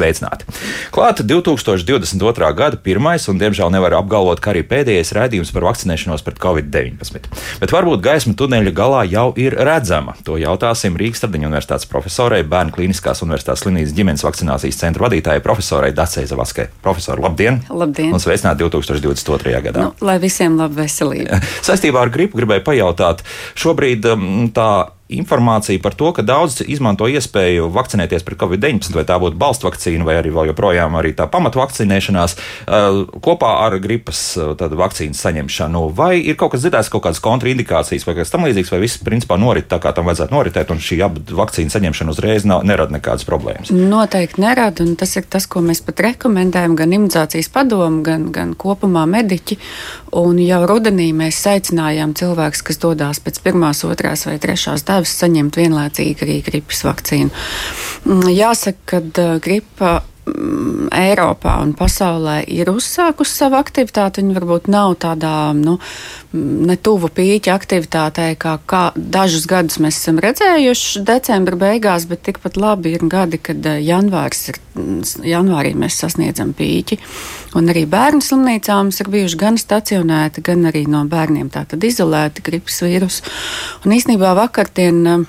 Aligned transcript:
sveicināti! 0.00 0.48
Klāta 0.94 1.24
2022. 1.26 2.50
gada 2.56 2.80
pirmais 2.80 3.26
un, 3.30 3.38
diemžēl, 3.40 3.70
nevar 3.74 3.98
apgalvot, 4.00 4.40
ka 4.42 4.54
arī 4.54 4.64
pēdējais 4.66 5.12
raidījums 5.16 5.52
par 5.54 5.66
vakcinēšanos 5.68 6.24
pret 6.26 6.40
covid-19. 6.42 7.30
Bet 7.60 7.74
varbūt 7.74 8.02
gaisma 8.04 8.34
tuneļa 8.38 8.74
galā 8.76 9.04
jau 9.10 9.28
ir 9.40 9.56
redzama. 9.56 10.16
To 10.26 10.38
jautāsim 10.40 10.96
Rīgas 11.00 11.24
Tradiņu 11.24 11.50
universitātes 11.50 11.88
profesorai, 11.90 12.42
Bērnu 12.50 12.74
klīniskās 12.76 13.22
universitātes 13.26 13.64
slimnīcas 13.64 13.96
ģimenes 13.96 14.24
vakcinācijas 14.26 14.80
centra 14.80 15.06
vadītājai, 15.06 15.44
profesorai 15.44 15.92
Dacei 15.96 16.26
Zavaskai. 16.30 16.70
Profesori, 16.84 17.24
labdien! 17.24 17.60
Labdien! 17.68 18.14
Un 18.14 18.22
sveicināti 18.22 18.64
2022. 18.64 19.56
gadā! 19.68 19.90
Nu, 19.90 19.92
lai 20.06 20.16
visiem 20.22 20.56
laba 20.60 20.82
veselība! 20.82 21.42
Saistībā 21.68 22.06
ar 22.06 22.14
gripu 22.14 22.40
gribēju 22.40 22.64
pajautāt, 22.66 23.26
šobrīd 23.58 24.08
tā 24.56 24.70
informācija 25.16 25.80
par 25.82 25.94
to, 25.98 26.12
ka 26.16 26.22
daudz 26.26 26.60
izmanto 26.66 27.08
iespēju 27.10 27.68
vakcinēties 27.74 28.24
pret 28.26 28.38
covid-19, 28.40 28.94
vai 28.94 29.04
tā 29.08 29.18
būtu 29.20 29.38
balstu 29.40 29.68
vakcīna, 29.68 30.06
vai 30.06 30.18
arī 30.20 30.32
vēl 30.34 30.50
joprojām 30.52 30.96
arī 30.98 31.12
tā 31.18 31.26
pamatvakcinēšanās 31.30 32.36
uh, 32.36 33.00
kopā 33.24 33.52
ar 33.66 33.78
gripas 33.82 34.22
uh, 34.38 34.54
vakcīnas 34.54 35.20
saņemšanu. 35.26 35.84
Vai 35.96 36.14
ir 36.20 36.38
kaut 36.40 36.54
kas 36.54 36.64
dzirdēts, 36.64 36.92
kaut 36.92 37.04
kādas 37.06 37.22
kontraindikācijas 37.24 38.06
vai 38.06 38.16
kas 38.20 38.32
tam 38.32 38.46
līdzīgs, 38.46 38.72
vai 38.74 38.82
viss 38.84 39.02
principā 39.04 39.38
norit 39.40 39.68
tā, 39.70 39.80
kā 39.82 39.92
tam 39.96 40.08
vajadzētu 40.10 40.34
noritēt, 40.34 40.72
un 40.72 40.82
šī 40.82 41.00
abu 41.06 41.24
vakcīnu 41.40 41.74
saņemšana 41.74 42.14
uzreiz 42.14 42.46
nav, 42.48 42.64
nerada 42.68 42.94
nekādas 42.96 43.26
problēmas? 43.28 43.72
Noteikti 43.74 44.44
nerada, 44.44 44.84
un 44.86 44.96
tas 45.00 45.16
ir 45.18 45.26
tas, 45.30 45.48
ko 45.50 45.62
mēs 45.64 45.82
pat 45.86 46.02
rekomendējam 46.06 46.76
gan 46.78 46.96
imunizācijas 46.96 47.50
padomu, 47.52 48.04
gan, 48.06 48.30
gan 48.34 48.54
kopumā 48.58 49.06
mediķi. 49.10 49.58
Un 50.20 50.40
jau 50.42 50.62
rudenī 50.66 51.10
mēs 51.14 51.38
aicinājām 51.46 52.16
cilvēkus, 52.18 52.64
kas 52.66 52.80
dodas 52.82 53.20
pēc 53.22 53.38
pirmās, 53.44 53.84
otrās 53.86 54.26
vai 54.26 54.38
trešās 54.42 54.82
devas 54.88 54.99
tēvs 55.00 55.16
saņemt 55.22 55.56
vienlaicīgi 55.56 56.24
arī 56.26 56.38
gripas 56.44 56.84
vakcīnu. 56.84 57.30
Mm, 58.04 58.28
jāsaka, 58.34 59.00
ka 59.00 59.28
gripa 59.42 60.00
Eiropā 60.90 61.54
un 61.62 61.72
pasaulē 61.78 62.40
ir 62.50 62.70
uzsākusi 62.72 63.36
savu 63.42 63.58
aktivitāti. 63.60 64.22
Viņa 64.22 64.36
varbūt 64.36 64.68
nav 64.72 64.96
tādā 65.02 65.52
nu, 65.56 65.76
mm, 66.32 66.66
netuvu 66.70 67.10
pīķa 67.14 67.54
aktivitātei, 67.54 68.34
kā, 68.40 68.56
kā 68.66 68.82
dažus 68.96 69.46
gadus 69.50 69.78
mēs 69.82 70.00
esam 70.00 70.20
redzējuši 70.22 71.04
decembra 71.06 71.58
beigās, 71.60 72.06
bet 72.10 72.24
tikpat 72.26 72.58
labi 72.60 72.94
ir 72.96 73.06
gadi, 73.10 73.38
kad 73.38 73.66
uh, 73.66 73.78
janvārs 73.80 74.50
ir, 74.52 74.60
janvārī 75.30 75.74
mēs 75.78 76.00
sasniedzam 76.02 76.54
pīķi. 76.58 77.00
Un 77.58 77.70
arī 77.72 77.86
bērnu 77.90 78.22
slimnīcā 78.24 78.78
mums 78.82 79.00
ir 79.02 79.10
bijuši 79.14 79.40
gan 79.40 79.58
stacionēti, 79.60 80.44
gan 80.46 80.70
arī 80.70 80.86
no 80.90 81.04
bērniem 81.10 81.50
izolēti 81.90 82.44
gripas 82.46 82.82
vīrusu. 82.84 83.26
Un 83.84 83.94
īsnībā 83.96 84.34
vakardien 84.38 85.04
uh, 85.06 85.28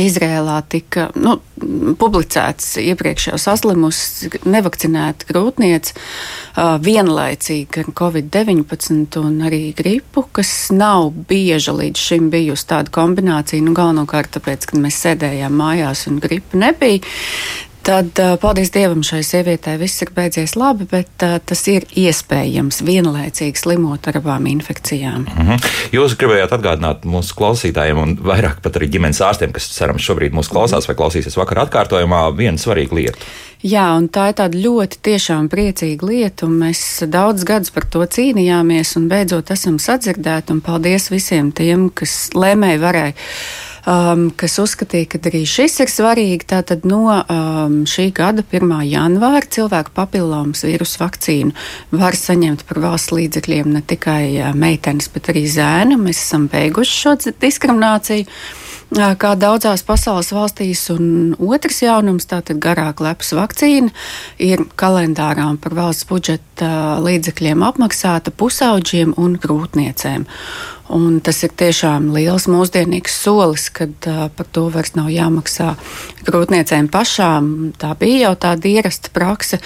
Izrēlā 0.00 0.56
tika 0.70 1.08
nu, 1.14 1.36
publicēts 2.00 2.72
iepriekšējā 2.82 3.38
saslimusi 3.38 4.30
nevakcinēta 4.50 5.28
grūtniece 5.28 5.94
vienlaicīgi 6.84 7.84
ar 7.84 7.92
covid-19 8.00 9.20
un 9.22 9.36
arī 9.46 9.62
gripu, 9.76 10.26
kas 10.34 10.50
nav 10.74 11.12
bieža 11.28 11.76
līdz 11.78 12.08
šim 12.08 12.30
bijusi 12.32 12.68
tāda 12.72 12.90
kombinācija. 12.94 13.62
Nu, 13.62 13.74
galvenokārt 13.76 14.34
tāpēc, 14.38 14.66
ka 14.70 14.80
mēs 14.82 14.98
sēdējām 15.06 15.54
mājās 15.62 16.08
un 16.10 16.18
gripa 16.24 16.58
nebija. 16.64 17.04
Tad, 17.84 18.16
paldies 18.40 18.70
Dievam, 18.72 19.02
šai 19.04 19.18
sievietei 19.26 19.76
viss 19.76 20.00
ir 20.00 20.08
beidzies 20.16 20.54
labi, 20.56 20.86
bet 20.88 21.20
uh, 21.26 21.34
tas 21.44 21.60
ir 21.68 21.84
iespējams 22.00 22.78
vienlaicīgi 22.86 23.60
slimot 23.60 24.08
ar 24.08 24.16
abām 24.22 24.46
infekcijām. 24.48 25.26
Mm 25.28 25.48
-hmm. 25.50 25.66
Jūs 25.92 26.14
gribējāt 26.16 26.54
atgādināt 26.56 27.04
mūsu 27.04 27.36
klausītājiem, 27.36 28.00
un 28.00 28.14
vairāk 28.16 28.62
pat 28.64 28.78
arī 28.80 28.88
ģimenes 28.94 29.20
ārstiem, 29.20 29.52
kas 29.52 29.68
cerams 29.76 30.06
šobrīd 30.06 30.32
mūs 30.32 30.48
klausās 30.48 30.88
vai 30.88 30.96
klausīsies 30.96 31.36
vakar 31.36 31.60
atkārtojumā, 31.66 32.22
vienu 32.36 32.58
svarīgu 32.58 32.96
lietu. 32.96 33.28
Jā, 33.64 33.84
un 33.96 34.08
tā 34.08 34.26
ir 34.28 34.34
tāda 34.40 34.58
ļoti 34.60 34.98
tiešām 35.02 35.46
priecīga 35.52 36.06
lieta, 36.08 36.46
un 36.46 36.56
mēs 36.64 37.04
daudz 37.08 37.44
gadus 37.44 37.70
par 37.70 37.84
to 37.84 38.00
cīnījāmies, 38.16 38.96
un 38.96 39.08
beidzot 39.08 39.50
esam 39.50 39.78
sadzirdēti, 39.78 40.52
un 40.52 40.60
paldies 40.60 41.10
visiem 41.12 41.52
tiem, 41.52 41.90
kas 41.90 42.30
lēmēji 42.32 42.80
varēja 42.80 43.14
um, 43.90 44.26
kas 44.36 44.58
uzskatīja, 44.62 45.08
ka 45.14 45.20
arī 45.30 45.44
šis 45.48 45.78
ir 45.84 45.92
svarīgi. 45.92 46.48
Tātad 46.54 46.86
no 46.88 47.02
um, 47.12 47.80
šī 47.88 48.08
gada 48.16 48.44
1. 48.44 48.74
janvāra 48.90 49.44
cilvēku 49.56 49.94
papillomas 49.96 50.64
vīrusu 50.66 51.00
vakcīnu 51.02 51.54
var 51.94 52.18
saņemt 52.18 52.66
par 52.68 52.82
valsts 52.84 53.14
līdzekļiem 53.14 53.72
ne 53.76 53.84
tikai 53.84 54.22
uh, 54.40 54.52
meitenes, 54.58 55.10
bet 55.14 55.32
arī 55.32 55.46
zēni. 55.50 56.00
Mēs 56.00 56.22
esam 56.26 56.48
beiguši 56.52 57.00
šo 57.04 57.16
diskrimināciju 57.42 58.28
kā 58.92 59.34
daudzās 59.38 59.82
pasaules 59.82 60.32
valstīs. 60.32 60.82
Un 60.94 61.34
otrs 61.38 61.82
jaunums, 61.82 62.26
tātad 62.26 62.60
garāk 62.62 63.00
lepas 63.00 63.32
vakcīna, 63.34 63.90
ir 64.38 64.64
kalendārā 64.76 65.48
par 65.60 65.74
valsts 65.74 66.06
budžeta 66.08 67.00
līdzekļiem 67.02 67.62
apmaksāta 67.62 68.30
pusauģiem 68.30 69.14
un 69.16 69.36
grūtniecēm. 69.40 70.26
Un 70.92 71.20
tas 71.24 71.38
ir 71.46 71.52
tiešām 71.56 72.10
liels 72.12 72.44
mūsdienīgs 72.50 73.14
solis, 73.24 73.70
kad 73.72 74.04
uh, 74.04 74.26
par 74.36 74.48
to 74.52 74.66
vairs 74.68 74.92
nav 74.98 75.08
jāmaksā 75.08 75.70
grūtniecēm 76.26 76.90
pašām. 76.92 77.46
Tā 77.80 77.94
bija 77.96 78.26
jau 78.26 78.32
tāda 78.44 78.68
ierasta 78.68 79.08
prakse, 79.14 79.58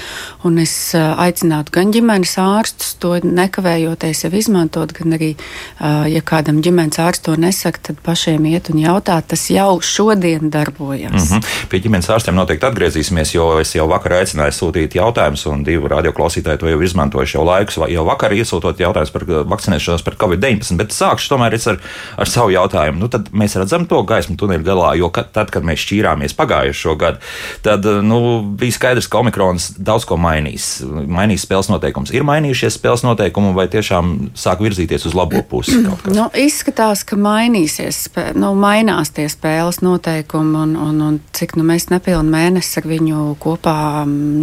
un 0.47 0.61
es 0.62 0.73
uh, 0.95 1.19
aicinātu 1.19 1.75
gan 1.75 1.91
ģimenes 1.95 2.37
ārstus 2.39 2.95
to 3.03 3.17
nekavējoties 3.25 4.25
jau 4.25 4.31
izmantot, 4.39 4.95
gan 4.95 5.17
arī, 5.19 5.33
uh, 5.34 6.06
ja 6.06 6.23
kādam 6.23 6.61
ģimenes 6.62 7.01
ārsts 7.03 7.27
to 7.27 7.35
nesaka, 7.35 7.83
tad 7.91 7.99
pašiem 8.06 8.47
iet 8.53 8.71
un 8.71 8.79
jautāt. 8.85 9.27
Tas 9.35 9.49
jau 9.50 9.81
šodien 9.83 10.53
darbojas. 10.55 11.11
Mm 11.11 11.41
-hmm. 11.41 11.69
Pie 11.69 11.83
ģimenes 11.83 12.11
ārstiem 12.15 12.39
noteikti 12.39 12.67
atgriezīsimies, 12.67 13.35
jo 13.35 13.59
es 13.59 13.75
jau 13.75 13.89
vakar 13.89 14.12
aicināju 14.23 14.55
sūtīt 14.55 14.95
jautājumus, 14.95 15.47
un 15.50 15.65
divi 15.65 15.89
radioklausītāji 15.89 16.59
to 16.59 16.69
jau 16.69 16.83
izmantojuši 16.83 17.37
jau 17.37 17.45
laikus, 17.45 17.77
jau 17.89 18.05
vakar 18.05 18.33
iesūtot 18.33 18.79
jautājumus 18.79 19.11
par 19.12 19.25
vakcinēšanos 19.27 20.03
pret 20.03 20.19
Covid-19 20.19 21.08
sākšu 21.09 21.33
tomēr 21.33 21.57
ar, 21.59 21.81
ar 22.21 22.31
savu 22.31 22.53
jautājumu. 22.55 23.01
Nu, 23.03 23.09
tad 23.13 23.31
mēs 23.37 23.57
redzam 23.59 23.87
to 23.89 24.03
gaismu 24.07 24.37
tuneļa 24.39 24.67
galā, 24.67 24.93
jo 25.01 25.11
kad, 25.15 25.31
tad, 25.35 25.53
kad 25.55 25.67
mēs 25.67 25.83
šķīrāmies 25.85 26.37
pagājušo 26.39 26.95
gadu, 27.01 27.23
tad 27.65 27.87
nu, 28.05 28.21
bija 28.59 28.77
skaidrs, 28.77 29.09
ka 29.11 29.23
Omikrons 29.23 29.71
daudz 29.79 30.07
ko 30.09 30.19
mainīs. 30.21 30.79
Mainīs 30.85 31.47
spēles 31.47 31.71
noteikumus. 31.73 32.13
Ir 32.15 32.27
mainījušies 32.29 32.79
spēles 32.79 33.05
noteikumi 33.07 33.55
vai 33.57 33.69
tiešām 33.73 34.15
sāk 34.39 34.63
virzīties 34.65 35.09
uz 35.09 35.17
labo 35.19 35.43
pusi? 35.49 35.81
Nu, 36.09 36.29
izskatās, 36.39 37.05
ka 37.09 37.19
mainīsies, 37.21 38.05
nu, 38.39 38.53
mainās 38.59 39.13
tie 39.17 39.29
spēles 39.31 39.81
noteikumi 39.85 40.63
un, 40.65 40.77
un, 40.89 41.01
un 41.09 41.21
cik 41.37 41.57
nu, 41.59 41.67
mēs 41.69 41.89
nepilnu 41.93 42.29
mēnesi 42.33 42.81
ar 42.81 42.89
viņu 42.91 43.25
kopā 43.43 43.79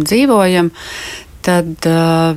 dzīvojam 0.06 0.72
tad 1.46 1.86
uh, 1.86 2.34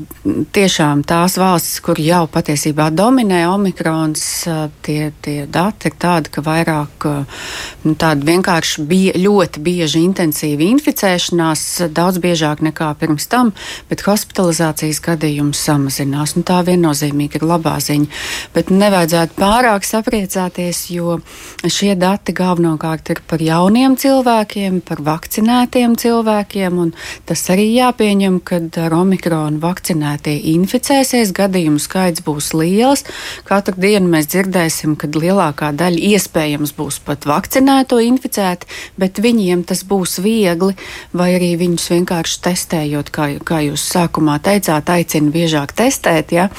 tiešām 0.53 1.01
tās 1.07 1.37
valstis, 1.41 1.79
kur 1.81 1.97
jau 2.01 2.25
patiesībā 2.29 2.89
dominē 2.93 3.41
omikrons, 3.49 4.23
uh, 4.45 4.59
tie, 4.85 5.09
tie 5.25 5.47
dati 5.49 5.89
ir 5.89 5.95
tādi, 5.99 6.29
ka 6.33 6.43
vairāk 6.45 7.07
uh, 7.09 7.39
nu, 7.87 7.95
tāda 7.99 8.27
vienkārši 8.27 8.85
bija 8.89 9.15
ļoti 9.17 9.63
bieži 9.65 10.03
intensīva 10.05 10.67
inficēšanās, 10.67 11.65
daudz 11.95 12.21
biežāk 12.21 12.61
nekā 12.69 12.91
pirms 13.01 13.25
tam, 13.31 13.51
bet 13.89 14.05
hospitalizācijas 14.05 15.01
gadījums 15.05 15.63
samazinās. 15.65 16.35
Nu, 16.37 16.45
tā 16.45 16.61
viennozīmīgi 16.67 17.39
ir 17.41 17.47
labā 17.49 17.79
ziņa. 17.83 18.09
Bet 18.53 18.69
nevajadzētu 18.73 19.37
pārāk 19.39 19.87
sapriecāties, 19.87 20.83
jo 20.93 21.17
šie 21.65 21.95
dati 21.99 22.35
galvenokārt 22.37 23.13
ir 23.15 23.23
par 23.29 23.41
jauniem 23.41 23.97
cilvēkiem, 23.99 24.81
par 24.85 25.01
vakcinētiem 25.05 25.97
cilvēkiem, 25.99 26.79
un 26.85 26.93
tas 27.25 27.45
arī 27.49 27.71
jāpieņem, 27.79 28.39
kad 28.45 28.77
ar 28.77 28.98
omikronu 28.99 29.61
vakcinētie 29.63 30.35
inficēsies, 30.53 31.33
gadījumu 31.35 31.81
skaits 31.81 32.23
būs 32.25 32.51
liels. 32.57 33.05
Katru 33.47 33.75
dienu 33.79 34.11
mēs 34.11 34.29
dzirdēsim, 34.31 34.95
ka 34.99 35.09
lielākā 35.13 35.71
daļa 35.79 36.03
iespējams 36.13 36.75
būs 36.77 36.99
pat 37.05 37.27
vakcinēto 37.29 37.99
inficēti, 38.03 38.69
bet 38.99 39.21
viņiem 39.23 39.65
tas 39.69 39.85
būs 39.87 40.19
viegli, 40.23 40.75
vai 41.13 41.31
arī 41.37 41.53
viņus 41.59 41.89
vienkārši 41.95 42.41
testējot, 42.49 43.11
kā, 43.15 43.31
kā 43.45 43.63
jūs 43.65 43.87
sākumā 43.95 44.39
teicāt, 44.45 44.91
aicina 44.93 45.33
biežāk 45.33 45.75
testēt, 45.77 46.35
ja? 46.35 46.49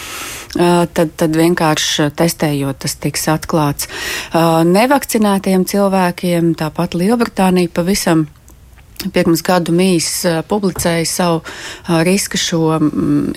tad, 0.56 1.14
tad 1.16 1.36
vienkārši 1.36 2.10
testējot 2.18 2.82
tas 2.84 2.96
tiks 3.00 3.28
atklāts. 3.30 3.88
Nevakcinētiem 4.34 5.66
cilvēkiem 5.70 6.54
tāpat 6.58 6.98
Lielbritānija 6.98 7.70
pavisam 7.74 8.26
pirms 9.08 9.42
gadu 9.46 9.72
mīs 9.74 10.08
publicēja 10.48 11.06
savu 11.08 11.40
riska 12.06 12.38
šo 12.40 12.78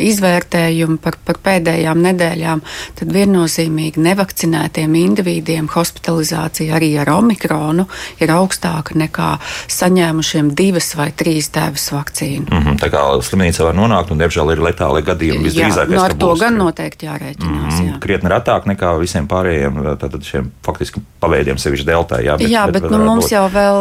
izvērtējumu 0.02 1.00
par, 1.04 1.18
par 1.26 1.40
pēdējām 1.44 2.02
nedēļām, 2.04 2.64
tad 3.00 3.14
viennozīmīgi 3.16 4.02
nevakcinētiem 4.04 4.98
individiem 5.00 5.70
hospitalizācija 5.72 6.76
arī 6.78 6.94
ar 7.02 7.14
omikronu 7.16 7.88
ir 8.24 8.34
augstāka 8.34 8.98
nekā 9.00 9.30
saņēmušiem 9.72 10.52
divas 10.58 10.92
vai 11.00 11.12
trīs 11.16 11.50
dēvas 11.54 11.90
vakcīnu. 11.96 12.48
Mm 12.50 12.64
-hmm, 12.66 12.82
tā 12.82 12.92
kā 12.94 13.06
slimnīca 13.24 13.70
var 13.70 13.78
nonākt, 13.78 14.12
un 14.12 14.22
diemžēl 14.22 14.54
ir 14.54 14.64
letāli 14.68 15.04
gadījumi. 15.06 15.54
Jā, 15.54 15.72
no 15.88 16.04
ar 16.04 16.18
to 16.18 16.34
būs, 16.34 16.44
gan 16.44 16.58
noteikti 16.58 17.08
jārēķinās. 17.08 17.74
Mm 17.74 17.80
-hmm, 17.80 17.94
jā. 17.94 18.00
Krietni 18.00 18.30
retāk 18.30 18.68
nekā 18.68 18.98
visiem 19.00 19.28
pārējiem, 19.28 19.82
tātad 20.02 20.24
šiem 20.24 20.52
faktiski 20.66 21.02
paveidiem, 21.20 21.58
sevišķi 21.58 21.86
deltā. 21.88 22.20
Jā, 22.24 22.38
bet, 22.38 22.50
jā, 22.50 22.66
bet, 22.72 22.82
bet 22.82 22.92
nu, 22.92 23.04
mums 23.06 23.26
būt... 23.26 23.32
jau 23.32 23.48
vēl 23.54 23.80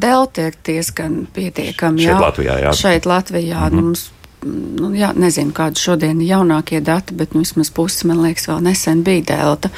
delta 0.00 0.46
ir 0.46 0.54
diezgan 0.64 0.91
diezgan 0.92 1.26
pietiekami. 1.32 2.02
Šeit 2.02 2.12
jā, 2.12 2.20
Latvijā, 2.20 2.58
jā. 2.60 2.72
Šeit 2.72 3.06
Latvijā. 3.06 3.68
Mm 3.68 3.78
-hmm. 3.78 3.82
mums, 3.82 4.10
nu, 4.80 4.90
jā, 4.94 5.12
nezinu, 5.14 5.52
kādi 5.52 5.78
šodien 5.78 6.20
ir 6.20 6.28
jaunākie 6.28 6.80
dati, 6.80 7.14
bet 7.14 7.34
nu, 7.34 7.40
vismaz 7.40 7.70
puses, 7.70 8.04
man 8.04 8.22
liekas, 8.22 8.48
vēl 8.48 8.60
nesen 8.60 9.02
bija 9.02 9.22
delta. 9.22 9.68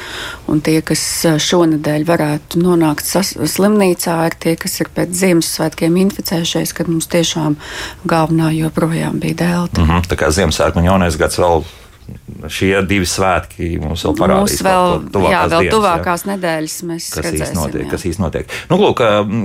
Un 0.47 0.61
tie, 0.61 0.81
kas 0.81 1.27
šonadēļ 1.39 2.05
varētu 2.05 2.59
nonākt 2.59 3.05
slimnīcā, 3.47 4.27
ir 4.27 4.35
tie, 4.39 4.57
kas 4.57 4.81
ir 4.81 4.89
pēc 4.95 5.13
Ziemassvētkiem 5.13 5.97
inficējušies, 5.97 6.73
kad 6.73 6.89
mums 6.89 7.07
tiešām 7.07 7.57
galvenā 8.05 8.51
joprojām 8.51 9.21
bija 9.21 9.35
delta. 9.35 9.81
Mm 9.81 9.89
-hmm. 9.89 10.09
Tā 10.09 10.17
kā 10.17 10.31
Ziemassvētku 10.31 10.79
un 10.79 10.85
jaunais 10.85 11.17
gads 11.17 11.39
vēl 11.39 11.65
šie 12.53 12.73
divi 12.89 13.07
svētki 13.09 13.75
mums 13.81 14.05
vēl 14.05 14.17
parādīs. 14.19 14.59
Mums 14.59 14.65
vēl, 14.67 14.89
tuvākās, 15.15 15.33
jā, 15.33 15.43
vēl 15.53 15.65
dienas, 15.65 15.75
tuvākās 15.75 16.25
jā. 16.25 16.31
nedēļas 16.33 16.77
mēs 16.89 17.09
kas 17.15 17.25
redzēsim. 17.27 17.59
Notiek, 17.59 17.85
jā. 17.85 17.91
kas 17.93 18.05
īsti 18.11 18.23
notiek. 18.23 18.55
Nu, 18.71 18.79
lūk, 18.81 19.01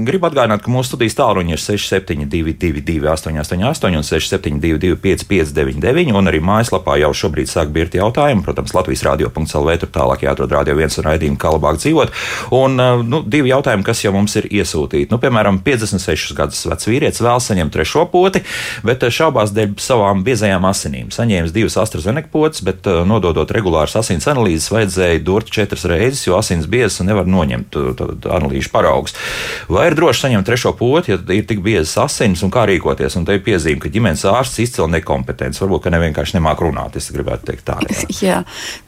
gribu 0.08 0.30
atgādināt, 0.30 0.64
ka 0.66 0.74
mūsu 0.74 0.94
studijas 0.94 1.16
tālruņi 1.20 1.56
ir 1.56 1.64
6722, 1.64 3.08
888, 3.14 3.98
un 4.00 4.08
672, 4.08 4.98
559, 5.04 6.14
un 6.20 6.32
arī 6.32 6.42
mājaslapā 6.44 6.98
jau 7.04 7.12
šobrīd 7.22 7.52
sāk 7.52 7.72
birt 7.76 7.96
jautājumi. 7.98 8.44
Protams, 8.46 8.76
Latvijas 8.76 9.06
radio.clv 9.08 9.78
tur 9.84 9.94
tālāk 9.96 10.26
jāatrod 10.28 10.56
radio 10.58 10.76
viens 10.80 11.00
un 11.00 11.08
raidījumu, 11.08 11.40
kā 11.40 11.54
labāk 11.56 11.80
dzīvot. 11.80 12.14
Un 12.60 12.76
nu, 13.08 13.24
divi 13.24 13.54
jautājumi, 13.54 13.88
kas 13.88 14.04
jau 14.04 14.14
mums 14.16 14.36
ir 14.42 14.50
iesūtīti. 14.50 15.12
Nu, 15.14 15.22
piemēram, 15.22 15.62
56 15.66 16.36
gadus 16.38 16.66
vecs 16.70 16.90
vīrietis 16.90 17.24
vēl 17.24 17.40
saņem 17.44 17.72
trešo 17.74 18.06
poti, 18.12 18.44
bet 18.86 19.08
šaubās 19.14 19.54
dēļ 19.56 19.78
savām 19.82 20.26
biezajām 20.28 20.68
asinīm. 20.70 21.14
Saņēmis 21.14 21.56
divas 21.56 21.78
AstraZeneca 21.80 22.32
potes, 22.34 22.49
bet 22.66 22.88
uh, 22.90 23.04
nododot 23.08 23.52
regulāras 23.54 23.96
asins 24.00 24.26
analīzes, 24.30 24.72
vajadzēja 24.74 25.22
durt 25.26 25.52
četras 25.54 25.86
reizes, 25.90 26.26
jo 26.28 26.38
asins 26.40 26.68
biezas 26.70 27.04
nevar 27.06 27.30
noņemt 27.30 27.78
uh, 27.80 28.04
analīžu 28.40 28.72
paraugus. 28.74 29.16
Vai 29.70 29.90
ir 29.90 29.98
droši 30.00 30.26
saņemt 30.26 30.48
trešo 30.50 30.74
poti, 30.80 31.14
ja 31.14 31.20
ir 31.36 31.46
tik 31.50 31.62
biezas 31.66 31.96
asins 32.06 32.44
un 32.46 32.54
kā 32.54 32.66
rīkoties? 32.70 33.18
Un 33.20 33.28
te 33.28 33.38
ir 33.38 33.44
piezīme, 33.46 33.82
ka 33.84 33.92
ģimenes 33.94 34.26
ārsts 34.30 34.62
izcila 34.64 34.90
nekompetents. 34.96 35.62
Varbūt, 35.62 35.86
ka 35.86 35.94
ne 35.94 36.02
vienkārši 36.04 36.38
nemāk 36.38 36.64
runāt, 36.66 36.98
es 37.00 37.10
gribētu 37.14 37.52
teikt 37.52 37.68
tā. 37.70 37.78
Jā, 37.86 38.08
jā. 38.30 38.40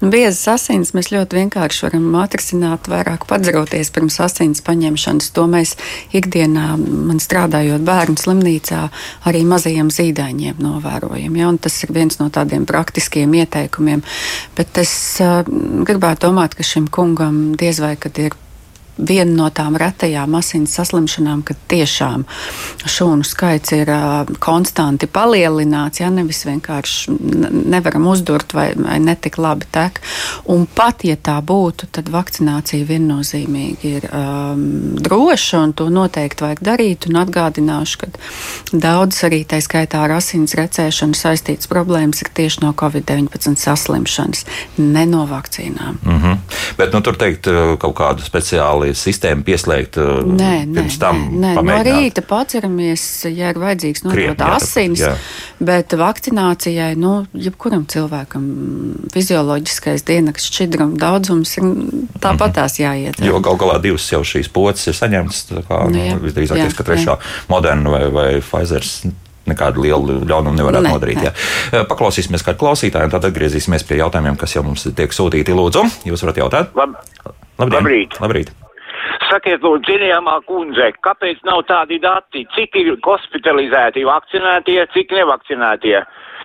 Nu, 0.01 0.11
biezas 0.13 0.43
asins 0.55 0.93
mēs 0.97 1.11
ļoti 1.13 1.41
vienkārši 1.41 1.87
varam 1.87 2.09
atrisināt 2.21 2.89
vairāk 2.91 3.27
padzeroties 3.29 3.93
pirms 3.93 4.19
asins 4.23 4.63
paņemšanas. 4.65 5.31
To 5.37 5.47
mēs 5.51 5.75
ikdienā, 6.17 6.73
man 6.79 7.21
strādājot 7.23 7.85
bērnu 7.87 8.19
slimnīcā, 8.21 8.83
arī 9.29 9.43
mazajiem 9.47 9.91
zīdaiņiem 9.93 10.61
novērojam. 10.63 11.37
Ja? 11.39 11.51
Un 11.51 11.59
tas 11.61 11.77
ir 11.85 11.93
viens 11.95 12.19
no 12.21 12.29
tādiem 12.33 12.65
praktiskiem 12.69 13.33
ieteikumiem. 13.41 13.50
Bet 14.57 14.77
es 14.81 14.93
uh, 15.23 15.41
gribētu 15.87 16.27
domāt, 16.27 16.55
ka 16.57 16.65
šim 16.65 16.87
kungam 16.91 17.51
diez 17.59 17.81
vai 17.83 17.95
kad 17.99 18.17
ir 18.21 18.37
viena 18.97 19.31
no 19.31 19.49
tām 19.53 19.77
retajām 19.79 20.35
asins 20.37 20.75
saslimšanām, 20.77 21.43
kad 21.47 21.59
tiešām 21.71 22.25
šūnu 22.85 23.25
skaits 23.27 23.73
ir 23.75 23.89
uh, 23.91 24.29
konstanti 24.43 25.07
palielināts, 25.07 26.01
ja 26.01 26.09
nevis 26.13 26.43
vienkārši 26.47 27.15
nevaram 27.71 28.07
uzdurt 28.11 28.53
vai, 28.57 28.71
vai 28.77 28.99
netik 29.03 29.37
labi 29.41 29.67
tek. 29.71 30.01
Un 30.51 30.65
pat 30.65 31.05
ja 31.07 31.17
tā 31.17 31.37
būtu, 31.45 31.89
tad 31.95 32.11
vakcinācija 32.13 32.87
viennozīmīgi 32.89 33.93
ir 33.97 34.07
um, 34.11 34.65
droša 34.99 35.63
un 35.65 35.75
to 35.77 35.89
noteikti 35.93 36.45
vajag 36.45 36.63
darīt. 36.65 37.09
Un 37.09 37.21
atgādināšu, 37.23 38.01
ka 38.03 38.11
daudzas 38.71 39.25
arī 39.29 39.43
tā 39.47 39.61
skaitā 39.63 40.03
ar 40.05 40.17
asins 40.19 40.55
recēšanu 40.57 41.17
saistītas 41.17 41.69
problēmas 41.71 42.23
ir 42.25 42.31
tieši 42.37 42.65
no 42.65 42.73
Covid-19 42.77 43.59
saslimšanas, 43.61 44.45
ne 44.77 45.05
no 45.09 45.25
vakcīnām. 45.29 45.99
Mm 46.03 46.21
-hmm. 46.21 46.37
Bet 46.77 46.93
nu, 46.93 47.01
tur 47.01 47.17
teikt 47.17 47.47
kaut 47.79 47.95
kādu 47.95 48.23
speciālu 48.25 48.80
sistēmu 48.97 49.45
pieslēgt 49.47 49.99
uh, 50.01 50.21
nē, 50.25 50.51
pirms 50.75 50.97
tam. 51.01 51.21
Nē, 51.41 51.53
nē. 51.57 51.63
no 51.67 51.77
rīta 51.85 52.23
paceramies, 52.27 53.05
ja 53.29 53.51
ir 53.53 53.61
vajadzīgs 53.61 54.05
nodot 54.05 54.43
asins, 54.47 55.03
jā. 55.03 55.13
bet 55.63 55.95
vakcinācijai, 55.97 56.93
nu, 56.99 57.13
jebkuram 57.37 57.85
cilvēkam 57.91 58.45
fizioloģiskais 59.13 60.05
dienas 60.07 60.49
šķidruma 60.49 60.99
daudzums 61.01 61.55
ir 61.59 61.67
tāpatās 62.21 62.77
mhm. 62.77 62.85
jāiet. 62.85 63.25
Jo 63.25 63.41
gal 63.43 63.59
galā 63.61 63.79
divas 63.83 64.07
jau 64.11 64.23
šīs 64.27 64.51
pocis 64.53 64.91
ir 64.91 64.99
saņemtas, 64.99 65.43
kā 65.69 65.83
nu, 65.87 66.05
nu, 66.13 66.21
visdrīzāk, 66.25 66.67
ka 66.77 66.87
trešā 66.87 67.19
Moderna 67.51 67.97
vai, 67.97 68.05
vai 68.13 68.29
Pfizers 68.43 69.01
nekādu 69.49 69.85
lielu 69.85 70.21
ļaunumu 70.27 70.57
nevarētu 70.59 70.85
ne, 70.85 70.93
nodarīt. 70.93 71.21
Ne. 71.21 71.31
Jā. 71.31 71.83
Paklausīsimies 71.89 72.45
kādu 72.45 72.61
klausītāju, 72.61 73.09
un 73.09 73.13
tad 73.13 73.27
atgriezīsimies 73.31 73.85
pie 73.87 74.01
jautājumiem, 74.01 74.37
kas 74.39 74.55
jau 74.57 74.65
mums 74.65 74.85
tiek 74.97 75.15
sūtīti. 75.15 75.55
Lūdzu, 75.57 75.85
jūs 76.09 76.25
varat 76.27 76.41
jautāt? 76.43 76.75
Lab, 76.77 76.99
Labdien. 77.61 77.79
labrīt! 77.79 78.19
Labrīt. 78.21 78.53
Sakiet, 79.29 79.61
lūdzu, 79.63 79.85
cienījamā 79.87 80.41
kundze, 80.47 80.91
kāpēc 81.05 81.43
nav 81.47 81.63
tādi 81.69 82.01
dati, 82.03 82.45
cik 82.55 82.75
ir 82.81 82.97
hospitalizēti 83.05 84.07
vakcinētie, 84.07 84.81
cik 84.95 85.15
nevakcinētie? 85.19 86.01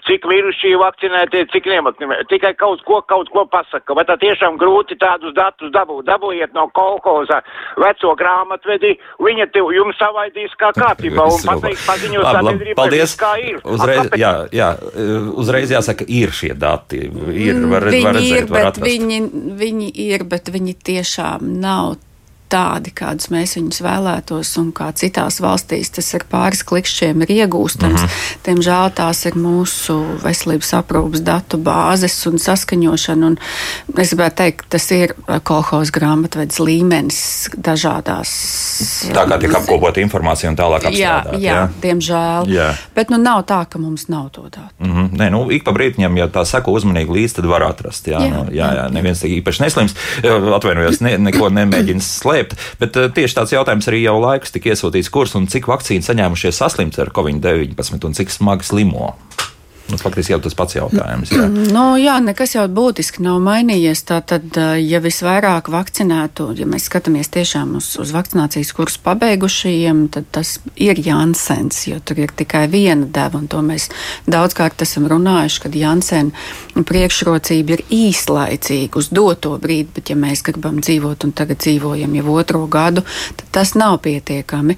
Cik 0.06 0.23
mirušie 0.31 0.76
vakcinētie, 0.79 1.41
cik 1.50 1.64
nevakcinētie. 1.67 2.29
Tikai 2.31 2.53
kaut 2.55 2.85
ko, 2.87 3.00
kaut 3.11 3.26
ko 3.35 3.43
pasaka. 3.50 3.97
Vai 3.99 4.05
tā 4.06 4.14
tiešām 4.23 4.55
grūti 4.61 4.94
tādus 5.03 5.35
datus 5.35 5.73
dabūt? 5.75 6.05
Dabūjiet 6.06 6.55
no 6.55 6.69
kolhoza 6.76 7.41
veco 7.82 8.14
grāmatvedi, 8.20 8.93
viņa 9.19 9.49
tev 9.50 9.73
jums 9.75 9.99
savaidīs 9.99 10.55
kā 10.61 10.70
kārtībā 10.79 11.26
un 11.26 11.43
pateiks 11.50 11.82
paziņos 11.91 12.31
sabiedrībai, 12.38 12.79
paldies. 12.79 13.19
kā 13.19 13.35
ir. 13.43 13.59
Uzreiz, 13.67 14.14
jā, 14.14 14.32
jā, 14.55 14.70
uzreiz 15.35 15.75
jāsaka, 15.75 16.06
ir 16.06 16.31
šie 16.31 16.55
dati. 16.55 17.02
Ir, 17.35 17.64
var, 17.67 17.91
viņi 17.91 18.06
var 18.06 18.20
redzēt, 18.20 18.47
ir, 18.47 18.50
bet 18.55 18.82
viņi, 18.87 19.23
viņi 19.59 19.94
ir, 20.06 20.29
bet 20.31 20.55
viņi 20.55 20.79
tiešām 20.87 21.56
nav 21.59 21.97
tādi, 22.52 22.93
kādus 22.94 23.31
mēs 23.32 23.56
viņus 23.58 23.82
vēlētos, 23.84 24.52
un 24.60 24.70
kā 24.76 24.90
citās 24.96 25.40
valstīs 25.43 25.90
tas 25.96 26.12
ar 26.14 26.25
pāris 26.31 26.62
klikšķiem 26.66 27.25
ir 27.26 27.32
iegūstams. 27.37 28.00
Mm 28.00 28.06
-hmm. 28.06 28.40
Diemžēl 28.46 28.90
tās 28.94 29.25
ir 29.26 29.34
mūsu 29.34 29.96
veselības 30.22 30.72
aprūpas 30.81 31.22
datu 31.26 31.58
bāzes 31.58 32.16
un 32.31 32.38
saskaņošana. 32.38 33.26
Un 33.26 33.38
es 33.98 34.14
gribētu 34.14 34.37
teikt, 34.37 34.66
tas 34.69 34.90
ir 34.90 35.14
kolhoz 35.43 35.90
grāmatvedis 35.90 36.58
līmenis 36.58 37.50
dažādās. 37.56 38.30
Tā 39.12 39.26
kā 39.26 39.40
tiek 39.40 39.54
apkopota 39.54 40.00
informācija 40.00 40.50
un 40.50 40.56
tālāk 40.56 40.87
apstrādāt. 40.87 41.38
Jā, 41.38 41.40
jā, 41.40 41.54
jā, 41.54 41.68
diemžēl. 41.82 42.49
Jā. 42.49 42.75
Bet 42.94 43.11
nu 43.11 43.18
nav 43.18 43.42
tā, 43.44 43.64
ka 43.68 43.78
mums 43.78 44.09
nav 44.09 44.30
to 44.30 44.42
datu. 44.42 44.75
Mm 44.78 44.92
-hmm. 44.92 45.18
Nē, 45.18 45.30
nu, 45.30 45.50
ik 45.50 45.64
pa 45.64 45.71
brītiņam, 45.71 46.16
ja 46.16 46.26
tā 46.26 46.44
seko 46.44 46.73
uzmanīgi 46.73 47.11
līdzi, 47.11 47.35
tad 47.35 47.47
var 47.47 47.62
atrast. 47.62 48.06
Jā, 48.06 48.21
jā, 48.21 48.30
nu, 48.30 48.50
jā, 48.50 48.68
jā 48.76 48.92
neviens 48.92 49.25
īpaši 49.25 49.62
neslims. 49.62 49.94
Atvainojos, 50.56 51.00
ne, 51.00 51.18
neko 51.18 51.49
nemēģina 51.49 52.00
slēpt 52.00 52.36
slēpt. 52.37 52.57
Bet 52.81 52.97
uh, 53.00 53.09
tieši 53.12 53.38
tāds 53.38 53.55
jautājums 53.57 53.88
arī 53.88 54.05
jau 54.05 54.19
laikus 54.21 54.52
tika 54.55 54.73
iesūtīts, 54.73 55.12
kurš 55.12 55.37
un 55.40 55.49
cik 55.50 55.69
vakcīnu 55.71 56.05
saņēmušie 56.05 56.52
saslimt 56.52 56.99
ar 57.00 57.12
Covid-19 57.16 58.09
un 58.09 58.16
cik 58.16 58.33
smagi 58.33 58.69
slimo. 58.69 59.14
Nu, 59.87 59.97
faktiski 59.99 60.33
jau 60.33 60.40
tas 60.43 60.55
pats 60.59 60.75
jautājums. 60.75 61.31
Jā, 61.31 61.45
nu, 61.47 61.85
jā 62.00 62.16
nekas 62.19 62.57
jau 62.57 62.64
būtiski 62.66 63.23
nav 63.23 63.38
mainījies. 63.45 64.00
Tātad, 64.09 64.59
ja 64.83 64.99
visvairāk 65.02 65.71
vakcinētu, 65.71 66.49
ja 66.59 66.66
mēs 66.66 66.88
skatāmies 66.90 67.31
tiešām 67.31 67.76
uz, 67.78 67.93
uz 68.02 68.11
vakcinācijas 68.14 68.73
kursu 68.75 68.99
pabeigušajiem, 69.07 70.07
tad 70.16 70.26
tas 70.35 70.57
ir 70.75 70.99
Jansens, 70.99 71.85
jo 71.87 72.00
tur 72.02 72.25
ir 72.25 72.35
tikai 72.35 72.64
viena 72.73 73.07
deva, 73.07 73.38
un 73.38 73.47
to 73.52 73.62
mēs 73.62 73.87
daudzkārt 74.26 74.83
esam 74.83 75.07
runājuši, 75.12 75.62
ka 75.62 75.73
Jansena 75.78 76.83
priekšrocība 76.87 77.78
ir 77.78 77.87
īslaicīga 77.95 78.99
uz 78.99 79.12
doto 79.14 79.55
brīdi, 79.62 79.93
bet 80.00 80.11
ja 80.11 80.19
mēs 80.19 80.43
gribam 80.47 80.83
dzīvot 80.83 81.28
un 81.28 81.35
tagad 81.37 81.62
dzīvojam 81.62 82.19
jau 82.19 82.35
otro 82.35 82.64
gadu, 82.66 83.07
tad 83.38 83.55
tas 83.55 83.76
nav 83.78 84.00
pietiekami. 84.02 84.75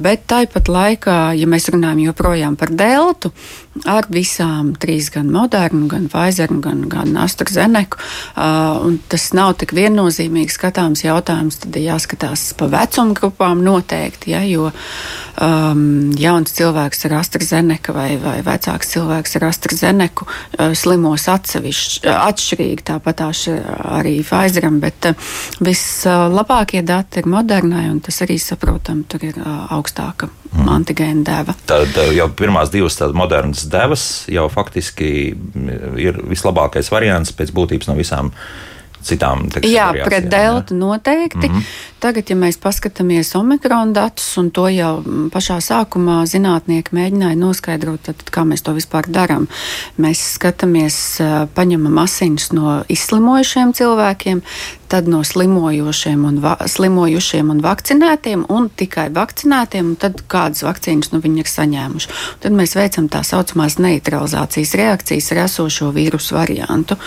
Bet 0.00 0.24
tāpat 0.32 0.72
laikā, 0.72 1.18
ja 1.36 1.48
mēs 1.50 1.68
runājam 1.74 2.06
joprojām 2.08 2.56
par 2.56 2.72
deltu, 2.72 3.34
ar 3.88 4.08
visām 4.12 4.72
trīs, 4.80 5.10
gan 5.14 5.30
Modernu, 5.32 5.86
gan 5.90 6.08
Pfizer, 6.10 6.52
gan, 6.62 6.82
gan 6.90 7.16
AstraZeneca. 7.20 7.98
Uh, 8.34 8.96
tas 9.10 9.30
nav 9.36 9.54
tik 9.60 9.74
viennozīmīgi 9.76 10.52
skatāms 10.54 11.04
jautājums. 11.04 11.60
Tad 11.62 11.76
ir 11.78 11.88
jāskatās 11.90 12.50
pa 12.58 12.68
vecuma 12.72 13.16
grupām 13.16 13.62
noteikti, 13.64 14.34
ja, 14.34 14.42
jo 14.48 14.70
um, 14.70 16.10
jauns 16.18 16.54
cilvēks 16.56 17.06
ar 17.08 17.16
AstraZeneca 17.20 17.94
vai, 17.96 18.08
vai 18.22 18.38
vecāks 18.46 18.94
cilvēks 18.94 19.38
ar 19.40 19.48
AstraZeneca 19.50 20.26
uh, 20.26 20.74
slimos 20.76 21.28
atsevišķi, 21.30 22.04
atšķirīgi, 22.10 22.86
tāpat 22.92 23.24
arī 23.24 24.18
Pfizeram, 24.24 24.80
bet 24.82 25.10
uh, 25.12 25.32
vislabākie 25.64 26.84
dati 26.86 27.22
ir 27.22 27.30
Modernai, 27.30 27.88
un 27.92 28.00
tas 28.04 28.22
arī 28.24 28.38
saprotam, 28.42 29.04
tur 29.08 29.24
ir 29.26 29.40
uh, 29.40 29.66
augstāka 29.76 30.30
mm. 30.52 30.68
antigēna 30.76 31.24
deva. 31.26 31.54
Tad 31.68 31.96
jau 32.14 32.28
pirmās 32.36 32.72
divas 32.72 32.98
modernas 33.14 33.66
devas 33.70 34.26
jau 34.30 34.48
faktiski 34.52 35.12
ir 36.00 36.20
vislabākais 36.30 36.90
variants 36.92 37.32
pēc 37.36 37.54
būtības 37.56 37.90
no 37.90 37.96
visām 37.98 38.34
citām 39.04 39.46
tekstām. 39.48 39.72
Jā, 39.72 40.04
pret 40.04 40.28
delta 40.30 40.74
noteikti. 40.74 41.48
Mm 41.48 41.54
-hmm. 41.54 41.62
Tagad, 42.00 42.30
ja 42.30 42.36
mēs 42.36 42.58
paskatāmies 42.60 43.34
omikrona 43.36 43.92
datus, 43.92 44.36
un 44.38 44.50
to 44.50 44.68
jau 44.68 45.02
pašā 45.32 45.60
sākumā 45.60 46.24
zinātnieki 46.24 46.92
mēģināja 46.92 47.36
noskaidrot, 47.36 48.02
tad, 48.02 48.16
kā 48.30 48.44
mēs 48.44 48.62
to 48.62 48.72
vispār 48.72 49.08
darām. 49.08 49.46
Mēs 49.98 50.38
skatāmies, 50.38 51.20
paņemam 51.54 51.98
asinis 51.98 52.52
no 52.52 52.84
izslimojušiem 52.88 53.72
cilvēkiem, 53.72 54.42
tad 54.90 55.08
no 55.08 55.22
slimojošiem 55.24 56.24
un, 56.26 56.40
va, 56.42 56.56
slimojušiem 56.66 57.50
un 57.52 57.60
vakcinētiem, 57.62 58.44
un 58.50 58.66
tikai 58.74 59.06
vakcinētiem, 59.14 59.92
un 59.92 59.98
tad 60.00 60.22
kādas 60.30 60.64
vakcīnas 60.66 61.12
nu, 61.14 61.20
viņi 61.22 61.44
ir 61.44 61.50
saņēmuši. 61.50 62.10
Tad 62.42 62.56
mēs 62.58 62.74
veicam 62.78 63.06
tā 63.12 63.22
saucamās 63.26 63.78
neutralizācijas 63.78 64.74
reakcijas 64.80 65.30
ar 65.34 65.42
esošo 65.44 65.92
vīrusu 65.94 66.34
variantu. 66.34 66.98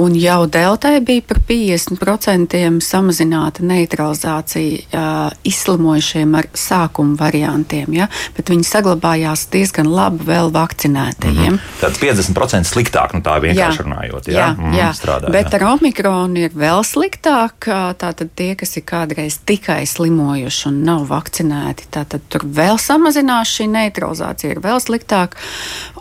Un 0.00 0.16
jau 0.16 0.46
deltai 0.48 0.96
bija 1.04 1.26
par 1.28 1.42
50% 1.48 2.56
samazināta 2.84 3.66
neutralizācija 3.68 4.80
uh, 4.80 5.36
izslimojušiem 5.44 6.34
ar 6.40 6.48
sākuma 6.56 7.18
variantiem, 7.20 7.92
ja? 8.00 8.08
bet 8.36 8.48
viņi 8.52 8.64
saglabājās 8.64 9.44
diezgan 9.52 9.90
labi 9.92 10.24
vēl 10.30 10.52
vakcinētajiem. 10.56 11.52
Mm 11.52 11.60
-hmm. 11.60 11.80
Tad 11.80 12.00
50% 12.00 12.72
sliktāk, 12.72 13.14
nu 13.14 13.20
tā 13.20 13.36
vienkārši 13.42 13.82
jā, 13.82 13.84
runājot. 13.84 14.28
Jā, 14.28 14.38
jā, 14.38 14.48
mm, 14.56 14.74
jā. 14.78 14.90
Strādā, 14.96 15.32
bet 15.32 15.52
jā. 15.52 15.60
ar 15.60 15.68
omikronu 15.74 16.46
ir 16.46 16.56
vēl 16.56 16.84
sliktāk. 16.84 17.09
Tātad 17.20 18.30
tie, 18.38 18.54
kas 18.56 18.76
ir 18.78 18.84
kādreiz 18.88 19.38
tikai 19.46 19.82
slimojuši 19.88 20.68
un 20.70 20.82
nav 20.86 21.06
vakcinēti, 21.10 21.90
tad 21.92 22.16
tur 22.32 22.46
vēl 22.46 22.80
samazinās 22.80 23.52
šī 23.58 23.68
neutralizācija, 23.74 24.54
ir 24.54 24.62
vēl 24.64 24.82
sliktāk. 24.82 25.38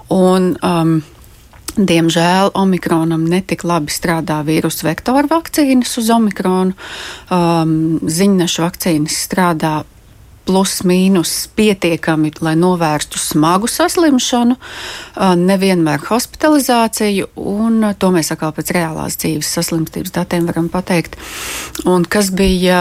Un, 0.10 0.54
um, 0.64 1.00
Diemžēl 1.80 2.50
omikronam 2.60 3.22
netik 3.30 3.62
labi 3.64 3.94
strādā 3.94 4.42
vīrusu 4.44 4.84
vektoru 4.84 5.30
vakcīnas 5.32 5.94
uz 6.02 6.10
omikronu. 6.12 6.74
Um, 7.32 8.02
ziņnešu 8.04 8.66
vakcīnas 8.66 9.16
strādā 9.30 9.78
plus 10.50 10.80
mīnus 10.82 11.32
pietiekami, 11.54 12.32
lai 12.42 12.56
novērstu 12.58 13.20
smagu 13.22 13.68
saslimšanu, 13.70 14.56
nevienmēr 15.38 16.02
hospitalizāciju, 16.08 17.28
un 17.38 17.84
to 18.02 18.10
mēs 18.16 18.32
atkal 18.34 18.56
pēc 18.58 18.72
reālās 18.74 19.20
dzīves 19.22 19.52
saslimstības 19.60 20.16
datiem 20.16 20.48
varam 20.50 20.66
pateikt. 20.74 21.20
Un 21.86 22.02
kas 22.10 22.32
bija 22.34 22.80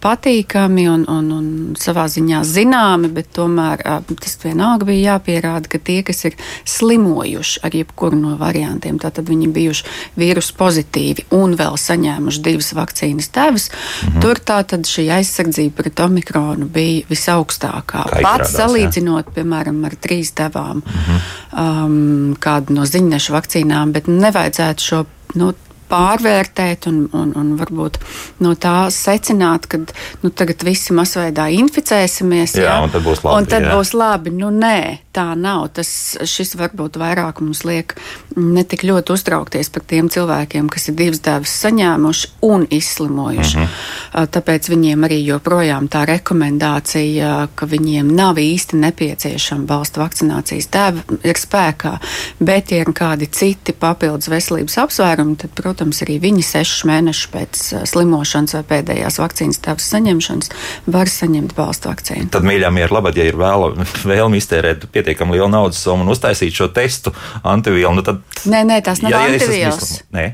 patīkami 0.00 0.86
un, 0.88 1.04
un, 1.12 1.28
un 1.36 1.50
savā 1.76 2.06
ziņā 2.08 2.40
zināmi, 2.48 3.12
bet 3.12 3.34
tomēr 3.36 3.84
tas 4.08 4.38
vienalga 4.46 4.88
bija 4.88 5.18
jāpierāda, 5.18 5.68
ka 5.68 5.82
tie, 5.90 5.98
kas 6.08 6.24
ir 6.24 6.38
slimojuši 6.64 7.66
ar 7.68 7.76
jebkuru 7.82 8.16
no 8.22 8.38
variantiem, 8.40 8.96
tātad 9.02 9.28
viņi 9.28 9.50
bijuši 9.52 9.92
vīrusu 10.24 10.56
pozitīvi 10.56 11.28
un 11.36 11.52
vēl 11.60 11.76
saņēmuši 11.84 12.44
divas 12.48 12.72
vakcīnas 12.80 13.28
tēvas, 13.36 13.68
mhm. 13.68 14.24
tur 14.24 14.40
tātad 14.40 14.88
šī 14.88 15.10
aizsardzība 15.20 15.82
pret 15.82 16.04
omikronu 16.08 16.64
bija 16.64 16.77
visaugstākā. 17.08 18.04
Pats 18.24 18.54
salīdzinot, 18.56 19.30
jā. 19.30 19.36
piemēram, 19.38 19.80
ar 19.88 19.96
trīs 20.00 20.32
devām, 20.38 20.82
mm 20.82 21.06
-hmm. 21.06 21.22
um, 21.62 22.36
kādu 22.40 22.76
no 22.76 22.86
ziņnešu 22.88 23.36
vakcīnām, 23.36 23.92
bet 23.92 24.08
nevajadzētu 24.08 24.90
šo. 24.90 25.04
Nu, 25.36 25.52
pārvērtēt 25.90 26.88
un, 26.90 27.02
un, 27.16 27.32
un 27.38 27.54
varbūt 27.58 27.98
no 28.44 28.54
tā 28.60 28.88
secināt, 28.94 29.68
ka 29.70 29.80
nu, 30.22 30.30
tagad 30.30 30.64
visi 30.66 30.96
masveidā 30.96 31.48
inficēsimies. 31.54 32.56
Jā, 32.58 32.68
jā 32.68 32.78
un 32.84 32.94
tad 32.94 33.06
būs 33.06 33.24
labi. 33.24 33.36
Un 33.36 33.50
tad 33.50 33.66
jā. 33.66 33.74
būs 33.76 33.94
labi. 33.96 34.34
Nu, 34.38 34.50
nē, 34.54 34.80
tā 35.18 35.26
nav. 35.38 35.68
Tas, 35.76 35.90
šis 36.28 36.54
varbūt 36.58 36.98
vairāk 37.00 37.42
mums 37.42 37.64
liek 37.66 37.94
netik 38.36 38.84
ļoti 38.86 39.14
uztraukties 39.16 39.70
par 39.74 39.84
tiem 39.88 40.10
cilvēkiem, 40.12 40.68
kas 40.72 40.88
ir 40.90 40.98
divas 40.98 41.22
dēvas 41.24 41.54
saņēmuši 41.64 42.30
un 42.48 42.66
izslimojuši. 42.70 43.58
Mm 43.58 43.64
-hmm. 43.64 44.30
Tāpēc 44.36 44.70
viņiem 44.70 45.06
arī 45.08 45.18
joprojām 45.26 45.88
tā 45.88 46.04
rekomendācija, 46.08 47.48
ka 47.54 47.66
viņiem 47.66 48.14
nav 48.14 48.38
īsti 48.38 48.78
nepieciešama 48.84 49.66
balsta 49.66 50.00
vakcinācijas 50.04 50.70
dēva, 50.72 51.02
ir 51.24 51.34
spēkā. 51.38 51.98
Bet, 52.40 52.70
ja 52.70 52.82
ir 52.82 52.92
kādi 52.94 53.28
citi 53.30 53.72
papildus 53.72 54.28
veselības 54.28 54.78
apsvērumi, 54.78 55.36
tad, 55.36 55.50
protams, 55.54 55.77
arī 55.86 56.18
viņi 56.22 56.44
sešus 56.46 56.84
mēnešus 56.88 57.30
pēc 57.34 57.62
slimošanas 57.90 58.56
vai 58.58 58.64
pēdējās 58.72 59.20
vakcīnas 59.22 59.62
dēvas 59.64 59.90
saņemšanas 59.94 60.52
var 60.90 61.12
saņemt 61.12 61.54
balsta 61.58 61.92
vakcīnu. 61.92 62.30
Tad, 62.34 62.46
mīļā, 62.48 62.72
ir 62.82 62.94
labi, 62.94 63.14
ja 63.18 63.28
ir 63.28 63.38
vēlme 63.38 63.86
vēl 64.08 64.36
iztērēt 64.40 64.88
pietiekami 64.94 65.38
lielu 65.38 65.50
naudas 65.52 65.80
summu 65.84 66.06
un 66.06 66.12
uztaisīt 66.14 66.54
šo 66.54 66.70
testu 66.74 67.14
antivielu, 67.42 67.94
nu 67.98 68.04
tad. 68.06 68.20
Nē, 68.48 68.64
nē, 68.68 68.82
tās 68.86 69.02
nav 69.04 69.14
ja, 69.14 69.24
antivielas. 69.28 70.02
Nē. 70.14 70.28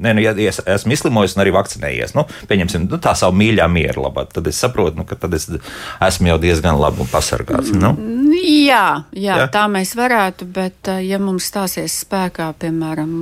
Nē, 0.00 0.14
nu, 0.16 0.22
ja 0.24 0.32
es 0.48 0.62
esmu 0.64 0.94
izslimojis 0.96 1.34
un 1.36 1.42
arī 1.44 1.52
vakcinējies, 1.52 2.14
nu, 2.16 2.24
pieņemsim 2.48 2.86
nu, 2.88 2.98
tā 3.04 3.12
savu 3.18 3.36
mīļā 3.36 3.66
miera 3.68 4.00
labā, 4.00 4.24
tad 4.32 4.46
es 4.48 4.56
saprotu, 4.62 4.96
nu, 4.96 5.04
ka 5.08 5.18
tad 5.20 5.36
es 5.36 5.44
esmu 5.50 6.30
jau 6.30 6.38
diezgan 6.40 6.80
labi 6.80 7.04
pasargāts. 7.12 7.74
Nu? 7.76 7.92
Jā, 8.30 8.86
jā, 9.16 9.36
jā, 9.42 9.46
tā 9.52 9.66
mēs 9.72 9.94
varētu, 9.98 10.46
bet 10.54 10.90
ja 11.02 11.18
mums 11.22 11.48
stāsies 11.50 12.00
spēkā, 12.04 12.52
piemēram, 12.60 13.12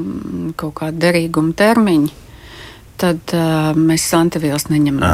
kaut 0.59 0.75
kāda 0.83 1.09
derīguma 1.09 1.55
termiņa, 1.57 2.27
tad 2.99 3.33
uh, 3.37 3.77
mēs 3.79 4.05
antivielas 4.17 4.67
neņemam. 4.73 5.05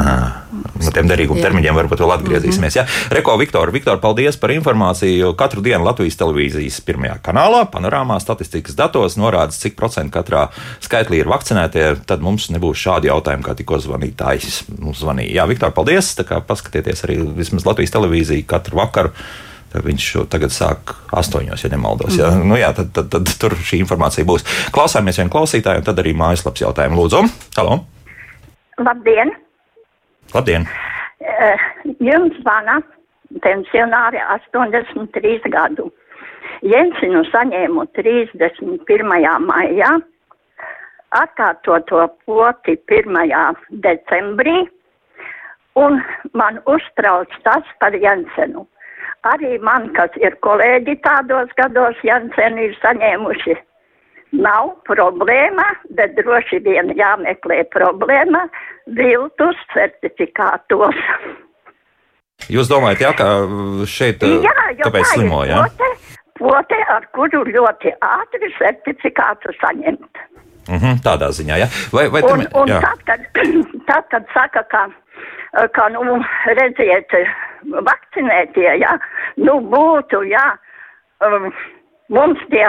No 0.81 0.93
tiem 0.93 1.09
derīguma 1.09 1.43
termiņiem 1.43 1.77
varbūt 1.77 2.01
vēl 2.01 2.13
atgriezīsimies. 2.15 2.75
Mm 2.75 2.81
-hmm. 2.81 2.97
ja? 3.09 3.15
Reko, 3.17 3.37
Viktor, 3.37 3.71
Viktor, 3.71 3.99
paldies 4.01 4.37
par 4.41 4.51
informāciju. 4.55 5.35
Katru 5.37 5.61
dienu 5.61 5.85
Latvijas 5.85 6.17
televīzijas 6.17 6.81
pirmajā 6.81 7.19
kanālā, 7.29 7.65
panorāmā 7.71 8.19
statistikas 8.19 8.75
datos 8.75 9.17
norāda, 9.21 9.53
cik 9.53 9.75
procentu 9.75 10.17
katrā 10.17 10.47
skaitlī 10.81 11.21
ir 11.21 11.29
vakcinētie. 11.29 11.95
Tad 12.05 12.21
mums 12.25 12.49
nebūs 12.49 12.81
šādi 12.81 13.11
jautājumi, 13.11 13.45
kā 13.45 13.55
tikko 13.55 13.79
zvanītājs 13.79 14.63
mums 14.79 15.01
zvanīja. 15.03 15.35
Jā, 15.41 15.47
Viktor, 15.47 15.71
paldies! 15.71 16.15
Paskatieties 16.47 17.03
arī 17.05 17.21
vismaz 17.37 17.65
Latvijas 17.65 17.91
televīziju 17.91 18.45
katru 18.47 18.81
vakaru 18.81 19.13
Viņš 19.83 20.05
tagad 20.31 20.53
sāk 20.53 20.93
astoņos, 21.15 21.63
ja 21.65 21.71
nemaldos. 21.73 22.15
Ja? 22.19 22.31
Mm. 22.31 22.47
Nu, 22.51 22.57
jā, 22.59 22.71
tad, 22.77 22.91
tad, 22.95 23.09
tad 23.13 23.31
tur 23.41 23.55
šī 23.57 23.81
informācija 23.83 24.27
būs. 24.27 24.45
Klausāmies 24.75 25.19
vienu 25.19 25.33
klausītāju, 25.33 25.81
un 25.81 25.87
tad 25.87 25.99
arī 26.01 26.15
mājaslapas 26.17 26.63
jautājumu. 26.63 27.01
Lūdzu, 27.01 27.23
halo! 27.57 27.79
Labdien! 28.79 29.31
Labdien! 30.33 30.67
Uh, 31.25 31.65
jums 32.03 32.35
zvana 32.41 32.79
pensionāri 33.43 34.19
83 34.21 35.51
gadu. 35.51 35.89
Jensinu 36.65 37.23
saņēmu 37.31 37.87
31. 37.97 39.17
maijā, 39.45 39.91
atkārtoto 41.15 42.05
poti 42.25 42.77
1. 42.91 43.59
decembrī, 43.83 44.55
un 45.75 45.99
man 46.33 46.61
uztrauc 46.71 47.31
tas 47.43 47.67
par 47.79 47.95
Jensenu 47.99 48.65
arī 49.31 49.55
man, 49.63 49.89
kas 49.97 50.13
ir 50.21 50.37
kolēģi 50.45 50.97
tādos 51.05 51.53
gados, 51.59 51.97
Jansen 52.05 52.59
ir 52.61 52.75
saņēmuši. 52.81 53.55
Nav 54.35 54.73
problēma, 54.87 55.65
bet 55.95 56.17
droši 56.17 56.59
vien 56.65 56.91
jāmeklē 56.97 57.61
problēma 57.71 58.45
viltus 58.97 59.59
certifikātos. 59.71 60.97
Jūs 62.51 62.67
domājat, 62.69 63.05
jā, 63.05 63.11
ka 63.15 63.27
šeit 63.87 64.25
jā, 64.25 64.55
tāpēc 64.81 65.13
slimo, 65.13 65.45
jā? 65.47 65.61
Pote, 65.63 65.91
pote, 66.41 66.79
ar 66.91 67.07
kuru 67.15 67.45
ļoti 67.47 67.95
ātri 68.03 68.51
certifikātu 68.57 69.55
saņemt. 69.61 70.25
Mm 70.65 70.79
-hmm, 70.81 71.01
tādā 71.05 71.29
ziņā, 71.29 71.57
jā. 71.61 71.67
Vai, 71.93 72.09
vai 72.09 72.21
un, 72.25 72.27
tam, 72.27 72.61
un 72.61 72.69
jā. 72.69 72.81
Tad, 72.81 73.01
kad, 73.05 73.21
tad, 73.89 74.07
kad 74.11 74.23
saka, 74.33 74.63
ka, 74.73 74.87
ka 75.75 75.87
nu, 75.93 76.19
redziet, 76.59 77.15
vakcinētie, 77.89 78.67
jā, 78.81 78.97
nu 79.41 79.59
būtu, 79.71 80.23
jā, 80.29 80.45
um, 81.25 81.49
mums 82.13 82.41
tie 82.51 82.67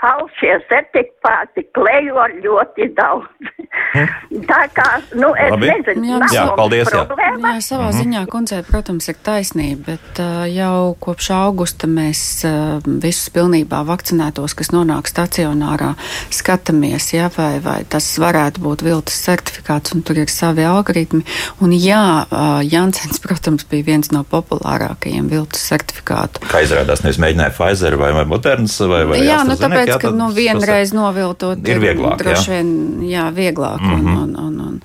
falšie 0.00 0.56
certifikāti 0.70 1.64
klejo 1.76 2.24
ļoti 2.40 2.88
daudz. 2.96 3.50
Hmm. 3.90 4.08
Tā 4.48 4.60
kā, 4.74 4.86
nu, 5.18 5.30
es 5.38 5.52
Labi. 5.52 5.68
nezinu, 5.70 6.08
jā, 6.08 6.18
jā, 6.34 6.44
paldies, 6.58 6.88
problēma. 6.90 7.52
Jā, 7.54 7.62
savā 7.62 7.84
mm 7.84 7.90
-hmm. 7.90 8.00
ziņā 8.00 8.22
kundzei, 8.32 8.62
protams, 8.66 9.08
ir 9.08 9.16
taisnība, 9.22 9.82
bet 9.86 10.20
uh, 10.22 10.46
jau 10.50 10.94
kopš 10.98 11.30
augusta 11.30 11.86
mēs 11.86 12.20
uh, 12.46 12.82
visus 13.02 13.30
pilnībā 13.30 13.82
vakcinētos, 13.86 14.54
kas 14.58 14.72
nonāk 14.74 15.10
stacionārā, 15.10 15.94
skatāmies, 16.30 17.12
jā, 17.14 17.30
vai, 17.36 17.60
vai 17.60 17.84
tas 17.84 18.18
varētu 18.18 18.60
būt 18.60 18.82
viltus 18.82 19.22
certifikāts, 19.26 19.94
un 19.94 20.02
tur 20.02 20.18
ir 20.18 20.28
savi 20.28 20.64
algoritmi. 20.64 21.22
Un 21.60 21.70
jā, 21.72 22.26
uh, 22.26 22.60
Jansens, 22.62 23.20
protams, 23.20 23.66
bija 23.70 23.84
viens 23.84 24.10
no 24.10 24.24
populārākajiem 24.24 25.30
viltus 25.30 25.62
certifikātu. 25.68 26.42
Kā 26.50 26.62
izrādās, 26.66 27.04
nevis 27.04 27.18
mēģināja 27.18 27.54
Pfizer 27.54 27.96
vai, 27.96 28.12
vai 28.12 28.24
Moderns 28.24 28.80
vai, 28.80 29.04
vai 29.04 29.20
Jā, 29.24 29.42
nu 29.46 29.54
tāpēc, 29.58 29.89
jā, 29.90 29.98
ka 30.02 30.12
nu, 30.16 30.30
vienreiz 30.34 30.94
noviltot 30.96 31.68
ir 31.68 31.82
vieglāk. 31.82 32.20
Droši 32.22 32.54
vien, 32.56 32.70
jā, 33.10 33.30
vieglāk. 33.34 33.80
Mm 33.80 33.90
-hmm. 33.90 34.22
un, 34.22 34.36
un, 34.36 34.36
un, 34.46 34.60
un, 34.68 34.80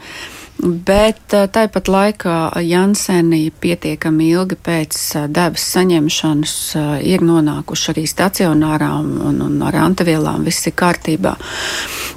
Bet 0.63 1.33
tāpat 1.51 1.89
laikā 1.91 2.35
Janseni 2.63 3.49
pietiekami 3.51 4.29
ilgi 4.31 4.55
pēc 4.55 4.99
devas 5.27 5.65
saņemšanas 5.75 6.53
ir 7.03 7.25
nonākuši 7.27 7.89
arī 7.91 8.05
stacionārā 8.07 8.93
un, 9.01 9.09
un, 9.19 9.41
un 9.49 9.65
ar 9.67 9.75
antivielām 9.83 10.45
viss 10.47 10.69
ir 10.69 10.73
kārtībā. 10.79 11.35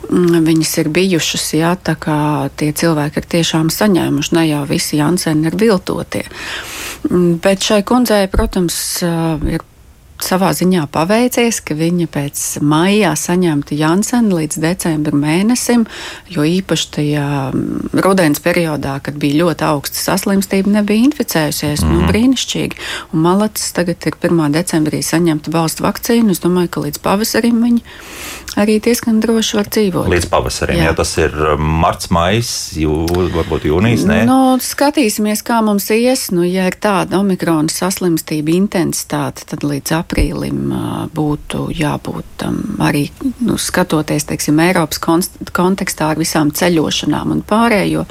Mm, 0.09 0.47
viņas 0.47 0.77
ir 0.85 0.93
bijušas, 0.95 1.49
jā, 1.59 1.75
tā 1.83 1.97
kā 1.99 2.21
tie 2.57 2.71
cilvēki 2.73 3.21
ir 3.21 3.27
tiešām 3.35 3.73
saņēmuši, 3.75 4.35
ne 4.39 4.47
jau 4.53 4.63
visi 4.71 5.03
Janseni 5.03 5.51
ir 5.51 5.59
viltotie. 5.59 6.23
Mm, 7.11 7.41
bet 7.43 7.67
šai 7.67 7.83
kundzei, 7.83 8.31
protams, 8.31 8.79
ir 9.51 9.67
savā 10.25 10.51
ziņā 10.57 10.87
paveicies, 10.93 11.61
ka 11.65 11.77
viņa 11.79 12.09
pēc 12.13 12.43
maijā 12.65 13.13
saņemta 13.19 13.77
Jansena 13.79 14.41
līdz 14.41 14.61
decembra 14.63 15.17
mēnesim, 15.17 15.87
jo 16.33 16.47
īpaši 16.47 16.89
tajā 16.97 17.29
rudens 18.05 18.43
periodā, 18.45 18.99
kad 19.05 19.19
bija 19.21 19.45
ļoti 19.45 19.67
augsta 19.69 20.01
saslimstība, 20.01 20.73
nebija 20.79 21.09
inficējusies. 21.09 21.85
Mm. 21.85 21.89
Nu, 21.89 22.01
mhm. 22.03 22.11
brīnišķīgi. 22.13 22.83
Un 23.13 23.25
Malacis 23.25 23.75
tagad 23.77 24.09
ir 24.09 24.19
1. 24.19 24.45
decembrī 24.55 25.03
saņemta 25.05 25.53
valsts 25.55 25.85
vakcīnu. 25.85 26.35
Es 26.35 26.43
domāju, 26.45 26.73
ka 26.75 26.85
līdz 26.87 27.03
pavasarim 27.05 27.63
viņa 27.65 27.85
arī 28.57 28.79
diezgan 28.83 29.21
droši 29.21 29.59
var 29.59 29.69
dzīvot. 29.69 30.09
Līdz 30.13 30.29
pavasarim, 30.33 30.79
jā, 30.81 30.89
ja 30.91 30.97
tas 30.97 31.13
ir 31.21 31.35
um, 31.53 31.65
marts, 31.83 32.09
maijs, 32.15 32.53
jū, 32.79 32.95
varbūt 33.35 33.67
jūnijas. 33.69 34.07
Nē? 34.09 34.21
Nu, 34.29 34.39
skatīsimies, 34.63 35.43
kā 35.47 35.61
mums 35.65 35.91
ies. 35.95 36.29
Nu, 36.35 36.45
ja 36.47 36.69
ir 36.71 36.79
tāda 36.81 37.21
omikrona 37.21 37.73
saslimstība 37.73 38.55
intensitāte, 38.55 39.45
tad 39.51 39.67
līdz 39.67 39.95
aprīlim 39.99 40.73
būtu 41.15 41.69
jābūt 41.77 42.47
um, 42.49 42.63
arī 42.85 43.09
nu, 43.45 43.59
skatoties, 43.61 44.29
teiksim, 44.31 44.61
Eiropas 44.65 45.03
kontekstā 45.03 46.13
ar 46.15 46.21
visām 46.21 46.53
ceļošanām 46.55 47.37
un 47.37 47.45
pārējo. 47.49 48.07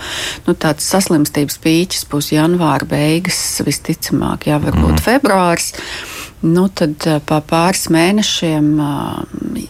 Nu, 0.47 0.57
tāds 0.57 0.87
saslimstības 0.91 1.59
pīķis 1.63 2.07
būs 2.11 2.31
janvāra 2.35 2.87
beigas, 2.89 3.41
visticamāk, 3.65 4.49
jā, 4.51 4.61
varbūt 4.63 4.97
mm. 4.97 5.03
februārs. 5.07 5.73
Nu, 6.45 6.67
tad 6.69 7.01
pa 7.25 7.39
pāris 7.41 7.87
mēnešiem, 7.89 8.67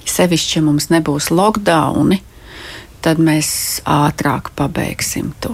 sevišķi, 0.07 0.57
ja 0.59 0.63
mums 0.65 0.89
nebūs 0.91 1.29
lockdowni, 1.31 2.19
tad 3.05 3.19
mēs 3.21 3.49
ātrāk 3.87 4.49
pabeigsim 4.57 5.29
to. 5.43 5.53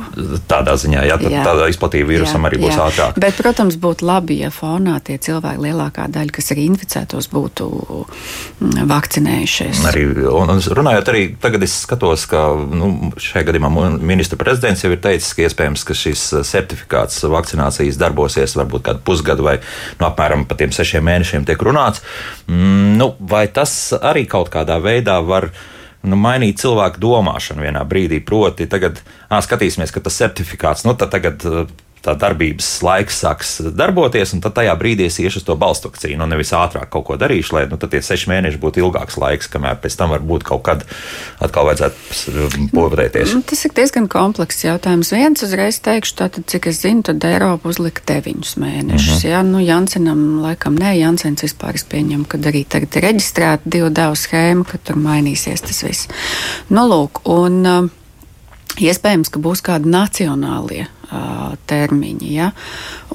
Tādā 0.50 0.76
ziņā, 0.80 1.04
jā, 1.08 1.18
jā. 1.30 1.44
tādā 1.46 1.68
izplatība 1.72 2.12
vīrusam 2.14 2.44
jā, 2.44 2.50
arī 2.50 2.60
būs 2.62 2.76
jā. 2.76 2.88
ātrāk. 2.88 3.20
Bet, 3.22 3.36
protams, 3.40 3.78
būtu 3.82 4.08
labi, 4.08 4.40
ja 4.44 4.52
fonā 4.54 4.96
tie 5.06 5.18
cilvēki, 5.22 5.62
lielākā 5.68 6.08
daļa, 6.14 6.34
kas 6.36 6.54
ir 6.54 6.62
inficētos, 6.64 7.30
būtu 7.34 7.68
mm, 7.70 8.86
vakcinējušies. 8.90 9.84
Arī, 9.92 10.06
un, 10.32 10.54
un 10.56 10.64
runājot 10.80 11.12
arī, 11.14 11.26
tagad 11.44 11.66
es 11.68 11.76
skatos, 11.84 12.26
ka 12.32 12.46
nu, 12.56 13.12
šajā 13.22 13.48
gadījumā 13.50 13.72
ministra 14.00 14.40
prezidents 14.40 14.86
jau 14.86 14.94
ir 14.94 15.04
teicis, 15.04 15.34
ka 15.36 15.46
iespējams, 15.48 15.86
ka 15.88 15.98
šis 15.98 16.26
certifikāts 16.50 17.22
vakcinācijas 17.28 18.00
darbosies 18.02 18.58
varbūt 18.60 18.88
kādu 18.88 19.04
pusgadu 19.06 19.46
vai 19.46 19.60
nu, 19.60 20.08
apmēram 20.08 20.48
pa 20.50 20.58
tiem 20.60 20.74
sešiem 20.76 21.06
mēnešiem 21.06 21.48
tiek 21.50 21.62
runāts. 21.64 22.04
Mm, 22.48 22.96
nu, 23.00 23.14
vai 23.20 23.46
tas 23.52 23.76
arī 24.00 24.26
kaut 24.30 24.52
kādā 24.54 24.80
veidā 24.84 25.20
var 25.26 25.52
nu, 26.08 26.20
mainīt 26.20 26.62
cilvēku 26.62 27.02
domāšanu 27.04 27.66
vienā 27.66 27.84
brīdī. 27.88 28.20
Proti, 28.26 28.68
tagad 28.72 29.02
ā, 29.30 29.40
skatīsimies, 29.44 29.94
ka 29.94 30.04
tas 30.04 30.20
certifikāts, 30.20 30.86
nu, 30.88 30.96
tad 31.00 31.14
tagad 31.16 31.46
tā 32.04 32.14
darbības 32.20 32.68
laiks 32.84 33.22
sāks 33.24 33.52
darboties, 33.76 34.34
un 34.36 34.42
tad 34.44 34.58
tajā 34.58 34.74
brīdī 34.80 35.08
es 35.08 35.20
iešu 35.24 35.40
uz 35.40 35.46
to 35.48 35.56
balstu 35.60 35.88
vakcīnu, 35.88 36.26
un 36.26 36.34
nevis 36.34 36.52
ātrāk 36.58 36.90
kaut 36.92 37.06
ko 37.08 37.18
darīšu, 37.20 37.56
lai 37.56 37.64
nu, 37.72 37.80
tie 37.80 38.02
seši 38.04 38.30
mēneši 38.32 38.60
būtu 38.60 38.84
ilgāks 38.84 39.16
laiks, 39.22 39.48
kamēr 39.54 39.80
pēc 39.84 39.96
tam 40.00 40.12
varbūt 40.12 40.44
kaut 40.48 40.66
kad 40.68 40.84
atkal 41.44 41.70
vajadzētu 41.70 42.50
povadēties. 42.76 43.38
Nu, 43.38 43.44
tas 43.48 43.64
ir 43.64 43.76
diezgan 43.78 44.10
komplekss 44.12 44.66
jautājums. 44.66 45.14
Viens 45.16 45.46
uzreiz 45.48 45.80
teikšu, 45.84 46.18
tātad, 46.20 46.48
cik 46.52 46.68
es 46.74 46.84
zinu, 46.84 47.06
tad 47.08 47.24
Eiropa 47.28 47.72
uzlika 47.72 48.04
deviņus 48.12 48.56
mēnešus. 48.60 49.16
Mm 49.16 49.24
-hmm. 49.24 49.32
Jā, 49.32 49.42
nu, 49.48 49.64
Jansenam 49.64 50.22
laikam 50.44 50.76
nē, 50.76 50.98
Jansens 51.00 51.48
vispār 51.48 51.80
es 51.80 51.88
pieņemu, 51.88 52.28
ka 52.28 52.38
arī 52.38 52.66
tagad 52.68 52.96
ir 52.96 53.08
reģistrēta 53.08 53.64
divu 53.66 53.90
devu 53.90 54.16
schēma, 54.20 54.68
ka 54.68 54.78
tur 54.78 55.00
mainīsies 55.00 55.64
tas 55.64 55.84
viss. 55.84 56.08
Nu, 56.70 56.88
lūk, 56.88 57.24
un, 57.26 57.66
uh, 57.66 57.92
Iespējams, 58.74 59.30
ka 59.30 59.38
būs 59.38 59.62
kādi 59.62 59.86
nacionālie 59.86 60.88
termiņi, 61.70 62.34
ja? 62.34 62.52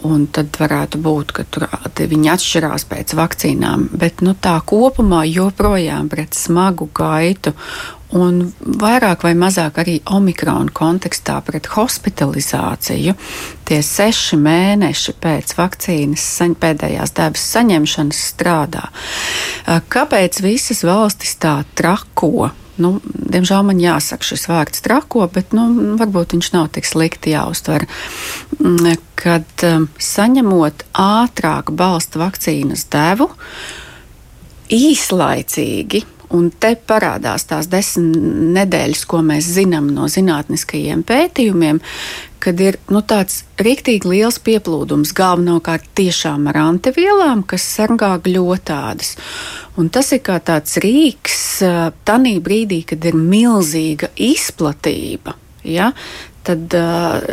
un 0.07 0.27
tad 0.31 0.55
varētu 0.61 1.01
būt, 1.03 1.35
ka 1.35 1.45
tur 1.51 1.67
viņi 1.99 2.33
atšķirās 2.35 2.87
pēc 2.91 3.15
vakcīnām, 3.19 3.89
bet 3.99 4.23
nu, 4.23 4.37
tā 4.39 4.59
kopumā 4.63 5.25
joprojām 5.27 6.11
pret 6.13 6.39
smagu 6.39 6.89
gaitu 6.95 7.55
un 8.17 8.41
vairāk 8.81 9.25
vai 9.27 9.35
mazāk 9.37 9.81
arī 9.83 9.99
omikrona 10.17 10.73
kontekstā 10.75 11.39
pret 11.45 11.69
hospitalizāciju. 11.75 13.15
Tie 13.69 13.81
seši 13.85 14.39
mēneši 14.41 15.17
pēc 15.21 15.53
vakcīnas 15.59 16.29
pēdējās 16.61 17.13
devas 17.19 17.45
saņemšanas 17.53 18.23
strādā. 18.33 18.87
Kāpēc 19.93 20.41
visas 20.45 20.85
valstis 20.89 21.37
tā 21.43 21.61
trako? 21.77 22.51
Nu, 22.83 22.99
diemžēl 23.05 23.65
man 23.67 23.81
jāsaka 23.83 24.27
šis 24.27 24.49
vārds 24.51 24.85
trako, 24.85 25.27
bet 25.33 25.55
nu, 25.57 25.69
varbūt 26.01 26.37
viņš 26.37 26.53
nav 26.55 26.71
tik 26.77 26.89
slikti 26.89 27.35
jāuztver. 27.35 27.89
Mm, 28.59 28.95
kad 29.19 29.67
um, 29.67 29.89
saņemot 29.99 30.87
ātrāk 31.03 31.73
balsta 31.75 32.23
vakcīnas 32.23 32.87
devu, 32.93 33.31
īslaicīgi 34.75 36.05
Un 36.29 36.51
te 36.61 36.75
parādās 36.77 37.47
tās 37.49 37.71
desmit 37.73 38.19
nedēļas, 38.53 39.07
ko 39.09 39.23
mēs 39.25 39.47
zinām 39.57 39.87
no 39.95 40.11
zinātniskajiem 40.13 41.01
pētījumiem, 41.09 41.81
kad 42.43 42.61
ir 42.63 42.79
nu, 42.93 43.03
tāds 43.03 43.43
rīktīgi 43.61 44.09
liels 44.09 44.39
pieplūdums 44.45 45.15
galvenokārt 45.17 45.87
tiešām 45.99 46.49
ar 46.53 46.61
antivielām, 46.63 47.45
kas 47.49 47.67
sargā 47.77 48.15
gļotādas. 48.25 49.17
Un 49.79 49.91
tas 49.95 50.13
ir 50.15 50.23
kā 50.27 50.39
tāds 50.43 50.79
rīks 50.83 51.43
tanī 52.09 52.37
brīdī, 52.43 52.83
kad 52.89 53.05
ir 53.09 53.19
milzīga 53.19 54.11
izplatība. 54.29 55.37
Ja, 55.69 55.91
tad 56.47 56.75
uh, 56.79 57.27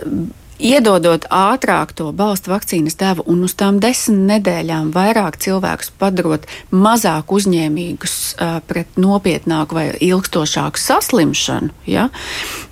Iedodot 0.56 1.26
ātrāk 1.34 1.92
to 1.98 2.12
balstu 2.16 2.54
vakcīnas 2.54 2.96
devu 3.00 3.26
un 3.32 3.44
uz 3.44 3.56
tām 3.60 3.82
desmit 3.84 4.22
nedēļām 4.30 4.94
vairāk 4.96 5.36
cilvēkus 5.44 5.92
padarot 6.00 6.46
mazāk 6.72 7.34
uzņēmīgus 7.36 8.16
uh, 8.36 8.60
pret 8.68 8.96
nopietnāku 9.02 9.76
vai 9.76 9.86
ilgstošāku 10.00 10.80
saslimšanu, 10.80 11.74
ja, 11.90 12.08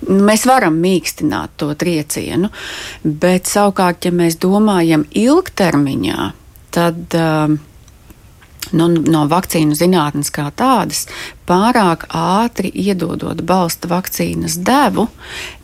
mēs 0.08 0.46
varam 0.48 0.80
mīkstināt 0.80 1.58
to 1.60 1.72
triecienu. 1.76 2.48
Bet 3.04 3.50
savukārt, 3.52 4.08
ja 4.08 4.14
mēs 4.16 4.40
domājam 4.40 5.04
ilgtermiņā, 5.12 6.32
tad. 6.74 7.04
Uh, 7.12 7.60
nu, 8.72 8.88
no 8.88 9.24
vakcīnu 9.30 9.76
zinātnes 9.76 10.30
kā 10.34 10.48
tādas, 10.56 11.04
pārāk 11.48 12.06
ātri 12.14 12.70
iedodot 12.72 13.42
balsta 13.44 13.88
vakcīnas 13.90 14.56
devu, 14.64 15.08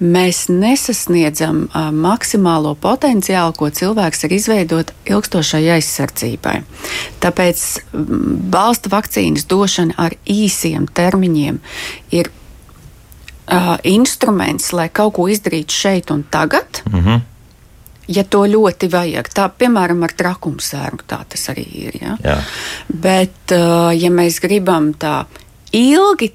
mēs 0.01 0.49
nesasniedzam 0.53 1.65
a, 1.73 1.89
maksimālo 1.95 2.75
potenciālu, 2.81 3.55
ko 3.57 3.71
cilvēks 3.71 4.27
var 4.27 4.37
izveidot 4.37 4.93
ilgstošai 5.09 5.63
aizsardzībai. 5.79 6.59
Tāpēc 7.25 7.65
balsta 8.53 8.93
vakcīnas 8.93 9.49
došana 9.51 9.97
ar 9.97 10.17
īsiem 10.27 10.91
termiņiem 10.93 11.61
ir 12.17 12.31
a, 13.47 13.79
instruments, 13.89 14.73
lai 14.77 14.91
kaut 14.93 15.17
ko 15.17 15.29
izdarītu 15.33 15.83
šeit 15.83 16.15
un 16.15 16.25
tagad. 16.31 16.85
Mm 16.91 17.05
-hmm 17.05 17.30
ja 18.11 18.25
to 18.27 18.43
ļoti 18.49 18.91
vajag. 18.93 19.31
Tā, 19.35 19.47
piemēram, 19.61 20.03
ar 20.07 20.17
trakumu 20.17 20.63
sērgu 20.65 21.07
tā 21.11 21.23
tas 21.31 21.47
arī 21.53 21.67
ir. 21.87 22.01
Ja? 22.01 22.17
Jā. 22.25 22.37
Bet, 22.91 23.55
uh, 23.57 23.91
ja 23.95 24.11
mēs 24.15 24.41
gribam 24.43 24.93
tā 24.99 25.23
ilgi 25.77 26.33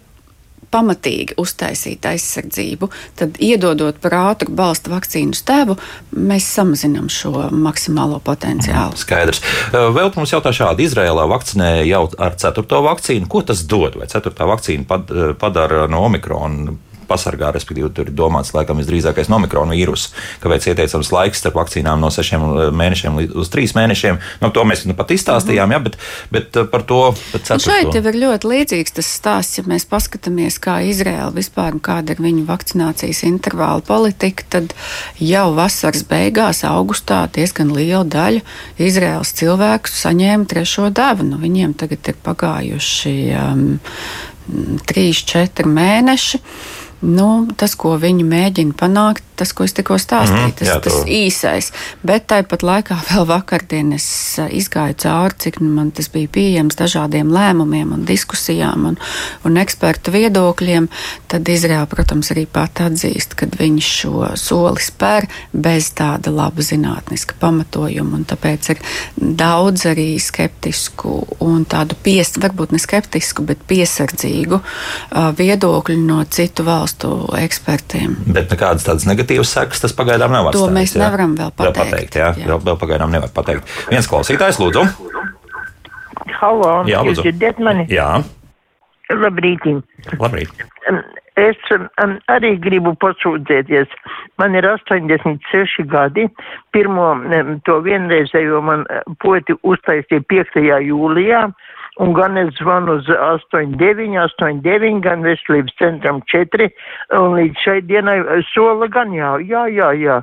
pamatīgi 0.75 1.37
uztaisīt 1.39 2.03
aizsardzību, 2.09 2.89
tad 3.15 3.37
iedodot 3.43 3.99
par 4.03 4.15
ātru 4.17 4.51
balstu 4.55 4.91
vakcīnu 4.91 5.37
stevu, 5.37 5.77
mēs 6.15 6.47
samazinām 6.57 7.07
šo 7.11 7.47
maksimālo 7.53 8.19
potenciālu. 8.25 8.97
Skaidrs. 8.99 9.43
Uh, 9.69 9.91
vēl 9.95 10.11
mums 10.17 10.33
jautā 10.35 10.51
šādi. 10.55 10.89
Izrēlā 10.89 11.27
vakcinēja 11.31 11.85
jau 11.87 12.03
ar 12.19 12.35
ceturto 12.41 12.81
vakcīnu. 12.87 13.29
Ko 13.31 13.45
tas 13.45 13.63
dod? 13.69 13.99
Vai 14.01 14.09
ceturtā 14.11 14.47
vakcīna 14.49 14.99
uh, 14.99 15.31
padara 15.39 15.85
no 15.91 16.03
omikrona 16.09 16.75
pasargā, 17.07 17.51
respektīvi, 17.55 17.91
tur 17.95 18.09
ir 18.09 18.15
domāts 18.17 18.53
laikam 18.55 18.79
visdrīzākais 18.81 19.29
no 19.31 19.39
mikrona 19.43 19.75
vīrusa, 19.77 20.13
kāpēc 20.43 20.69
ieteicams 20.71 21.11
laiks 21.15 21.43
starp 21.43 21.59
vakcīnām 21.61 22.01
no 22.01 22.11
sešiem 22.13 22.45
uh, 22.45 22.63
mēnešiem 22.75 23.19
līdz 23.21 23.51
trīs 23.53 23.75
mēnešiem. 23.77 24.19
Nu, 24.41 24.51
to 24.55 24.65
mēs 24.67 24.85
nu 24.89 24.95
pat 24.97 25.13
izstāstījām, 25.15 25.69
mm 25.69 25.75
-hmm. 25.75 25.77
ja, 25.77 25.79
bet, 25.79 25.97
bet 26.31 26.61
uh, 26.61 26.69
par 26.71 26.83
to 26.83 27.01
nu, 27.13 27.59
šeit 27.59 27.93
jau 27.95 28.03
ir 28.03 28.19
ļoti 28.25 28.51
līdzīgs 28.51 28.97
tas 28.99 29.11
stāsts, 29.19 29.57
ja 29.59 29.65
mēs 29.67 29.87
paskatāmies, 29.89 30.59
kā 30.59 30.79
Izraela 30.85 31.31
vispār 31.35 31.77
un 31.77 31.83
kāda 31.83 32.15
ir 32.15 32.21
viņu 32.21 32.45
vakcinācijas 32.49 33.23
intervāla 33.23 33.81
politika, 33.81 34.43
tad 34.49 34.73
jau 35.19 35.47
vasaras 35.55 36.03
beigās, 36.03 36.63
augustā 36.67 37.25
diezgan 37.33 37.73
liela 37.75 38.03
daļa 38.03 38.41
Izraels 38.77 39.33
cilvēku 39.33 39.89
saņēma 39.91 40.45
trešo 40.45 40.89
devu. 40.89 41.27
Nu, 41.27 41.39
viņiem 41.41 41.75
tagad 41.77 42.07
ir 42.11 42.17
pagājuši 42.25 43.15
um, 43.39 43.67
trīs, 44.89 45.23
četri 45.27 45.69
mēneši. 45.69 46.41
Nu, 47.01 47.47
tas, 47.59 47.75
ko 47.75 47.97
viņi 47.99 48.23
mēģina 48.27 48.77
panākt, 48.79 49.24
tas, 49.35 49.51
ko 49.53 49.63
es 49.67 49.73
tikko 49.77 49.97
stāstīju, 50.01 50.45
Mhm, 50.45 50.55
tas, 50.59 50.67
jā, 50.67 50.77
tas 50.81 50.93
to- 50.93 51.05
īsais. 51.07 51.71
Bet 52.03 52.27
tāpat 52.31 52.63
laikā 52.65 52.97
vēl 53.11 53.25
vakardien 53.29 53.93
es 53.95 54.07
uh, 54.39 54.47
izgāju 54.49 54.95
cauri, 55.05 55.35
cik 55.45 55.59
man 55.61 55.91
tas 55.91 56.07
bija 56.09 56.27
pieejams 56.27 56.75
dažādiem 56.79 57.29
lēmumiem 57.33 57.93
un 57.93 58.05
diskusijām 58.05 58.85
un, 58.91 58.97
un 59.45 59.57
ekspertu 59.57 60.11
viedokļiem. 60.15 60.87
Tad 61.31 61.47
Izraela, 61.49 61.85
protams, 61.89 62.31
arī 62.31 62.45
pat 62.47 62.81
atzīst, 62.85 63.35
ka 63.35 63.45
viņi 63.51 63.81
šo 63.85 64.29
soli 64.39 64.81
spēr 64.83 65.27
bez 65.53 65.91
tāda 65.97 66.31
laba 66.33 66.61
zinātniska 66.65 67.35
pamatojuma. 67.39 68.21
Tāpēc 68.25 68.69
ir 68.75 68.79
daudz 69.19 69.85
arī 69.89 70.15
skeptisku 70.21 71.15
un 71.43 71.65
tādu 71.65 71.95
pies, 72.03 72.33
varbūt 72.41 72.71
ne 72.75 72.79
skeptisku, 72.81 73.43
bet 73.45 73.59
piesardzīgu 73.69 74.59
uh, 74.61 75.31
viedokļu 75.37 75.97
no 76.05 76.21
citu 76.29 76.63
valstu 76.67 77.11
ekspertiem. 77.39 78.15
Bet 78.27 78.49
nekādas 78.53 78.85
tādas 78.87 79.05
negatīvas 79.05 79.24
sekas 79.47 79.81
tas 79.83 79.95
pagaidām 79.97 80.31
nav. 80.33 80.51
To 80.53 80.65
atstājis, 80.65 80.75
mēs 80.77 80.95
jā? 80.95 81.01
nevaram 81.05 81.35
vēl 81.39 81.51
pateikt, 81.57 81.77
pateikt 81.81 82.19
jā, 82.21 82.31
jā. 82.37 82.47
Vēl, 82.51 82.61
vēl 82.69 82.79
pagaidām 82.85 83.11
nevar 83.15 83.33
pateikt. 83.35 83.75
Viens 83.89 84.09
klausītājs, 84.11 84.61
lūdzu. 84.61 84.85
Halo, 86.39 86.71
Jā, 86.87 87.01
jūs 87.01 87.19
lūdzu. 87.19 87.27
dzirdat 87.27 87.61
mani? 87.63 87.85
Jā, 87.91 88.09
Labrīt. 89.13 89.67
labrīt. 90.17 90.65
Um, 90.89 91.03
Es 91.35 91.57
um, 91.75 92.13
arī 92.31 92.53
gribu 92.63 92.93
pasūdzēties. 93.03 93.91
Man 94.39 94.55
ir 94.55 94.63
86 94.69 95.83
gadi. 95.91 96.29
Pirmo 96.71 97.09
um, 97.11 97.57
to 97.67 97.81
vienreizējo 97.83 98.61
man 98.63 98.85
uh, 98.87 99.01
poti 99.19 99.57
uztaisīja 99.67 100.23
5. 100.31 100.55
jūlijā. 100.87 101.41
Un 102.03 102.11
gan 102.13 102.37
es 102.37 102.51
zvanu 102.59 102.97
uz 102.99 103.07
89, 103.07 104.17
89, 104.19 104.99
gan 105.03 105.23
veselības 105.23 105.75
centram 105.79 106.19
4. 106.31 106.67
Un 107.19 107.35
līdz 107.37 107.61
šai 107.63 107.77
dienai 107.87 108.17
uh, 108.19 108.41
sola 108.51 108.89
gan 108.91 109.13
jā, 109.15 109.37
jā, 109.47 109.67
jā, 109.71 109.91
jā. 110.01 110.21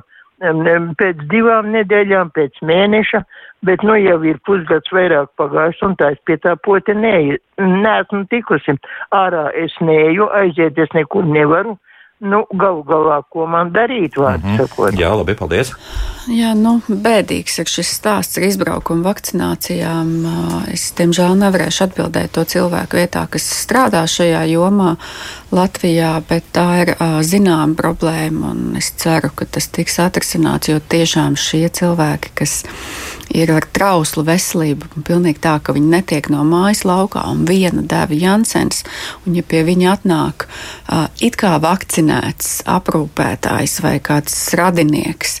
Pēc 0.99 1.21
divām 1.31 1.69
nedēļām, 1.71 2.33
pēc 2.35 2.57
mēneša, 2.67 3.21
bet 3.63 3.83
nu 3.87 3.95
jau 3.95 4.17
ir 4.27 4.41
pusgads 4.45 4.91
vairāk 4.91 5.31
pagājis, 5.39 5.79
un 5.87 5.95
tā 5.95 6.11
es 6.13 6.19
pie 6.27 6.35
tā 6.43 6.57
poti 6.59 6.93
neesmu 6.97 8.25
tikusi. 8.29 8.75
Ārā 9.15 9.47
es 9.55 9.77
neju, 9.79 10.27
aiziet 10.35 10.77
es 10.77 10.91
nekur 10.97 11.25
nevaru. 11.25 11.77
Nu, 12.23 12.45
galu 12.55 12.85
galā, 12.87 13.17
ko 13.27 13.43
man 13.51 13.73
darīt, 13.75 14.15
vārdu 14.15 14.47
mm 14.47 14.53
-hmm. 14.53 14.67
sakot. 14.67 14.95
Jā, 14.99 15.09
labi, 15.11 15.35
paldies. 15.35 15.73
Jā, 16.31 16.53
nu, 16.55 16.77
bēdīgs 16.87 17.59
ir 17.59 17.67
šis 17.67 17.89
stāsts 17.97 18.39
ar 18.39 18.45
izbraukumu 18.47 19.03
vakcinācijām. 19.03 20.13
Es, 20.71 20.85
diemžēl, 20.95 21.35
nevarēšu 21.41 21.83
atbildēt 21.83 22.31
to 22.31 22.45
cilvēku 22.47 23.01
vietā, 23.01 23.25
kas 23.27 23.43
strādā 23.65 24.05
šajā 24.07 24.45
jomā 24.53 24.95
Latvijā, 25.51 26.13
bet 26.29 26.47
tā 26.55 26.69
ir 26.81 26.95
zināma 27.27 27.75
problēma, 27.75 28.51
un 28.55 28.77
es 28.79 28.93
ceru, 29.03 29.29
ka 29.35 29.45
tas 29.45 29.67
tiks 29.67 29.99
atrisināts, 29.99 30.71
jo 30.71 30.79
tiešām 30.79 31.35
šie 31.35 31.67
cilvēki, 31.69 32.31
kas 32.39 32.63
ir 33.33 33.51
ar 33.53 33.65
trauslu 33.75 34.23
veselību, 34.27 35.03
pilnīgi 35.07 35.41
tā, 35.43 35.57
ka 35.63 35.75
viņi 35.75 35.91
netiek 35.95 36.29
no 36.33 36.43
mājas 36.47 36.83
laukā, 36.87 37.25
un 37.31 37.43
viena 37.49 37.81
deva 37.81 38.15
Jansens, 38.17 38.83
un 39.25 39.37
ja 39.37 39.43
pie 39.43 39.63
viņa 39.67 39.91
atnāk 39.97 40.47
uh, 40.47 41.07
it 41.23 41.37
kā 41.39 41.55
vakcinēts 41.63 42.63
aprūpētājs 42.69 43.79
vai 43.85 43.97
kāds 44.03 44.37
radinieks, 44.57 45.39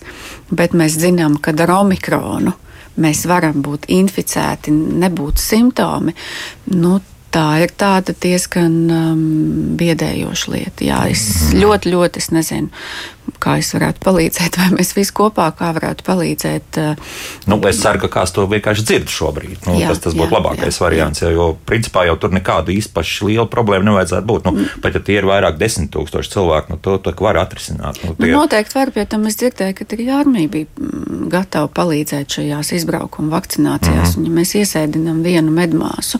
bet 0.51 0.75
mēs 0.77 0.99
zinām, 1.05 1.39
ka 1.41 1.55
ar 1.63 1.77
omikronu 1.79 2.57
mēs 3.03 3.25
varam 3.29 3.63
būt 3.65 3.89
inficēti, 3.93 4.73
nebūt 4.73 5.41
simptomi. 5.41 6.13
Nu, 6.75 6.99
Tā 7.33 7.63
ir 7.63 7.71
tāda 7.73 8.13
diezgan 8.13 8.73
um, 8.93 9.21
biedējoša 9.79 10.51
lieta. 10.53 10.83
Jā, 10.85 10.99
es 11.09 11.23
ļoti, 11.57 11.89
ļoti 11.89 12.21
es 12.21 12.27
nezinu, 12.29 12.83
kā 13.43 13.57
es 13.59 13.73
varētu 13.75 14.03
palīdzēt, 14.03 14.57
vai 14.61 14.69
mēs 14.77 14.93
visi 14.95 15.13
kopā 15.15 15.49
kā 15.57 15.73
varētu 15.75 16.07
palīdzēt. 16.07 16.79
Uh, 16.79 16.95
Nu, 17.47 17.59
es 17.67 17.81
ceru, 17.81 17.99
ka 18.05 18.09
kāds 18.19 18.31
to 18.35 18.45
vienkārši 18.47 18.85
dzird 18.87 19.11
šobrīd. 19.11 19.57
Nu, 19.67 19.75
Jā, 19.79 19.91
tas, 19.91 19.99
tas 20.05 20.15
būtu 20.15 20.31
jā, 20.31 20.37
labākais 20.39 20.79
jā, 20.79 20.83
variants, 20.83 21.23
jā, 21.23 21.31
jo 21.35 21.49
principā 21.67 22.05
jau 22.07 22.15
tur 22.19 22.31
nekādu 22.35 22.71
īpaši 22.75 23.29
lielu 23.29 23.47
problēmu 23.51 23.89
nevajadzētu 23.89 24.27
būt. 24.29 24.47
Nu, 24.47 24.67
pat 24.83 24.95
ja 24.95 25.03
tie 25.03 25.19
ir 25.19 25.27
vairāk 25.27 25.59
desmit 25.59 25.91
tūkstoši 25.93 26.33
cilvēku, 26.35 26.73
nu, 26.73 26.79
to, 26.83 26.97
to 27.03 27.15
var 27.23 27.39
atrisināt. 27.41 27.99
Nu, 28.03 28.13
Nu, 28.13 28.25
tie, 28.25 28.33
noteikti 28.35 28.77
var, 28.77 28.91
pie 28.93 29.05
tam 29.09 29.25
es 29.29 29.37
dzirdēju, 29.39 29.75
ka 29.77 29.85
arī 29.95 30.05
armija 30.13 30.49
bija 30.53 30.67
mm, 30.69 31.27
gatava 31.33 31.69
palīdzēt 31.73 32.37
šajās 32.37 32.71
izbraukuma 32.77 33.33
vakcinācijās. 33.33 34.15
Mm 34.17 34.25
-hmm. 34.25 34.37
Mēs 34.37 34.53
iesēdinām 34.59 35.21
vienu 35.25 35.51
medmāsu, 35.51 36.19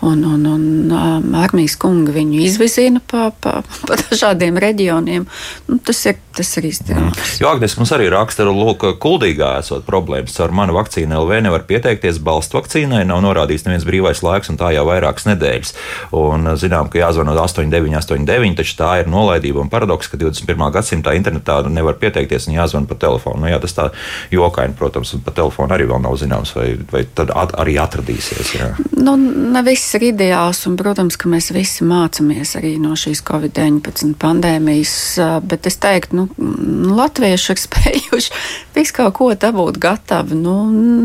un, 0.00 0.24
un, 0.24 0.46
un 0.46 0.64
um, 0.92 1.34
armijas 1.38 1.76
kungi 1.76 2.12
viņu 2.12 2.40
izvizina 2.44 3.00
pa, 3.10 3.30
pa, 3.40 3.62
pa 3.88 3.98
dažādiem 4.02 4.58
reģioniem. 4.58 5.26
Nu, 5.68 5.78
tas 5.78 6.04
ir, 6.06 6.16
tas 6.36 6.50
ir 6.60 6.68
izdarāms. 6.70 7.36
Jo 7.42 7.52
Agnēs 7.52 7.76
mums 7.78 7.92
arī 7.94 8.08
raksta, 8.12 8.46
ka 8.80 8.92
kuldīgā 9.02 9.54
esot 9.60 9.84
problēmas. 9.88 10.38
Ar 10.42 10.54
manu 10.54 10.76
vakcīnu 10.76 11.18
LV 11.22 11.42
nevar 11.46 11.66
pieteikties 11.68 12.20
balstu 12.24 12.58
vakcīnai, 12.58 13.02
nav 13.08 13.22
norādīts 13.24 13.66
neviens 13.66 13.86
brīvais 13.88 14.22
laiks, 14.24 14.50
un 14.52 14.58
tā 14.60 14.72
jau 14.76 14.84
vairākas 14.88 15.28
nedēļas. 15.30 15.74
Un 16.18 16.54
zinām, 16.60 16.90
ka 16.92 17.02
jāzvana 17.02 17.34
8989, 17.38 18.58
taču 18.60 18.76
tā 18.78 18.92
ir 19.02 19.10
nolaidība 19.12 19.62
un 19.62 19.70
paradoks, 19.72 20.10
ka 20.12 20.20
21. 20.20 20.68
gadsimtā 20.74 21.14
internetā 21.18 21.60
nevar 21.68 21.98
pieteikties 22.00 22.48
un 22.48 22.56
jāzvana 22.56 22.90
pa 22.90 22.98
telefonu. 23.00 23.42
Nu, 23.42 23.50
jā, 23.50 23.60
tas 23.62 23.76
tā 23.76 23.88
jokaini, 24.32 24.76
protams, 24.78 25.14
un 25.16 25.24
pa 25.24 25.34
telefonu 25.36 25.76
arī 25.76 25.88
vēl 25.90 26.02
nav 26.04 26.16
zināms, 26.20 26.54
vai, 26.56 26.68
vai 26.92 27.04
tad 27.16 27.32
at, 27.36 27.54
arī 27.62 27.76
atradīsies. 27.82 28.54
Jā. 28.58 28.70
Nu, 29.02 29.16
ne 29.16 29.62
viss 29.66 29.96
ir 29.98 30.08
ideāls, 30.12 30.64
un, 30.68 30.76
protams, 30.80 31.18
ka 31.20 31.30
mēs 31.32 31.50
visi 31.54 31.86
mācāmies 31.88 32.56
arī 32.60 32.74
no 32.82 32.96
šīs 32.98 33.24
Covid-19 33.28 34.16
pandēmijas. 34.22 34.96
ā, 35.22 35.30
Bet 35.52 35.66
es 35.68 35.76
teiktu, 35.82 36.16
nu, 36.16 36.21
mm, 36.26 36.92
latvieši 36.98 37.52
ir 37.54 37.62
spējuši 37.62 38.42
visu 38.76 38.96
kaut 38.96 39.14
ko 39.18 39.28
dabūt 39.34 39.78
gatavu. 39.82 40.38
Nu, 40.38 40.56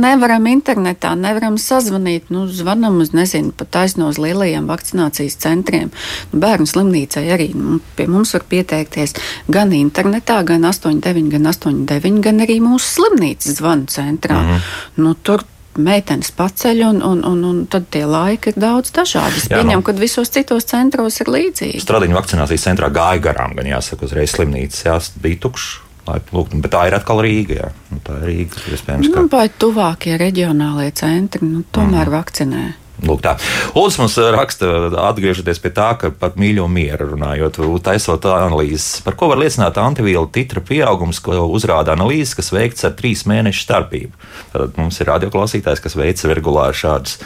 nevaram 0.02 0.48
internetā, 0.52 1.14
nevaram 1.20 1.60
sazvanīt. 1.62 2.32
Nu, 2.34 2.46
zvanam 2.52 3.02
uz, 3.04 3.14
nezinu, 3.18 3.54
pat 3.58 3.72
taisno 3.76 4.10
uz 4.12 4.20
lielajiem 4.22 4.70
vakcinācijas 4.70 5.38
centriem. 5.44 5.92
Nu, 6.32 6.42
bērnu 6.44 6.70
slimnīcai 6.70 7.26
arī 7.36 7.52
nu, 7.58 7.80
pie 7.98 8.08
mums 8.12 8.34
var 8.38 8.48
pieteikties 8.50 9.18
gan 9.52 9.76
internetā, 9.76 10.40
gan 10.48 10.68
89, 10.68 11.32
gan 11.34 11.52
89, 11.52 12.24
gan 12.26 12.46
arī 12.46 12.60
mūsu 12.64 12.98
slimnīcas 12.98 13.60
zvanu 13.62 13.92
centrā. 13.92 14.42
Mm 14.44 14.68
nu, 14.96 15.14
tur 15.14 15.44
meitenes 15.82 16.32
paceļ, 16.38 16.84
un, 16.90 17.02
un, 17.06 17.24
un, 17.28 17.44
un 17.48 17.60
tad 17.72 17.90
tie 17.94 18.04
laiki 18.08 18.54
ir 18.54 18.62
daudz 18.62 18.94
dažādi. 18.96 19.42
Es 19.42 19.50
pieņemu, 19.52 19.82
nu. 19.82 19.86
ka 19.86 19.96
visos 19.98 20.32
citos 20.34 20.68
centros 20.70 21.20
ir 21.24 21.32
līdzīgi. 21.34 21.82
Stradiņu 21.84 22.18
vakcinācijas 22.18 22.68
centrā 22.70 22.90
gāja 22.94 23.22
garām, 23.30 23.56
gan 23.58 23.70
jāsaka, 23.70 24.08
uzreiz 24.08 24.34
slimnīcas 24.36 24.88
jā, 24.88 24.98
bija 25.24 25.42
tukšs. 25.48 25.84
lai 26.08 26.22
lūgtu, 26.32 26.62
Bet 26.64 26.72
tā 26.72 26.88
ir 26.88 26.96
atkal 26.96 27.20
Rīga. 27.24 27.56
Jā. 27.62 27.70
Nu, 27.92 28.00
tā 28.04 28.20
ir 28.22 28.28
Rīga. 28.32 28.62
Iespējams, 28.72 29.10
ka 29.12 29.24
Nu, 29.26 29.32
vai 29.32 29.48
tuvākie 29.52 30.18
reģionālie 30.18 30.92
centri 30.96 31.44
nu, 31.44 31.66
tomēr 31.72 32.08
mm. 32.08 32.14
vakcinē? 32.14 32.66
Lūk, 33.06 33.22
tā. 33.22 33.36
Lūdzu, 33.76 34.02
mums 34.02 34.16
raksta, 34.34 34.70
atgriežoties 35.10 35.60
pie 35.62 35.72
tā, 35.76 35.92
ka 36.02 36.10
par 36.10 36.34
mīļo 36.40 36.66
mieru 36.72 37.12
runājot, 37.12 37.60
taisot 37.86 38.26
analīzes, 38.32 39.04
par 39.06 39.18
ko 39.20 39.30
var 39.32 39.42
liecināt 39.42 39.78
antivielu 39.82 40.26
titra 40.34 40.64
pieaugums, 40.66 41.20
ko 41.24 41.44
uzrāda 41.46 41.94
analīzes, 41.94 42.34
kas 42.40 42.50
veikts 42.56 42.88
ar 42.88 42.96
trīs 42.98 43.26
mēnešu 43.30 43.64
starpību. 43.68 44.14
Tad 44.54 44.80
mums 44.82 44.98
ir 45.02 45.12
radioklausītājs, 45.12 45.84
kas 45.84 45.98
veic 46.00 46.24
regulāri 46.32 46.78
šādas 46.78 47.20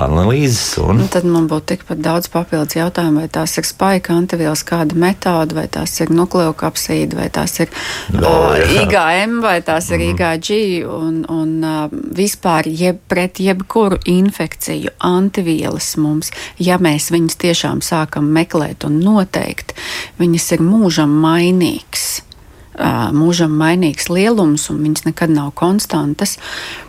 analīzes. 0.00 0.76
Un... 0.82 1.04
Nu, 1.04 1.08
tad 1.12 1.26
man 1.28 1.46
būtu 1.50 1.76
tikpat 1.76 2.02
daudz 2.02 2.30
papildus 2.32 2.78
jautājumu, 2.80 3.22
vai 3.22 3.30
tās 3.32 3.54
ir 3.60 3.68
spaika 3.68 4.16
antivielas, 4.16 4.64
kāda 4.66 4.98
metode, 4.98 5.54
vai 5.56 5.68
tās 5.72 5.94
ir 6.02 6.10
nukleokapsīda, 6.14 7.20
vai 7.22 7.30
tās 7.32 7.58
ir 7.62 7.70
No, 8.12 8.52
uh. 8.52 8.72
IgM, 8.82 9.38
vai 9.44 9.60
tās 9.64 9.88
ir 9.90 10.02
Mhm. 10.02 10.10
IgG, 10.12 10.50
un, 10.88 11.24
un 11.28 11.64
uh, 11.64 11.88
vispār 12.16 12.66
jeb, 12.66 12.98
pret 13.08 13.38
jebkuru 13.40 13.98
infekciju 14.08 14.90
antivielas 15.14 15.92
mums, 16.00 16.32
ja 16.58 16.78
mēs 16.82 17.10
viņus 17.14 17.38
tiešām 17.42 17.80
sākam 17.84 18.30
meklēt 18.34 18.86
un 18.88 19.00
noteikt, 19.04 19.74
viņas 20.20 20.52
ir 20.56 20.66
mūžam 20.66 21.14
mainīgs. 21.22 22.22
ā, 22.72 23.12
mūžam 23.12 23.52
mainīgs 23.60 24.08
lielums, 24.08 24.70
un 24.72 24.78
viņas 24.86 25.04
nekad 25.04 25.30
nav 25.30 25.52
konstantas. 25.52 26.38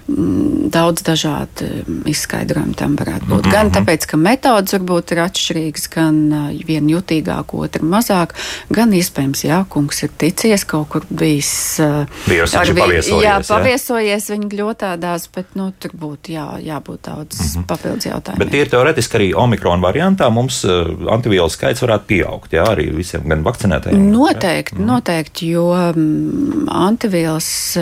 Mm, 0.07 0.67
Daudz 0.73 1.03
dažādu 1.05 1.67
izskaidrojumu 2.09 2.73
tam 2.75 2.95
varētu 2.97 3.27
būt. 3.29 3.47
Gan 3.53 3.69
tāpēc, 3.71 4.07
ka 4.09 4.17
metodas 4.17 4.73
varbūt 4.73 5.11
ir 5.13 5.19
atšķirīgas, 5.21 5.83
gan 5.93 6.17
ā, 6.33 6.41
viena 6.65 6.95
jutīgāka, 6.95 7.59
otra 7.61 7.85
mazāk, 7.85 8.33
gan 8.73 8.91
iespējams, 8.97 9.43
jā, 9.45 9.59
kungs 9.69 10.01
ir 10.03 10.11
ticies 10.17 10.65
kaut 10.67 10.89
kur 10.91 11.05
bijis. 11.07 11.51
ā, 11.83 12.07
Vīruss 12.25 12.57
ar 12.57 12.71
paviesojies, 12.73 13.21
Jā, 13.23 13.35
jā? 13.37 13.45
paviesojies 13.47 14.27
viņa 14.33 14.49
gļotādās, 14.55 15.27
bet 15.35 15.53
nu, 15.59 15.69
tur 15.77 15.93
būtu 15.99 16.33
jā, 16.33 16.47
jābūt 16.65 17.05
daudz 17.07 17.37
mm 17.37 17.45
-hmm. 17.51 17.67
papildus 17.69 18.09
jautājumu. 18.09 18.43
Bet 18.43 18.53
ir 18.57 18.73
teorētiski 18.73 19.19
arī 19.19 19.29
omikrona 19.45 19.87
variantā 19.87 20.29
mums 20.33 20.63
uh, 20.65 20.89
antivielu 21.13 21.49
skaits 21.49 21.85
varētu 21.85 22.09
pieaugt. 22.09 22.57
Jā, 22.57 22.65
arī 22.73 22.89
visiem 22.95 23.29
gan 23.29 23.45
vakcinētajiem. 23.45 24.09
Noteikti, 24.11 24.81
noteikti, 24.81 25.53
jo 25.53 25.69
mm, 25.95 26.67
antivielas, 26.67 27.77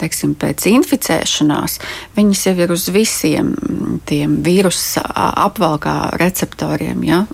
teiksim, 0.00 0.34
pēc 0.38 0.70
inficēšanās, 1.10 1.78
viņas 2.16 2.46
jau 2.46 2.54
ir 2.58 2.72
uz 2.72 2.88
visiem 2.92 3.54
mm, 3.54 4.00
tiem 4.06 4.38
vīrusu 4.44 5.02
apvalkā 5.14 6.16
receptoriem. 6.20 7.02
Ja? 7.04 7.24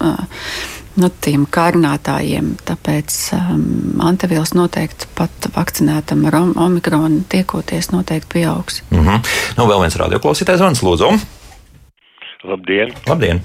nu, 0.97 1.11
tiem 1.21 1.45
kārnātājiem. 1.45 2.55
Tāpēc 2.65 3.17
um, 3.37 4.01
antivielas 4.01 4.55
noteikti 4.57 5.09
pat 5.17 5.51
vakcinētam 5.53 6.25
ar 6.25 6.39
omikronu 6.41 7.27
tiekoties 7.29 7.91
noteikti 7.93 8.39
pieaugs. 8.39 8.83
Mm 8.91 9.05
-hmm. 9.05 9.35
Nu, 9.59 9.69
vēl 9.69 9.83
viens 9.85 9.99
radioklausītājs 10.01 10.63
zvans, 10.63 10.83
lūdzu. 10.83 11.13
Labdien! 12.45 12.95
Labdien. 13.09 13.43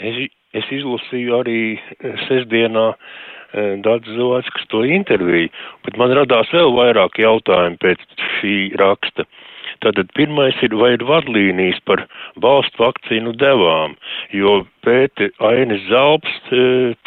Es, 0.00 0.30
es 0.54 0.64
izlasīju 0.70 1.36
arī 1.42 1.76
eh, 1.76 2.16
sestdienā 2.28 2.94
eh, 2.94 3.76
daudz 3.84 4.08
cilvēks, 4.08 4.48
kas 4.56 4.66
to 4.68 4.84
interviju, 4.84 5.48
bet 5.84 5.96
man 5.96 6.10
radās 6.10 6.48
vēl 6.52 6.72
vairāk 6.72 7.18
jautājumu 7.18 7.76
pēc 7.84 8.00
šī 8.40 8.76
raksta. 8.80 9.28
Tātad 9.84 10.12
pirmais 10.16 10.56
ir, 10.64 10.74
vai 10.80 10.94
ir 10.96 11.04
vadlīnijas 11.04 11.80
par 11.88 12.04
valstu 12.40 12.80
vakcīnu 12.82 13.34
devām, 13.40 13.96
jo 14.32 14.62
pēti 14.86 15.30
Ainis 15.44 15.84
Zalps 15.90 16.38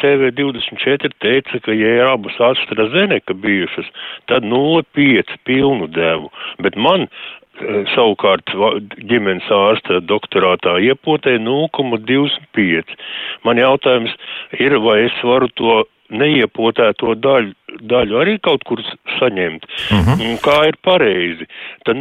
TV24 0.02 1.10
teica, 1.24 1.60
ka, 1.64 1.74
ja 1.74 1.96
ir 1.98 2.06
abas 2.06 2.38
AstraZeneca 2.50 3.34
bijušas, 3.34 3.90
tad 4.30 4.46
0,5 4.46 5.36
pilnu 5.48 5.90
devu, 5.94 6.30
bet 6.62 6.78
man 6.78 7.08
savukārt 7.94 8.52
ģimenes 9.10 9.46
ārsta 9.50 10.00
doktorātā 10.06 10.76
iepotē 10.84 11.38
0,25. 11.42 12.96
Man 13.44 13.58
jautājums 13.58 14.14
ir, 14.58 14.78
vai 14.84 15.00
es 15.08 15.16
varu 15.26 15.50
to 15.58 15.80
neiepotēto 16.10 17.14
daļu, 17.20 17.52
daļu 17.90 18.16
arī 18.22 18.38
kaut 18.42 18.64
kur 18.64 18.80
saņemt. 19.18 19.64
Uh 19.64 19.96
Mhm. 19.98 20.12
-huh. 20.20 20.38
Kā 20.42 20.68
ir 20.68 20.76
pareizi? 20.82 21.46
Tad 21.84 21.96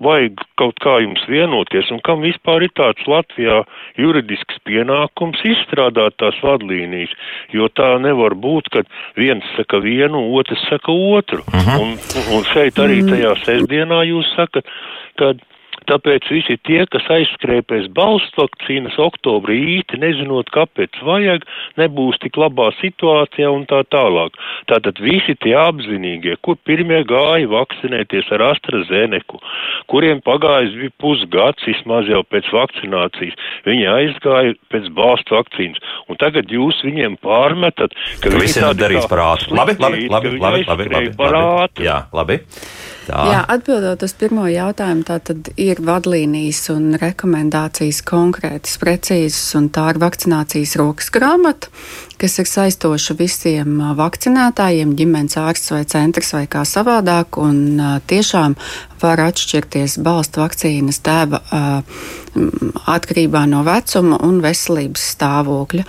vajag 0.00 0.40
kaut 0.56 0.76
kā 0.80 1.00
jums 1.02 1.22
vienoties, 1.28 1.90
un 1.90 2.00
kam 2.00 2.20
vispār 2.20 2.62
ir 2.62 2.70
tāds 2.76 3.06
Latvijā 3.06 3.64
juridisks 3.96 4.58
pienākums 4.66 5.40
izstrādāt 5.44 6.16
tās 6.18 6.34
vadlīnijas, 6.42 7.10
jo 7.52 7.68
tā 7.68 7.98
nevar 8.00 8.34
būt, 8.34 8.68
ka 8.72 8.82
viens 9.16 9.44
saka 9.56 9.78
vienu, 9.80 10.34
otrs 10.36 10.60
saka 10.68 10.92
otru. 10.92 11.38
Uh 11.48 11.54
Mhm. 11.54 11.68
-huh. 11.68 11.80
un, 11.82 11.88
un 12.36 12.44
šeit 12.44 12.74
arī 12.78 13.02
tajā 13.02 13.34
sestdienā 13.44 14.04
jūs 14.04 14.26
sakat, 14.36 14.64
ka 15.16 15.32
Tāpēc 15.86 16.26
visi 16.32 16.56
tie, 16.66 16.80
kas 16.90 17.06
aizskrēpēs 17.12 17.88
balstu 17.94 18.42
vakcīnas 18.42 18.96
oktobrī 19.02 19.58
īsti 19.76 20.00
nezinot, 20.02 20.50
kāpēc 20.54 20.98
vajag, 21.06 21.46
nebūs 21.80 22.18
tik 22.22 22.38
labā 22.40 22.72
situācijā 22.80 23.50
un 23.52 23.66
tā 23.70 23.82
tālāk. 23.92 24.34
Tātad 24.70 24.98
visi 25.02 25.36
tie 25.42 25.54
apzinīgie, 25.60 26.36
kur 26.42 26.58
pirmie 26.66 27.02
gāja 27.06 27.46
vakcinēties 27.52 28.32
ar 28.34 28.48
AstraZeneku, 28.50 29.40
kuriem 29.92 30.22
pagājis 30.26 30.74
bija 30.80 30.96
pusgads 31.02 31.68
vismaz 31.68 32.10
jau 32.10 32.24
pēc 32.26 32.50
vakcinācijas, 32.54 33.38
viņi 33.68 33.88
aizgāja 33.94 34.58
pēc 34.74 34.90
balstu 34.96 35.38
vakcīnas. 35.38 35.94
Un 36.10 36.18
tagad 36.22 36.50
jūs 36.50 36.82
viņiem 36.86 37.18
pārmetat, 37.22 37.94
ka, 38.20 38.30
ka 38.30 38.42
visi 38.42 38.62
ir 38.62 38.74
darījis 38.78 39.08
par 39.10 39.24
ātru. 39.30 39.54
Labi, 39.56 39.78
labi, 39.78 40.06
labi, 40.10 40.36
labi, 40.36 40.66
labi, 40.66 40.90
labi, 40.90 41.16
labi. 41.16 41.86
Jā, 41.86 42.02
labi. 42.16 42.42
Tā. 43.06 43.22
Jā, 43.30 43.42
atbildot 43.54 44.02
uz 44.02 44.14
pirmo 44.18 44.48
jautājumu, 44.50 45.04
tā 45.06 45.20
tad 45.28 45.50
ir 45.60 45.78
vadlīnijas 45.86 46.64
un 46.74 46.96
rekomendācijas 46.98 48.00
konkrētas, 48.06 48.74
precīzas, 48.82 49.44
un 49.58 49.68
tā 49.74 49.92
ir 49.92 50.00
vakcinācijas 50.02 50.74
rokas 50.80 51.12
grāmata, 51.14 51.70
kas 52.20 52.38
ir 52.40 52.48
saistoša 52.48 53.16
visiem 53.18 53.80
vakcinētājiem, 53.98 54.94
ģimenes 54.96 55.36
ārsts 55.40 55.72
vai 55.74 55.84
centrs 55.88 56.32
vai 56.36 56.46
kā 56.50 56.64
savādāk, 56.68 57.36
un 57.42 57.80
tiešām 58.08 58.56
var 59.02 59.20
atšķirties 59.26 59.98
balstu 60.00 60.40
vakcīnas 60.40 61.02
deva 61.04 61.42
atkarībā 62.88 63.42
no 63.48 63.62
vecuma 63.64 64.18
un 64.24 64.40
veselības 64.44 65.04
stāvokļa. 65.14 65.84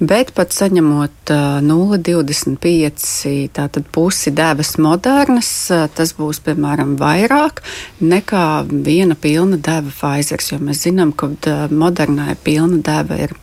Bet 0.00 0.32
pat 0.36 0.52
saņemot 0.56 1.32
0,25, 1.64 3.50
tātad 3.56 3.88
pusi 3.92 4.32
devas 4.36 4.76
modernas, 4.80 5.50
tas 5.96 6.14
būs 6.16 6.40
piemēram 6.44 6.96
vairāk 7.00 7.62
nekā 8.00 8.46
viena 8.70 9.16
pilna 9.16 9.56
deva 9.56 9.92
Pfizer, 9.92 10.40
jo 10.52 10.60
mēs 10.60 10.84
zinām, 10.88 11.12
ka 11.16 11.32
modernai 11.72 12.36
pilna 12.44 12.80
deva 12.84 13.20
ir 13.26 13.36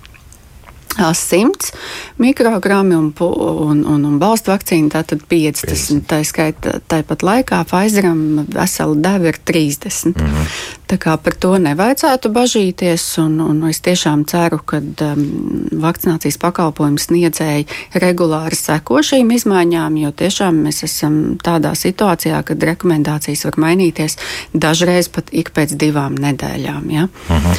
100 0.97 1.73
mikrogrammi 2.17 2.95
un, 2.95 3.13
un, 3.19 3.85
un, 3.85 4.05
un 4.05 4.19
balstu 4.19 4.51
vakcīna 4.53 4.89
tātad 4.99 5.23
50. 5.29 5.73
50. 5.73 6.05
Tā 6.09 6.21
skaitā 6.27 6.77
tāpat 6.91 7.23
laikā 7.25 7.63
Pfizeram 7.67 8.45
vesela 8.53 8.95
deva 8.95 9.31
ir 9.31 9.39
30. 9.45 10.13
Mm 10.15 10.25
-hmm. 10.25 10.47
Tā 10.87 10.97
kā 10.97 11.17
par 11.17 11.33
to 11.33 11.57
nevajadzētu 11.57 12.29
bažīties, 12.29 13.17
un, 13.17 13.39
un 13.41 13.69
es 13.69 13.79
tiešām 13.81 14.25
ceru, 14.29 14.59
ka 14.65 14.77
um, 14.77 15.23
vakcinācijas 15.71 16.37
pakalpojumu 16.37 16.97
sniedzēji 17.01 17.65
regulāri 17.93 18.55
seko 18.55 18.99
šīm 19.01 19.31
izmaiņām, 19.33 19.97
jo 19.97 20.11
tiešām 20.11 20.59
mēs 20.67 20.83
esam 20.83 21.37
tādā 21.43 21.71
situācijā, 21.73 22.43
kad 22.43 22.63
rekomendācijas 22.63 23.45
var 23.45 23.53
mainīties 23.57 24.17
dažreiz 24.53 25.09
pat 25.09 25.31
ik 25.31 25.49
pēc 25.55 25.73
divām 25.73 26.15
nedēļām. 26.15 26.91
Ja? 26.91 27.07
Mm 27.29 27.37
-hmm. 27.37 27.57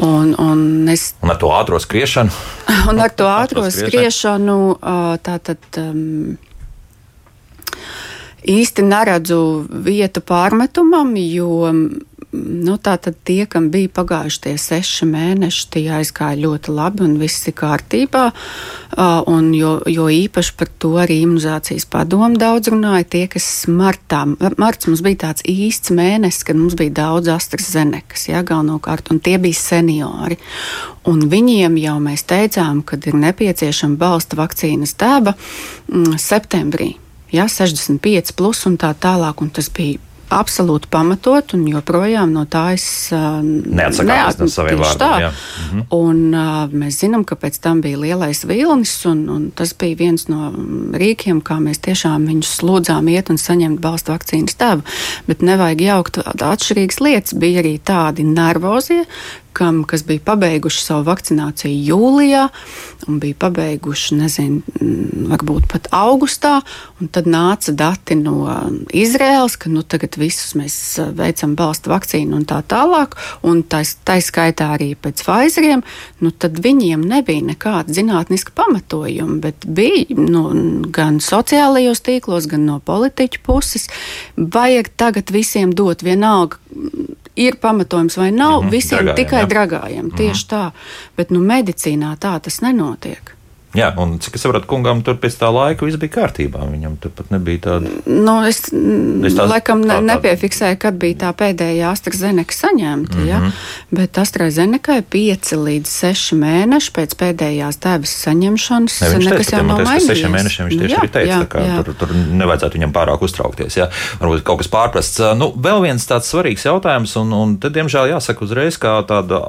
Un, 0.00 0.32
un, 0.40 0.60
es, 0.88 1.10
un 1.20 1.32
ar 1.32 1.36
to 1.40 1.50
ātrā 1.52 1.80
skriešanu? 1.82 2.32
Un 2.90 3.02
ar 3.04 3.12
to 3.12 3.26
ātrā 3.28 3.66
skriešanu 3.74 4.60
tātad. 5.26 5.66
Um, 5.76 6.38
īsti 8.48 8.84
neredzu 8.86 9.40
vietu 9.84 10.22
pārmetumam, 10.24 11.12
jo 11.20 11.68
nu, 12.32 12.76
tātad 12.78 13.16
tie, 13.26 13.42
kam 13.50 13.68
bija 13.74 13.90
pagājuši 13.94 14.40
tie 14.44 14.52
seši 14.60 15.06
mēneši, 15.10 15.66
tie 15.74 15.82
aizgāja 15.98 16.38
ļoti 16.38 16.74
labi 16.74 17.04
un 17.06 17.16
viss 17.20 17.48
ir 17.50 17.56
kārtībā. 17.58 18.24
Un 19.30 19.50
jo, 19.54 19.72
jo 19.90 20.06
īpaši 20.10 20.54
par 20.58 20.70
to 20.82 20.92
arī 21.02 21.20
imunizācijas 21.24 21.88
padomu 21.90 22.38
daudz 22.40 22.70
runāja. 22.70 23.08
Tie, 23.14 23.24
kas 23.30 23.48
martā, 23.70 24.22
marts 24.60 24.86
mums 24.86 25.02
bija 25.06 25.24
tāds 25.26 25.46
īsts 25.50 25.94
mēnesis, 25.96 26.46
kad 26.46 26.58
mums 26.58 26.76
bija 26.78 26.94
daudz 27.02 27.32
AstraZenekas, 27.34 28.28
ja, 28.30 28.44
galvenokārt, 28.46 29.10
un 29.14 29.22
tie 29.22 29.36
bija 29.42 29.58
seniori. 29.58 30.38
Un 31.10 31.24
viņiem 31.32 31.78
jau 31.80 31.96
mēs 32.02 32.26
teicām, 32.30 32.84
ka 32.86 32.98
ir 33.10 33.16
nepieciešama 33.18 33.98
balsta 34.00 34.38
vakcīnas 34.38 34.94
daba 35.00 35.34
mm, 35.34 36.18
septembrī. 36.20 36.92
Ja, 37.30 37.46
65, 37.46 38.34
plus 38.34 38.64
un 38.66 38.74
tā 38.78 38.90
tālāk, 38.98 39.38
un 39.42 39.52
tas 39.54 39.68
bija 39.70 40.02
absolūti 40.30 40.88
pamatot, 40.90 41.54
un 41.56 41.66
joprojām 41.68 42.32
no 42.34 42.44
tā 42.50 42.70
es 42.76 42.86
neatsakāmies 43.12 44.38
no 44.40 44.48
saviem 44.50 44.82
vārdiem. 44.82 45.36
Mhm. 45.64 45.84
Un 45.96 46.20
mēs 46.82 47.00
zinām, 47.02 47.24
ka 47.26 47.36
pēc 47.40 47.60
tam 47.62 47.82
bija 47.84 47.98
lielais 48.00 48.44
vilnis, 48.46 48.94
un, 49.10 49.24
un 49.32 49.48
tas 49.56 49.74
bija 49.74 49.98
viens 49.98 50.28
no 50.30 50.50
rīkiem, 50.94 51.42
kā 51.42 51.58
mēs 51.62 51.82
tiešām 51.86 52.28
viņus 52.30 52.54
lūdzām 52.66 53.10
iet 53.12 53.30
un 53.32 53.40
saņemt 53.40 53.82
balstu 53.82 54.14
vakcīnas 54.14 54.58
devu. 54.60 54.86
Bet 55.26 55.44
nevajag 55.46 55.84
jaukt 55.86 56.20
atšķirīgas 56.22 57.00
lietas. 57.04 57.36
Bija 57.40 57.64
arī 57.64 57.76
tādi 57.82 58.24
nervozie, 58.26 59.04
kam, 59.52 59.82
kas 59.84 60.04
bija 60.06 60.22
pabeiguši 60.24 60.82
savu 60.84 61.04
vakcināciju 61.08 61.84
jūlijā, 61.90 62.46
un 63.08 63.18
bija 63.22 63.36
pabeiguši, 63.44 64.16
nezinu, 64.18 64.62
varbūt 65.30 65.68
pat 65.70 65.88
augustā, 65.96 66.60
un 67.00 67.10
tad 67.12 67.28
nāca 67.30 67.74
dati 67.76 68.16
no 68.18 68.46
Izraēlas, 68.94 69.56
ka 69.60 69.72
nu 69.72 69.82
tagad 69.82 70.18
visus 70.20 70.54
mēs 70.58 70.76
veicam 71.16 71.54
balstu 71.58 71.92
vakcīnu 71.92 72.40
un 72.40 72.46
tā 72.48 72.60
tālāk, 72.66 73.16
un 73.46 73.62
tā, 73.62 73.82
tā 74.06 74.20
skaitā 74.24 74.72
arī 74.76 74.92
pēc 74.94 75.24
Pfizeriem, 75.26 75.84
nu 76.20 76.32
tad 76.32 76.60
viņiem 76.62 77.04
nebija 77.06 77.44
nekāda 77.52 77.94
zinātniska 77.96 78.54
pamatojuma, 78.58 79.40
bet 79.44 79.66
bija 79.66 80.18
nu, 80.18 80.44
gan 80.92 81.20
sociālajos 81.24 82.04
tīklos, 82.06 82.48
gan 82.50 82.66
no 82.68 82.80
politiķu 82.84 83.44
puses. 83.46 83.88
Vajag 84.36 84.92
tagad 85.00 85.32
visiem 85.34 85.74
dot 85.76 86.04
vienalga 86.06 86.58
ir 87.40 87.56
pamatojums 87.60 88.16
vai 88.16 88.30
nav, 88.30 88.60
mm 88.60 88.66
-hmm, 88.66 88.70
visiem 88.70 88.98
dragājiem, 88.98 89.16
tikai 89.16 89.39
jā. 89.44 89.50
dragājiem. 89.54 90.06
Mm. 90.08 90.16
Tieši 90.20 90.46
tā. 90.50 90.62
Bet 91.18 91.34
nu, 91.34 91.42
medicīnā 91.44 92.14
tā 92.20 92.36
tas 92.44 92.60
nenotiek. 92.64 93.34
Jā, 93.76 93.92
un 94.02 94.16
cik 94.18 94.34
es 94.34 94.42
saprotu, 94.42 94.66
kungam 94.66 95.04
tur 95.06 95.14
pēc 95.22 95.36
tā 95.38 95.46
laika 95.54 95.86
viss 95.86 95.98
bija 96.00 96.10
kārtībā. 96.16 96.64
Viņam 96.72 96.96
tur 97.02 97.12
pat 97.14 97.28
nebija 97.30 97.62
tāda. 97.68 97.92
Nu, 98.10 98.40
es 98.48 98.64
es 98.66 99.36
tās, 99.36 99.46
laikam 99.50 99.84
tā, 99.84 100.00
tā, 100.00 100.06
nepiefiksēju, 100.08 100.78
kad 100.82 100.96
bija 100.98 101.18
tā 101.20 101.30
pēdējā 101.38 101.92
AstraZeneca 101.94 102.56
saņemta. 102.56 103.14
Mm 103.14 103.22
-hmm. 103.22 103.28
ja? 103.28 103.52
Bet 103.94 104.18
AstraZeneca 104.18 104.96
ir 104.98 105.04
5 105.14 105.54
līdz 105.66 105.92
6 106.02 106.38
mēneši 106.40 106.92
pēc 106.98 107.14
pēdējās 107.22 107.78
devas 107.84 108.14
saņemšanas. 108.24 109.00
Ne, 109.00 109.18
nekas 109.18 109.46
teica, 109.46 109.56
jau 109.56 109.66
nav 109.66 109.82
mainījies. 109.84 110.08
mainījies. 110.08 110.34
Mēnešiem 110.34 110.68
viņš 110.68 110.80
tieši 110.80 110.94
jā, 110.94 110.98
arī 110.98 111.12
teica, 111.14 111.30
jā, 111.30 111.46
ka 111.46 111.82
tur, 111.84 111.94
tur 111.94 112.14
nevajadzētu 112.14 112.78
viņam 112.78 112.92
pārāk 112.92 113.22
uztraukties. 113.22 113.76
Jā. 113.76 113.88
Varbūt 114.20 114.42
kaut 114.42 114.58
kas 114.64 114.72
pārprasts. 114.72 115.22
Nu, 115.38 115.52
vēl 115.54 115.82
viens 115.86 116.06
tāds 116.06 116.30
svarīgs 116.32 116.66
jautājums, 116.66 117.14
un, 117.22 117.32
un 117.32 117.56
tad, 117.62 117.74
diemžēl, 117.78 118.10
jāsaka 118.16 118.44
uzreiz, 118.44 118.78
kā 118.82 118.98
tāda 119.06 119.40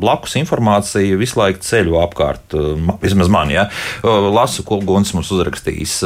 blakus 0.00 0.36
informācija 0.40 1.18
visu 1.18 1.40
laiku 1.40 1.58
ceļo 1.66 1.98
apkārt, 2.06 2.54
vismaz 3.02 3.28
man. 3.40 3.52
Ja? 3.54 3.66
Lasu, 4.04 4.64
ko 4.66 4.80
Guns 4.84 5.14
mums 5.16 5.32
uzrakstījis. 5.34 5.96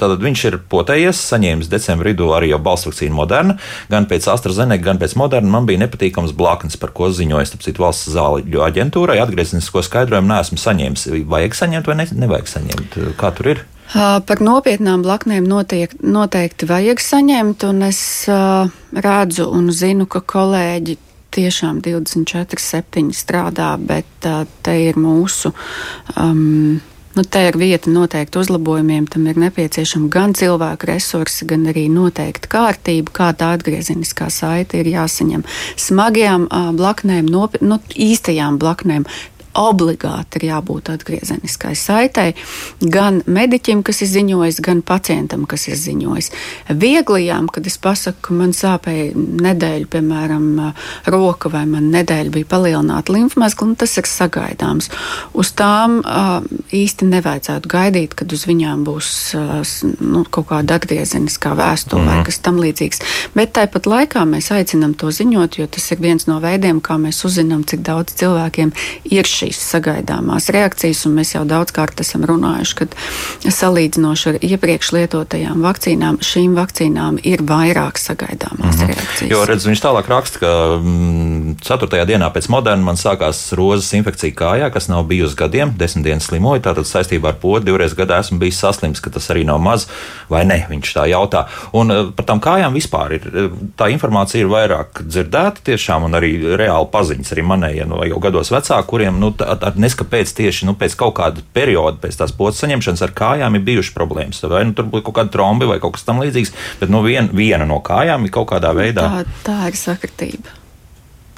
Tātad 0.00 0.24
viņš 0.24 0.44
ir 0.50 0.58
potējies, 0.70 1.22
saņēmis 1.32 1.70
decembrī 1.72 2.16
arī 2.36 2.50
jau 2.52 2.60
balstu 2.62 2.90
vakcīnu 2.90 3.16
Moderna. 3.16 3.56
Gan 3.92 4.08
pēc 4.10 4.28
AstraZeneca, 4.32 4.84
gan 4.84 5.00
pēc 5.02 5.16
Moderna 5.18 5.52
man 5.52 5.68
bija 5.68 5.84
nepatīkams 5.84 6.34
blaknes, 6.36 6.78
par 6.80 6.92
ko 6.96 7.10
ziņoja 7.14 7.50
starp 7.52 7.80
valsts 7.82 8.12
zāļu 8.14 8.64
aģentūrai. 8.66 9.20
Atgrieznisko 9.22 9.84
skaidrojumu 9.86 10.32
neesmu 10.32 10.60
saņēmis. 10.60 11.08
Vajag 11.30 11.56
saņemt 11.62 11.90
vai 11.90 11.98
ne, 12.02 12.10
nevajag 12.26 12.52
saņemt? 12.56 13.00
Kā 13.20 13.32
tur 13.36 13.54
ir? 13.54 13.64
Par 13.94 14.40
nopietnām 14.42 15.04
blaknēm 15.06 15.46
notiek, 15.46 15.92
noteikti 16.02 16.66
vajag 16.66 16.98
saņemt, 17.02 17.62
un 17.68 17.84
es 17.86 18.00
uh, 18.26 18.66
redzu 18.90 19.46
un 19.54 19.70
zinu, 19.70 20.08
ka 20.10 20.24
kolēģi 20.26 20.96
tiešām 21.36 21.80
24, 21.84 22.60
7 22.62 23.14
strādā, 23.16 23.74
bet 23.78 24.28
uh, 24.28 24.44
te 24.66 24.76
ir 24.88 25.00
mūsu. 25.00 25.54
Um, 26.16 26.82
Nu, 27.16 27.22
te 27.24 27.40
ir 27.48 27.56
vieta 27.56 27.88
noteikti 27.88 28.36
uzlabojumiem. 28.36 29.06
Tam 29.08 29.24
ir 29.24 29.38
nepieciešama 29.40 30.10
gan 30.12 30.34
cilvēku 30.36 30.90
resursi, 30.90 31.46
gan 31.48 31.62
arī 31.70 31.86
noteikta 31.88 32.50
kārtība, 32.52 33.14
kā 33.16 33.28
tā 33.32 33.54
atgriezeniskā 33.56 34.28
saite 34.28 34.82
ir 34.82 34.90
jāsaņem. 34.92 35.46
Smagajām 35.80 36.44
uh, 36.50 36.68
blaknēm, 36.76 37.30
nopi, 37.32 37.62
nu, 37.64 37.80
īstajām 37.96 38.60
blaknēm 38.60 39.08
obligāti 39.56 40.40
ir 40.40 40.48
jābūt 40.50 40.90
atgriezeniskai 40.92 41.74
saitei 41.78 42.34
gan 42.80 43.22
mediķim, 43.26 43.82
kas 43.86 44.02
ir 44.04 44.10
ziņojis, 44.12 44.60
gan 44.64 44.82
pacientam, 44.86 45.46
kas 45.48 45.66
ir 45.70 45.78
ziņojis. 45.80 46.30
Vieglajām, 46.70 47.48
kad 47.52 47.66
es 47.68 47.78
pasaku, 47.82 48.28
ka 48.28 48.36
man 48.36 48.54
sāpēja 48.56 49.12
nedēļa, 49.16 49.88
piemēram, 49.92 50.46
roka 51.12 51.50
vai 51.52 51.64
man 51.70 51.90
nedēļa 51.94 52.34
bija 52.34 52.50
palielināta 52.50 53.14
limfmezgla, 53.14 53.70
nu, 53.72 53.78
tas 53.78 53.96
ir 53.98 54.08
sagaidāms. 54.10 54.90
Uz 55.36 55.52
tām 55.56 55.98
īsti 56.74 57.08
nevajadzētu 57.10 57.70
gaidīt, 57.70 58.16
kad 58.18 58.32
uz 58.32 58.46
viņām 58.48 58.84
būs 58.86 59.10
nu, 60.00 60.24
kaut 60.30 60.50
kāda 60.50 60.78
atgriezeniskā 60.80 61.54
vēstule 61.58 62.02
mm. 62.02 62.10
vai 62.10 62.18
mhm. 62.20 62.26
kas 62.28 62.40
tam 62.44 62.60
līdzīgs. 62.62 63.02
Bet 63.36 63.54
tāpat 63.58 63.88
laikā 63.90 64.24
mēs 64.28 64.50
aicinām 64.54 64.94
to 64.98 65.10
ziņot, 65.14 65.60
jo 65.60 65.68
tas 65.70 65.90
ir 65.92 66.02
viens 66.02 66.28
no 66.30 66.38
veidiem, 66.42 66.80
kā 66.84 66.98
mēs 67.00 67.22
uzzinām, 67.26 67.64
cik 67.68 67.84
daudz 67.86 68.16
cilvēkiem 68.20 68.72
ir 69.12 69.28
šī 69.28 69.45
šīs 69.46 69.60
sagaidāmās 69.70 70.48
reakcijas, 70.54 71.04
un 71.06 71.16
mēs 71.18 71.34
jau 71.34 71.44
daudzkārt 71.48 72.00
esam 72.02 72.24
runājuši, 72.26 72.76
ka 72.78 73.50
salīdzinoši 73.52 74.28
ar 74.32 74.38
iepriekš 74.44 74.92
lietotajām 74.96 75.62
vakcīnām, 75.64 76.18
šīm 76.24 76.56
vakcīnām 76.58 77.20
ir 77.26 77.42
vairāk 77.46 78.00
sagaidāmās 78.00 78.76
mm 78.76 78.80
-hmm. 78.80 78.92
reakcijas. 78.92 79.30
Jo 79.30 79.44
redz, 79.46 79.66
viņš 79.66 79.82
tālāk 79.82 80.08
raksta, 80.10 80.38
ka 80.42 80.52
mm, 80.80 81.56
4. 81.62 82.06
dienā 82.06 82.30
pēc 82.32 82.48
moderna 82.50 82.84
man 82.84 82.96
sākās 82.96 83.52
rozes 83.56 83.92
infekcija 83.92 84.34
kājā, 84.34 84.70
kas 84.72 84.88
nav 84.88 85.04
bijusi 85.04 85.36
gadiem, 85.36 85.74
desmit 85.78 86.04
dienas 86.04 86.26
slimoju, 86.26 86.62
tātad 86.62 86.86
saistībā 86.86 87.28
ar 87.28 87.40
podu 87.40 87.66
divreiz 87.66 87.94
gadā 87.94 88.20
esmu 88.20 88.38
bijis 88.38 88.58
saslims, 88.58 89.00
ka 89.00 89.10
tas 89.10 89.30
arī 89.30 89.44
nav 89.44 89.58
maz 89.58 89.86
vai 90.28 90.44
ne, 90.44 90.66
viņš 90.68 90.94
tā 90.96 91.06
jautā. 91.10 91.46
Un 91.72 91.90
eh, 91.90 92.04
par 92.16 92.26
tām 92.26 92.40
kājām 92.40 92.74
vispār 92.74 93.12
ir, 93.12 93.22
eh, 93.26 93.50
tā 93.76 93.90
informācija 93.92 94.40
ir 94.40 94.50
vairāk 94.50 95.02
dzirdēta 95.06 95.62
tiešām 95.64 96.04
un 96.04 96.12
arī 96.12 96.56
reāli 96.56 96.90
paziņas 96.90 97.32
arī 97.32 97.42
manējiem 97.42 97.88
no 97.88 98.04
jau 98.04 98.20
gados 98.20 98.50
vecāku, 98.50 98.96
kuriem, 98.96 99.20
nu, 99.20 99.32
neskapēc 99.76 100.32
tieši 100.36 100.66
nu, 100.66 100.74
pēc 100.78 100.96
kaut 100.98 101.16
kāda 101.20 101.44
perioda, 101.56 101.98
pēc 102.02 102.20
tās 102.20 102.34
pocis 102.36 102.64
saņemšanas 102.64 103.02
ar 103.02 103.14
kājām 103.16 103.58
ir 103.58 103.64
bijušas 103.66 103.94
problēmas. 103.96 104.42
Vai 104.50 104.64
nu, 104.68 104.76
tur 104.76 104.88
būtu 104.90 105.08
kaut 105.08 105.18
kāda 105.20 105.34
trombi 105.36 105.68
vai 105.68 105.80
kaut 105.82 105.96
kas 105.96 106.06
tamlīdzīgs, 106.08 106.54
bet 106.80 106.92
nu, 106.92 107.02
vien, 107.06 107.30
viena 107.32 107.66
no 107.68 107.80
kājām 107.84 108.24
ir 108.24 108.34
kaut 108.34 108.50
kādā 108.52 108.74
veidā. 108.76 109.08
Tā, 109.08 109.40
tā 109.46 109.58
ir 109.70 109.80
sakritība. 109.80 110.54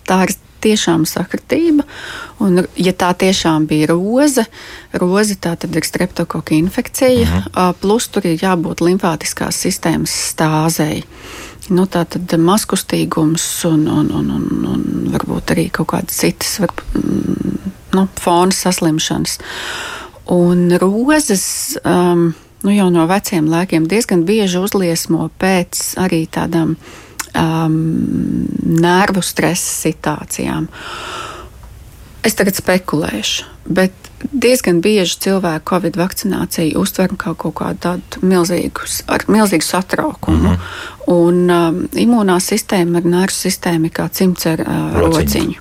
Tā 0.09 0.23
ir 0.27 0.37
tiešām 0.61 1.05
sakritība. 1.07 1.85
Un, 2.43 2.63
ja 2.79 2.93
tā 2.97 3.13
tiešām 3.19 3.67
bija 3.71 3.91
roze, 3.93 4.45
roze 4.99 5.37
tā 5.41 5.55
tad 5.61 5.77
ir 5.77 5.87
streptokoka 5.87 6.55
infekcija, 6.55 7.27
mm 7.27 7.43
-hmm. 7.45 7.75
plus 7.81 8.09
tur 8.09 8.27
ir 8.27 8.39
jābūt 8.43 8.83
limfātiskās 8.83 9.61
sistēmas 9.67 10.15
stāzei. 10.33 11.05
Nu, 11.69 11.85
tā 11.91 12.05
tad 12.09 12.33
maskustīgums 12.41 13.45
un, 13.69 13.87
un, 13.93 14.11
un, 14.15 14.31
un, 14.39 14.69
un 14.73 14.85
varbūt 15.13 15.53
arī 15.53 15.67
kaut 15.75 15.91
kādas 15.93 16.21
citas 16.23 16.57
var, 16.63 16.73
nu, 17.95 18.07
fona 18.21 18.55
saslimšanas. 18.57 19.39
Un 20.33 20.69
rozes 20.81 21.45
um, 21.85 22.31
nu, 22.63 22.73
jau 22.73 22.89
no 22.93 23.07
veciem 23.09 23.49
laikiem 23.49 23.89
diezgan 23.89 24.25
bieži 24.29 24.61
uzliesmo 24.61 25.29
pēc 25.41 25.83
arī 26.01 26.25
tādām 26.33 26.75
um, 26.75 27.79
nervu 28.65 29.23
stresa 29.25 29.73
situācijām. 29.89 30.69
Es 32.27 32.37
tagad 32.37 32.59
spekulēšu, 32.59 33.47
bet 33.73 34.08
diezgan 34.33 34.81
bieži 34.81 35.19
cilvēku 35.25 35.71
Covid 35.71 35.97
vakcināciju 35.97 36.81
uztver 36.81 37.15
kā 37.19 37.35
kaut 37.39 37.55
kādu 37.61 37.79
tādu 37.85 38.23
milzīgu, 38.23 38.89
milzīgu 39.29 39.65
satraukumu. 39.65 40.39
Mm 40.39 40.55
-hmm. 40.55 40.59
Un 41.09 41.51
um, 41.51 41.89
imūnā 41.93 42.41
sistēma 42.41 42.99
ar 42.99 43.05
nervu 43.05 43.35
sistēmu 43.35 43.85
ir 43.87 43.93
kā 43.93 44.09
cimds 44.13 44.47
ar 44.47 44.61
uh, 44.61 45.01
rociņu. 45.01 45.17
rociņu. 45.17 45.55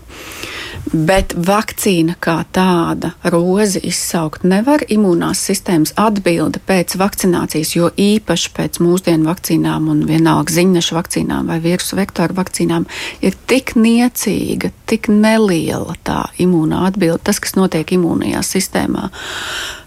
Bet 0.94 1.34
vakcīna 1.36 2.16
kā 2.24 2.38
tāda 2.56 3.12
rozi 3.28 3.82
izsaukt 3.90 4.46
nevar. 4.48 4.86
Imunās 4.94 5.42
sistēmas 5.44 5.92
atbilde 6.00 6.62
pēc 6.64 6.96
vakcinācijas, 7.00 7.74
jo 7.76 7.90
īpaši 7.92 8.54
pēc 8.56 8.80
mūsdienu 8.84 9.28
vakcīnām 9.28 9.90
un 9.92 10.06
vienalga 10.08 10.56
ziņnešu 10.56 10.96
vakcīnām 10.96 11.52
vai 11.52 11.60
vīrusu 11.64 12.00
vektoru 12.00 12.38
vakcīnām 12.38 12.88
ir 13.20 13.36
tik 13.52 13.76
niecīga, 13.76 14.72
tik 14.88 15.12
neliela 15.12 15.98
tā 16.08 16.24
imūnā 16.40 16.86
atbilde, 16.88 17.20
tas, 17.28 17.42
kas 17.44 17.58
notiek 17.60 17.92
imūnajā 17.98 18.46
sistēmā. 18.48 19.10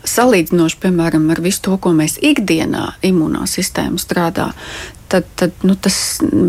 Salīdzinoši, 0.04 0.80
piemēram, 0.84 1.28
ar 1.32 1.40
visu 1.44 1.64
to, 1.68 1.80
ko 1.80 1.94
mēs 1.96 2.18
ikdienā 2.20 2.90
imūnā 3.08 3.46
sistēma 3.48 4.00
strādā, 4.00 4.50
tad, 5.10 5.26
tad 5.38 5.64
nu, 5.66 5.74
tas 5.74 5.96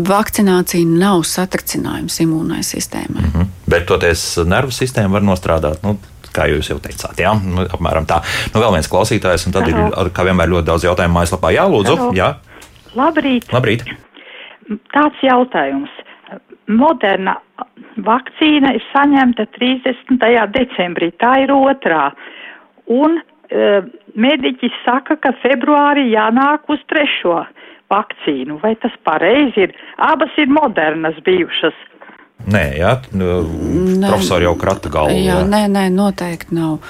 vakcinācija 0.08 0.86
nav 0.86 1.24
satricinājums 1.28 2.20
imūnai 2.24 2.62
sistēmai. 2.66 3.24
Mm 3.24 3.32
-hmm. 3.34 3.52
Bet 3.66 3.86
toties 3.90 4.24
nervu 4.46 4.74
sistēma 4.74 5.18
var 5.18 5.26
nostrādāt. 5.26 5.82
Nu, 5.82 5.98
kā 6.32 6.46
jūs 6.48 6.70
jau 6.70 6.78
teicāt, 6.80 7.20
jā, 7.20 7.32
nu, 7.44 7.66
apmēram 7.76 8.06
tā. 8.08 8.22
Nu, 8.54 8.60
vēl 8.60 8.72
viens 8.76 8.88
klausītājs, 8.92 9.46
un 9.46 9.52
tad 9.52 9.68
Halo. 9.68 9.88
ir, 9.88 10.12
kā 10.16 10.24
vienmēr, 10.24 10.48
ļoti 10.54 10.66
daudz 10.70 10.86
jautājumu 10.88 11.18
mājaslapā. 11.18 11.52
Jā, 11.52 11.66
lūdzu. 11.68 11.96
Halo. 11.98 12.14
Jā. 12.16 12.34
Labrīt. 12.94 13.52
Labrīt. 13.52 13.84
Tāds 14.94 15.18
jautājums. 15.22 15.90
Moderna 16.66 17.36
vakcīna 17.96 18.74
ir 18.74 18.84
saņemta 18.92 19.46
30. 19.58 20.46
decembrī, 20.56 21.10
tā 21.20 21.42
ir 21.44 21.52
otrā. 21.52 22.12
Un 22.86 23.18
e, 23.18 23.82
mediķis 24.14 24.72
saka, 24.86 25.16
ka 25.16 25.34
februārī 25.42 26.08
jānāk 26.12 26.70
uz 26.72 26.80
trešo 26.88 27.42
vakcīnu. 27.92 28.58
Vai 28.64 28.74
tas 28.82 28.94
pareizi 29.06 29.68
ir? 29.68 29.76
Abas 30.02 30.34
ir 30.40 30.52
modernas 30.52 31.18
bijušas. 31.26 31.76
Nē, 32.52 32.62
jā, 32.80 32.96
nu, 33.14 33.44
profesori 34.02 34.48
jau 34.48 34.56
krata 34.58 34.90
galvu. 34.90 35.14
Jā, 35.14 35.42
jā. 35.42 35.44
Nē, 35.46 35.62
nē, 35.70 35.84
noteikti 35.94 36.56
nav. 36.58 36.80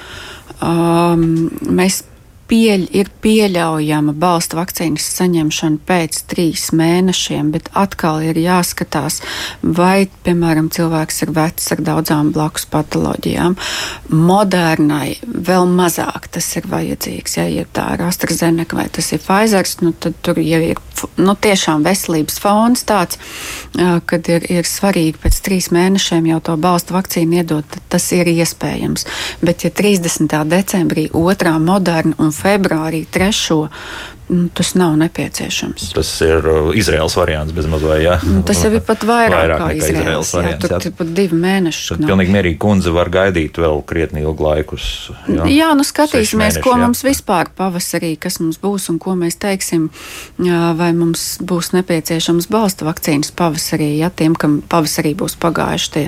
Um, 0.63 1.51
mēs 1.69 2.01
pieļ, 2.53 2.85
ir 2.93 3.09
pieļaujama 3.25 4.13
balsta 4.21 4.59
vakcīnas 4.59 5.07
saņemšana 5.17 5.81
pēc 5.89 6.19
trīs 6.29 6.67
mēnešiem, 6.77 7.49
bet 7.55 7.71
atkal 7.79 8.21
ir 8.27 8.37
jāskatās, 8.37 9.23
vai, 9.63 10.05
piemēram, 10.27 10.69
cilvēks 10.75 11.23
ir 11.25 11.33
vecs 11.33 11.73
ar 11.73 11.81
daudzām 11.87 12.33
blakus 12.35 12.67
patoloģijām. 12.73 13.57
Modernai 14.13 15.15
vēl 15.25 15.71
mazāk 15.73 16.29
tas 16.35 16.51
ir 16.61 16.69
vajadzīgs. 16.69 17.39
Ja, 17.41 17.47
ja 17.49 17.65
tā 17.73 17.87
ir 17.97 18.05
AstraZeneca 18.05 18.77
vai 18.77 18.89
tas 18.93 19.09
ir 19.17 19.23
Pfizer, 19.25 19.69
nu, 19.81 19.95
tad 19.97 20.19
tur 20.21 20.43
jau 20.43 20.61
ir 20.67 20.83
nu, 21.17 21.35
tiešām 21.35 21.87
veselības 21.87 22.37
fons 22.43 22.85
tāds, 22.87 23.19
kad 24.07 24.29
ir, 24.29 24.45
ir 24.53 24.69
svarīgi 24.69 25.17
pēc 25.23 25.41
trīs 25.47 25.71
mēnešiem 25.75 26.29
jau 26.35 26.41
to 26.45 26.59
balsta 26.61 26.99
vakcīnu 26.99 27.41
iedot, 27.41 27.81
tas 27.93 28.11
ir 28.13 28.29
iespējams. 28.29 29.07
Bet, 29.41 29.65
ja 29.65 29.73
30. 29.73 30.37
decembrī 30.53 31.09
otrā 31.17 31.57
moderna 31.63 32.19
un 32.21 32.33
februārī 32.43 33.05
trešo 33.07 33.67
nu, 34.33 34.49
tas 34.55 34.73
nav 34.75 34.97
nepieciešams. 34.97 35.91
Tas 35.93 36.11
ir 36.25 36.47
uh, 36.49 36.71
Izraels 36.77 37.17
variants 37.17 37.53
bez 37.53 37.67
mazliet. 37.69 38.03
Ja? 38.03 38.17
Nu, 38.25 38.41
tas 38.47 38.63
jau 38.65 38.71
ir 38.73 38.81
pat 38.87 39.05
vairāk, 39.05 39.35
vairāk 39.37 39.61
nekā 39.61 39.77
Izraels, 39.77 39.99
Izraels 40.01 40.33
variants. 40.37 40.65
Jā, 40.65 40.79
tur 40.79 40.89
ir 40.89 40.95
pat 40.99 41.11
divi 41.19 41.39
mēneši. 41.43 41.83
Tad 41.91 42.07
pilnīgi 42.09 42.35
mierīgi 42.37 42.59
kundze 42.63 42.95
var 42.95 43.11
gaidīt 43.13 43.61
vēl 43.61 43.83
krietni 43.89 44.25
ilgu 44.25 44.47
laikus. 44.47 44.87
Jā, 45.29 45.49
jā 45.53 45.69
nu 45.77 45.85
skatīsimies, 45.87 46.39
mēneši, 46.41 46.63
ko 46.65 46.73
jā. 46.73 46.79
mums 46.85 47.05
vispār 47.05 47.51
pavasarī, 47.59 48.15
kas 48.23 48.41
mums 48.41 48.61
būs 48.63 48.89
un 48.93 49.01
ko 49.03 49.17
mēs 49.21 49.37
teiksim, 49.43 49.91
vai 50.81 50.91
mums 50.97 51.27
būs 51.45 51.73
nepieciešams 51.77 52.49
balsta 52.53 52.89
vakcīnas 52.89 53.35
pavasarī, 53.37 53.91
ja 54.01 54.09
tiem, 54.09 54.37
kam 54.39 54.61
pavasarī 54.73 55.13
būs 55.19 55.37
pagājuši 55.43 55.93
tie 55.99 56.07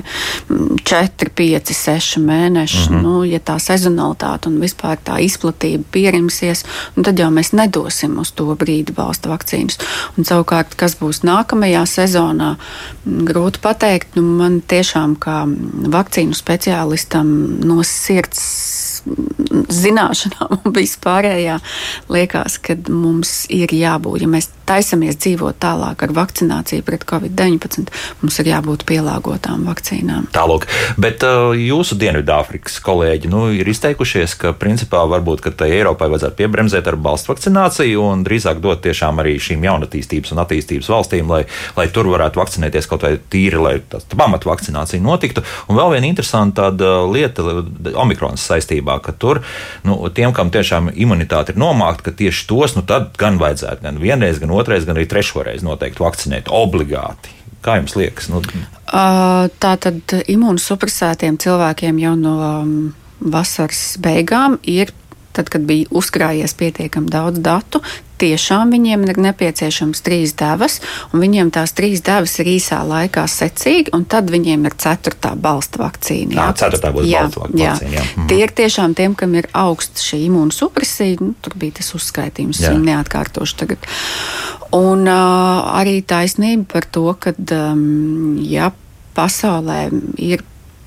4, 0.49 1.31
5, 1.37 1.73
6 1.77 2.25
mēneši, 2.25 2.81
mm 2.89 2.95
-hmm. 2.95 3.05
nu, 3.05 3.23
ja 3.29 3.39
tā 3.39 3.59
sezonalitāte 3.61 4.49
un 4.49 4.59
vispār 4.63 4.97
tā 4.97 5.19
izplatība 5.21 5.83
pierimsies, 5.91 6.65
tad 6.97 7.19
jau 7.19 7.29
mēs 7.29 7.53
nedosim 7.53 8.14
uz 8.21 8.31
to 8.35 8.47
brīdi 8.59 8.95
balsta 8.95 9.31
vakcīnas. 9.31 9.79
Un 10.17 10.27
savukārt, 10.27 10.75
kas 10.79 10.97
būs 10.99 11.23
nākamajā 11.27 11.85
sezonā, 11.89 12.55
grūti 13.05 13.61
pateikt. 13.63 14.15
Nu, 14.19 14.25
man 14.39 14.61
tiešām 14.61 15.17
kā 15.21 15.43
vakcīnu 15.95 16.37
speciālistam 16.37 17.31
no 17.65 17.81
sirds 17.85 18.94
zināšanām 19.71 20.57
un 20.63 20.75
vispārējā 20.75 21.59
liekas, 22.11 22.59
ka 22.63 22.77
mums 22.89 23.45
ir 23.53 23.73
jābūt, 23.75 24.23
ja 24.25 24.29
mēs 24.31 24.49
taisamies 24.65 25.17
dzīvot 25.21 25.59
tālāk 25.61 26.01
ar 26.05 26.13
vakcināciju 26.15 26.85
pret 26.85 27.05
covid-19, 27.07 27.91
mums 28.21 28.39
ir 28.41 28.49
jābūt 28.49 28.85
pielāgotām 28.89 29.65
vakcīnām. 29.69 30.29
Tālāk, 30.35 30.67
bet 31.01 31.23
uh, 31.25 31.53
jūsu 31.57 31.97
Dienvidāfrikas 32.01 32.79
kolēģi 32.85 33.29
nu, 33.31 33.45
ir 33.55 33.69
izteikušies, 33.69 34.35
ka 34.41 34.55
principā 34.57 35.03
varbūt 35.09 35.45
ka 35.45 35.53
Eiropai 35.65 36.09
vajadzētu 36.11 36.39
piebremzēt 36.39 36.89
ar 36.89 36.97
balstu 36.97 37.33
vakcināciju 37.33 38.01
un 38.09 38.25
drīzāk 38.25 38.61
dot 38.63 38.81
tiešām 38.85 39.21
arī 39.21 39.35
šīm 39.41 39.65
jaunatīstības 39.65 40.33
un 40.33 40.41
attīstības 40.43 40.89
valstīm, 40.91 41.29
lai, 41.31 41.43
lai 41.77 41.87
tur 41.93 42.09
varētu 42.11 42.41
vakcinēties 42.41 42.89
kaut 42.89 43.05
vai 43.05 43.15
tīri, 43.31 43.61
lai 43.61 43.75
tā 43.89 44.01
pamatu 44.15 44.49
vakcinācija 44.49 45.03
notiktu. 45.03 45.45
Un 45.69 45.79
vēl 45.79 45.95
viena 45.95 46.09
interesanta 46.09 46.71
lieta 47.11 47.45
Omikrons 48.01 48.43
saistībā, 48.49 48.94
ka 49.03 49.15
tur 49.15 49.41
nu, 49.87 49.97
tiem, 50.13 50.33
kam 50.35 50.51
tiešām 50.53 50.91
imunitāte 50.93 51.53
ir 51.53 51.61
nomākta, 51.61 52.09
ka 52.09 52.15
tieši 52.23 52.47
tos 52.49 52.75
nu, 52.77 52.85
gan 53.19 53.39
vajadzētu 53.41 53.85
gan 53.85 54.01
vienreiz, 54.01 54.41
gan 54.41 54.53
otrais, 54.55 54.85
gan 54.87 54.97
arī 54.97 55.07
trešoreiz 55.11 55.65
noteikti 55.65 56.03
vakcinēt 56.03 56.51
obligāti. 56.53 57.33
Kā 57.65 57.79
jums 57.79 57.95
liekas? 57.97 58.29
Nu... 58.29 58.43
Tā 58.85 59.71
tad 59.81 60.13
imūnosupresētiem 60.29 61.39
cilvēkiem 61.41 61.97
jau 62.03 62.13
no 62.19 62.35
um, 62.37 62.75
vasaras 63.19 63.95
beigām 64.01 64.59
ir 64.61 64.93
tad, 65.35 65.49
kad 65.51 65.65
bija 65.67 65.89
uzkrājies 65.91 66.55
pietiekami 66.55 67.11
daudz 67.11 67.41
datu, 67.43 67.81
tiešām 68.21 68.71
viņiem 68.75 69.05
ir 69.09 69.19
nepieciešams 69.27 70.03
trīs 70.05 70.35
devas, 70.37 70.79
un 71.11 71.23
viņiem 71.23 71.51
tās 71.55 71.75
trīs 71.75 72.03
devas 72.05 72.35
ir 72.41 72.49
īsā 72.55 72.81
laikā 72.87 73.25
secīgi, 73.31 73.93
un 73.95 74.05
tad 74.09 74.31
viņiem 74.33 74.65
ir 74.69 74.77
ceturtā 74.81 75.33
balsta 75.39 75.83
vakcīna. 75.83 76.37
Jā, 76.37 76.47
jā 76.47 76.57
ceturtā 76.63 76.93
būs 76.95 77.09
jā, 77.09 77.25
balsta 77.25 77.45
vakcīna. 77.45 77.91
Jā. 77.91 77.99
Jā. 77.99 78.05
Mhm. 78.05 78.29
Tie 78.31 78.39
ir 78.43 78.55
tiešām 78.61 78.95
tiem, 78.97 79.17
kam 79.19 79.35
ir 79.39 79.49
augsts 79.53 80.07
šī 80.07 80.23
imūnosupresija, 80.29 81.21
nu, 81.21 81.35
tur 81.41 81.57
bija 81.59 81.79
tas 81.81 81.93
uzskaitījums, 81.97 82.63
viņu 82.65 82.83
neatkārtošu 82.89 83.59
tagad. 83.61 83.91
Un 84.75 85.05
uh, 85.07 85.69
arī 85.77 86.01
taisnība 86.03 86.67
par 86.75 86.89
to, 86.91 87.07
ka, 87.19 87.35
um, 87.55 88.35
ja 88.43 88.71
pasaulē 89.15 89.87
ir 90.19 90.43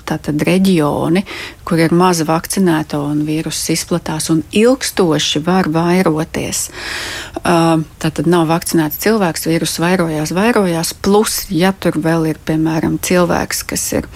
tātad 0.08 0.42
reģioni, 0.48 1.24
kur 1.68 1.82
ir 1.82 1.94
maza 1.96 2.26
vakcinēto 2.28 3.00
un 3.10 3.22
vīruss 3.28 3.70
izplatās 3.74 4.30
un 4.32 4.42
ilgstoši 4.56 5.42
var 5.46 5.70
vairoties. 5.74 6.66
Tātad 7.44 8.26
nav 8.30 8.48
vakcinēts 8.50 9.00
cilvēks, 9.04 9.48
vīruss 9.50 9.80
vairojās, 9.82 10.34
vairojās, 10.36 10.94
plus, 11.04 11.44
ja 11.52 11.72
tur 11.72 12.00
vēl 12.02 12.32
ir, 12.32 12.42
piemēram, 12.48 12.98
cilvēks, 13.04 13.64
kas 13.68 13.88
ir 14.00 14.10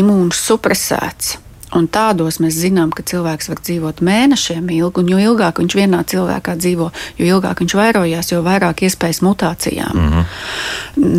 imūnsupresēts 0.00 1.38
Un 1.76 1.86
tādos 1.92 2.40
mēs 2.42 2.56
zinām, 2.58 2.90
ka 2.90 3.04
cilvēks 3.06 3.50
var 3.52 3.60
dzīvot 3.62 4.02
mēnešiem 4.02 4.70
ilgi, 4.74 5.02
un 5.02 5.10
jo 5.12 5.20
ilgāk 5.22 5.60
viņš 5.62 5.76
vienā 5.78 6.02
cilvēkā 6.10 6.56
dzīvo, 6.58 6.90
jo 7.18 7.28
ilgāk 7.36 7.62
viņš 7.62 7.76
vairojās, 7.78 8.32
jo 8.32 8.42
vairāk 8.46 8.82
iespējas 8.88 9.22
mutācijām. 9.22 9.94
Mm 9.94 10.10
-hmm. 10.10 10.24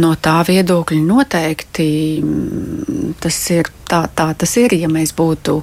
No 0.02 0.16
tā 0.16 0.42
viedokļa 0.48 1.02
noteikti 1.08 1.90
mm, 2.24 3.16
tas 3.20 3.50
ir 3.52 3.72
tā, 3.88 4.08
tā 4.16 4.34
tas 4.36 4.58
ir, 4.58 4.74
ja 4.74 4.88
mēs 4.88 5.16
būtu 5.16 5.62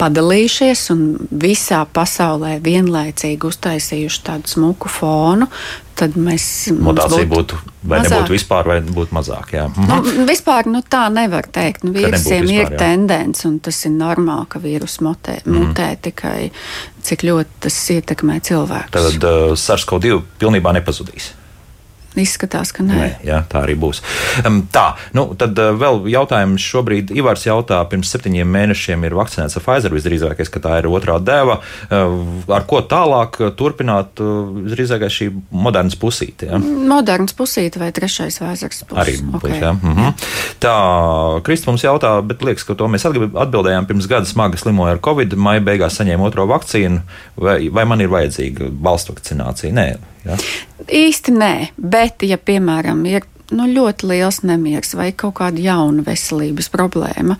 padalījušies 0.00 0.84
un 0.94 1.02
visā 1.30 1.82
pasaulē 1.86 2.56
vienlaicīgi 2.64 3.48
uztaisījuši 3.48 4.22
tādu 4.26 4.50
smuku 4.50 4.90
fonu, 4.92 5.48
tad 5.98 6.16
mēs. 6.18 6.46
Mutācija 6.74 7.28
būtu, 7.30 7.58
vai 7.84 8.00
mazāk. 8.00 8.14
nebūtu 8.14 8.34
vispār, 8.34 8.70
vai 8.72 8.78
būtu 8.86 9.16
mazāk. 9.16 9.54
Jā. 9.56 9.68
Mhm. 9.70 9.90
Nu, 9.90 10.26
vispār 10.30 10.70
nu, 10.70 10.82
tā 10.82 11.04
nevar 11.14 11.48
teikt. 11.52 11.86
Nu, 11.86 11.94
vīrusiem 11.96 12.46
vispār, 12.46 12.56
ir 12.56 12.74
jā. 12.74 12.80
tendence, 12.80 13.46
un 13.48 13.60
tas 13.64 13.78
ir 13.86 13.94
normāli, 13.94 14.48
ka 14.50 14.62
vīrus 14.64 14.98
mutē, 15.04 15.38
mm. 15.44 15.54
mutē 15.60 15.92
tikai 16.08 16.50
cik 17.04 17.26
ļoti 17.28 17.64
tas 17.66 17.80
ietekmē 17.94 18.40
cilvēku. 18.44 18.94
Tad 18.94 19.30
uh, 19.30 19.54
SARS-CoV-2 19.58 20.20
pilnībā 20.40 20.74
nepazudīs. 20.80 21.34
Izskatās, 22.20 22.70
ka 22.74 22.84
nē. 22.86 22.94
nē 22.94 23.08
jā, 23.26 23.40
tā 23.50 23.64
arī 23.64 23.74
būs. 23.80 24.00
Um, 24.46 24.62
tā, 24.72 24.92
nu, 25.16 25.26
tad 25.38 25.58
uh, 25.58 25.72
vēl 25.78 26.04
jautājums 26.12 26.62
šobrīd. 26.62 27.10
Ivars 27.18 27.46
jautā, 27.48 27.80
pirms 27.90 28.12
septiņiem 28.14 28.52
mēnešiem 28.54 29.06
ir 29.08 29.16
vakcinēts 29.18 29.58
ar 29.58 29.64
Pfizer. 29.64 29.94
Visdrīzākais, 29.94 30.50
ka 30.52 30.62
tā 30.62 30.78
ir 30.80 30.88
otrā 30.90 31.18
deva. 31.22 31.58
Uh, 31.88 32.14
ar 32.54 32.66
ko 32.70 32.84
tālāk 32.86 33.40
turpināt? 33.58 34.22
Uh, 34.22 34.62
visdrīzākais 34.64 35.18
šī 35.18 35.28
modernas 35.50 35.98
pusīte. 35.98 36.48
Ja? 36.52 36.60
Modernas 36.62 37.34
pusīte 37.36 37.82
vai 37.82 37.90
trešais 37.94 38.38
Pfizers 38.38 38.84
puses. 38.86 39.00
Arī 39.02 39.18
būs, 39.18 39.42
okay. 39.42 39.58
jā. 39.58 39.74
Mhm. 39.74 40.14
Tā, 40.62 40.76
Kristi 41.46 41.70
mums 41.70 41.84
jautā, 41.84 42.14
bet 42.26 42.46
liekas, 42.46 42.66
ka 42.68 42.78
to 42.78 42.88
mēs 42.90 43.06
atbildējām 43.10 43.90
pirms 43.90 44.08
gada 44.10 44.28
smagi 44.28 44.60
slimoja 44.60 44.96
ar 44.96 45.04
Covid. 45.04 45.34
Maija 45.34 45.66
beigās 45.66 45.98
saņēma 46.00 46.30
otro 46.30 46.46
vakcīnu. 46.50 47.02
Vai, 47.42 47.60
vai 47.74 47.86
man 47.88 48.02
ir 48.04 48.12
vajadzīga 48.12 48.70
balstu 48.70 49.16
vakcinācija? 49.16 49.74
Nē. 49.74 49.88
Ja? 50.24 50.36
Īsti 50.88 51.32
nē, 51.32 51.54
bet, 51.76 52.22
ja 52.22 52.38
piemēram 52.38 53.04
ir 53.06 53.26
nu, 53.52 53.66
ļoti 53.68 54.08
liels 54.08 54.42
nemieris 54.46 54.94
vai 54.96 55.10
kaut 55.12 55.36
kāda 55.40 55.60
jauna 55.60 56.04
veselības 56.06 56.70
problēma, 56.72 57.36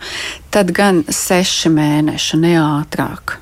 tad 0.53 0.71
gan 0.75 1.03
seši 1.09 1.71
mēneši, 1.73 2.39
ne 2.43 2.55
ātrāk. 2.61 3.39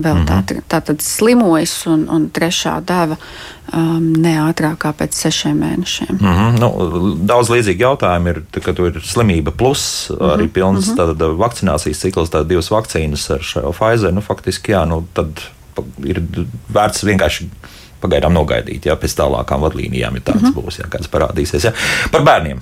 Vēl 0.00 0.14
mm 0.14 0.26
-hmm. 0.26 0.44
tā, 0.46 0.60
tā 0.70 0.78
tad 0.86 1.00
slimojas, 1.02 1.72
un, 1.90 2.06
un 2.08 2.28
trešā 2.30 2.76
deva 2.86 3.16
um, 3.74 4.12
ne 4.22 4.36
ātrāk 4.38 4.78
kā 4.84 4.92
pēc 4.96 5.18
sešiem 5.18 5.58
mēnešiem. 5.60 6.12
Mm 6.20 6.36
-hmm. 6.36 6.60
nu, 6.60 7.16
daudz 7.26 7.50
līdzīgi 7.50 7.82
jautājumi 7.82 8.30
ir, 8.30 8.42
kad 8.64 8.78
ir 8.78 9.00
slimība 9.04 9.50
plus 9.50 10.10
arī 10.10 10.42
mm 10.42 10.48
-hmm. 10.48 10.52
pilns 10.52 10.86
mm 10.86 10.94
-hmm. 10.94 10.96
tātad, 10.96 11.36
vakcinācijas 11.36 11.98
cikls, 11.98 12.30
tātad 12.30 12.46
divas 12.46 12.70
vakcīnas 12.70 13.30
ar 13.30 13.42
šo 13.42 13.72
Pfizer. 13.72 14.14
Nu, 14.14 14.20
faktiski, 14.20 14.72
jā, 14.72 14.84
nu, 14.88 15.06
tad 15.12 15.28
ir 16.04 16.22
vērts 16.72 17.04
vienkārši 17.04 17.48
pagaidām 18.00 18.34
nogaidīt, 18.34 18.86
ja 18.86 18.96
pēc 19.00 19.16
tālākām 19.20 19.64
vadlīnijām 19.64 20.16
ir 20.16 20.26
tāds 20.26 20.42
mm 20.42 20.52
-hmm. 20.52 20.66
būs, 20.66 20.80
ja 20.82 20.90
kāds 20.90 21.10
parādīsies. 21.12 21.64
Ja. 21.64 21.72
Par 22.12 22.22
bērniem. 22.26 22.60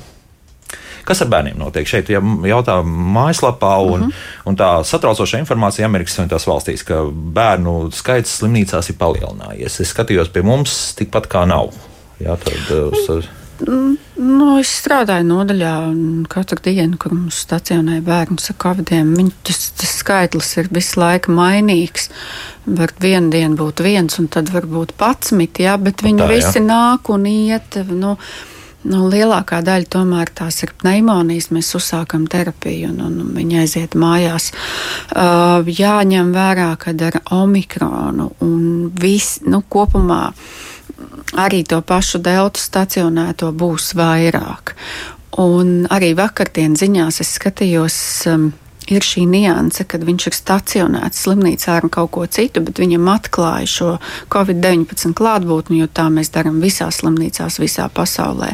Kas 1.08 1.22
ar 1.24 1.28
bērniem 1.32 1.56
notiek? 1.56 1.86
Šeit 1.88 2.10
ja 2.12 2.20
jautā 2.20 2.82
mājaslapā, 2.84 3.76
un, 3.80 4.00
mm 4.00 4.06
-hmm. 4.06 4.44
un 4.44 4.56
tā 4.56 4.84
satraucoša 4.84 5.38
informācija 5.38 5.86
Amerikas 5.86 6.14
Savienotās 6.14 6.46
valstīs, 6.46 6.84
ka 6.84 7.04
bērnu 7.38 7.90
skaits 7.92 8.38
slimnīcās 8.40 8.90
ir 8.90 8.96
palielinājies. 8.98 9.80
Es 9.80 9.94
skatījos 9.94 10.28
pie 10.28 10.42
mums, 10.42 10.94
tikpat 10.94 11.26
kā 11.26 11.46
nav. 11.46 11.72
Jā, 12.20 12.36
tad, 12.36 12.70
uh, 12.76 13.24
Nu, 13.66 14.48
es 14.60 14.70
strādāju 14.80 15.26
nodaļā, 15.26 15.72
un 15.90 16.26
katru 16.30 16.60
dienu, 16.62 16.98
kur 17.00 17.14
mums 17.16 17.40
stacionē 17.42 17.98
bērns 18.06 18.52
ar 18.52 18.58
covidiem, 18.62 19.10
tas, 19.46 19.72
tas 19.78 19.96
skaitlis 19.98 20.52
ir 20.60 20.70
visu 20.74 21.00
laiku 21.02 21.34
mainīgs. 21.34 22.08
Var 22.68 22.94
vienu 23.02 23.32
dienu 23.34 23.58
būt 23.58 23.82
viens, 23.82 24.18
un 24.20 24.28
tad 24.30 24.52
var 24.54 24.68
būt 24.68 24.94
patsmit, 25.00 25.58
jā, 25.64 25.74
bet 25.80 26.04
viņi 26.06 26.22
Tā, 26.22 26.30
visi 26.30 26.60
jā. 26.60 26.68
nāk 26.68 27.10
un 27.14 27.26
iet. 27.30 27.82
Nu, 27.90 28.16
Nu, 28.86 29.08
lielākā 29.10 29.58
daļa 29.66 29.88
tomēr 29.90 30.30
tās 30.38 30.62
ir 30.62 30.70
pneimonijas. 30.78 31.48
Mēs 31.50 31.72
uzsākam 31.74 32.28
terapiju, 32.30 32.92
un, 32.92 33.00
un 33.08 33.32
viņi 33.34 33.58
aiziet 33.64 33.96
mājās. 33.98 34.52
Uh, 35.10 35.66
jāņem 35.66 36.30
vērā, 36.32 36.70
ka 36.78 36.94
ar 37.08 37.18
omikronu 37.34 38.30
un 38.46 38.62
viss 38.94 39.42
nu, 39.42 39.64
kopumā 39.66 40.28
arī 41.36 41.64
to 41.68 41.80
pašu 41.82 42.20
deltu 42.24 42.60
stacionēto 42.60 43.52
būs 43.52 43.92
vairāk. 43.98 44.74
Un 45.38 45.86
arī 45.92 46.14
vakardienas 46.18 46.82
ziņās 46.82 47.20
es 47.22 47.34
skatījos. 47.38 47.98
Um, 48.30 48.50
ir 48.94 49.04
šī 49.04 49.24
nianse, 49.28 49.84
kad 49.88 50.04
viņš 50.06 50.28
ir 50.30 50.36
stacionēts 50.36 51.24
slimnīcā 51.24 51.78
ar 51.78 51.88
kaut 51.92 52.12
ko 52.14 52.26
citu, 52.30 52.62
bet 52.64 52.80
viņam 52.80 53.08
atklāja 53.12 53.68
šo 53.68 53.90
covid-19 54.32 55.14
klātbūtni, 55.18 55.80
jo 55.82 55.88
tā 55.92 56.08
mēs 56.12 56.32
darām 56.34 56.60
visās 56.62 57.00
slimnīcās, 57.02 57.58
visā 57.62 57.88
pasaulē. 57.92 58.52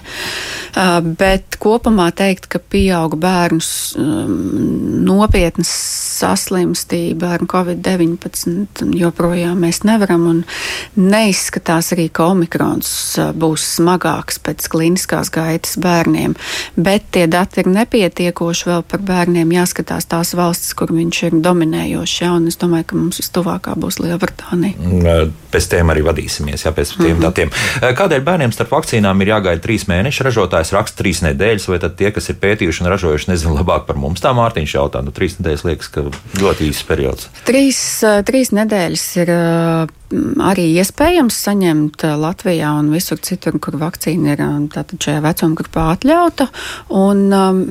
Uh, 0.75 0.99
bet 1.05 1.59
kopumā 1.63 2.11
teikt, 2.17 2.49
ka 2.51 2.59
pieauga 2.59 3.19
bērnus 3.21 3.71
um, 3.99 4.35
nopietnas 5.05 5.71
saslimstība 6.15 7.35
ar 7.37 7.47
covid-19 7.51 8.95
joprojām 8.99 9.61
mēs 9.65 9.83
nevaram, 9.87 10.27
un 10.31 10.43
neizskatās 10.97 11.93
arī, 11.97 12.09
ka 12.15 12.31
omikrons 12.33 12.91
uh, 13.21 13.33
būs 13.37 13.67
smagāks 13.79 14.41
pēc 14.45 14.69
kliniskās 14.73 15.31
gaitas 15.35 15.77
bērniem, 15.83 16.37
bet 16.77 17.11
tie 17.15 17.27
dati 17.31 17.63
ir 17.63 17.71
nepietiekoši 17.75 18.71
vēl 18.71 18.85
par 18.89 19.05
bērniem 19.05 19.53
jāskatās 19.55 20.09
tās 20.11 20.24
tās 20.25 20.35
valstis, 20.39 20.73
kur 20.77 20.93
viņš 20.95 21.21
ir 21.29 21.37
dominējošs. 21.45 22.15
Ja, 22.23 22.33
es 22.49 22.57
domāju, 22.61 22.89
ka 22.89 22.97
mums 22.97 23.21
vistuvākā 23.21 23.75
būs 23.77 24.01
Lielbritānija. 24.01 24.77
Mm, 24.81 25.33
pēc 25.53 25.69
tiem 25.71 25.93
arī 25.93 26.05
vadīsimies, 26.07 26.65
ja 26.65 26.73
pēc 26.73 26.95
tiem 26.97 27.17
-hmm. 27.17 27.23
datiem. 27.23 27.51
Kādēļ 27.81 28.25
bērniem 28.25 28.53
starp 28.53 28.73
vakcīnām 28.73 29.21
ir 29.23 29.35
jāgaida 29.35 29.63
trīs 29.63 29.87
mēneši? 29.91 30.25
Ražotājs 30.25 30.73
raksta 30.73 31.03
trīs 31.03 31.21
nedēļas, 31.23 31.69
vai 31.69 31.79
tad 31.79 31.97
tie, 31.97 32.11
kas 32.11 32.29
ir 32.31 32.41
pētījuši 32.41 32.85
un 32.85 32.91
ražojuši, 32.95 33.31
nezinu 33.31 33.59
labāk 33.59 33.85
par 33.87 33.97
mums? 33.97 34.21
Tā 34.21 34.33
Mārtiņš 34.33 34.75
jautā, 34.75 35.05
nu 35.05 35.13
trīs 35.13 35.39
nedēļas 35.39 35.65
liekas, 35.65 35.89
ka 35.89 36.09
ļoti 36.41 36.71
īsts 36.71 36.89
periods. 36.89 37.29
Trīs, 37.45 37.81
trīs 38.25 38.53
nedēļas 38.53 39.07
ir 39.17 39.35
arī 40.45 40.67
iespējams 40.81 41.37
saņemt 41.47 42.05
Latvijā 42.21 42.71
un 42.81 42.91
visur 42.95 43.21
citur, 43.25 43.59
kur 43.63 43.79
vakcīna 43.81 44.35
ir 44.35 44.43
tātad 44.75 44.99
šajā 45.03 45.23
vecuma 45.25 45.59
grupā 45.61 45.87
atļauta. 45.95 46.49
Un 46.95 47.25
um, 47.35 47.63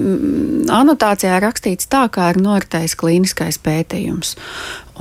anotācijā 0.74 1.40
rakstīts 1.44 1.90
tā, 1.92 2.06
kā 2.14 2.32
ir 2.34 2.42
noritējis 2.44 2.98
klīniskais 3.00 3.60
pētījums. 3.64 4.38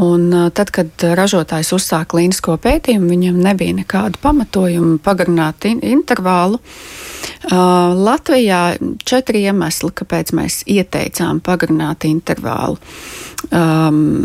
Un, 0.03 0.30
tad, 0.57 0.72
kad 0.72 1.07
ražotājs 1.18 1.74
uzsāka 1.76 2.14
klīnisko 2.14 2.57
pētījumu, 2.64 3.11
viņam 3.12 3.43
nebija 3.45 3.76
nekādu 3.82 4.22
pamatojumu 4.22 4.97
pagarināt 5.05 5.68
in 5.68 5.82
intervālu. 5.84 6.62
Uh, 6.62 7.12
Latvijā 7.53 8.62
četri 9.05 9.43
iemesli, 9.49 9.91
kāpēc 9.99 10.33
mēs 10.37 10.62
ieteicām 10.70 11.43
pagarināt 11.45 12.07
intervālu. 12.09 12.79
Um, 13.51 14.23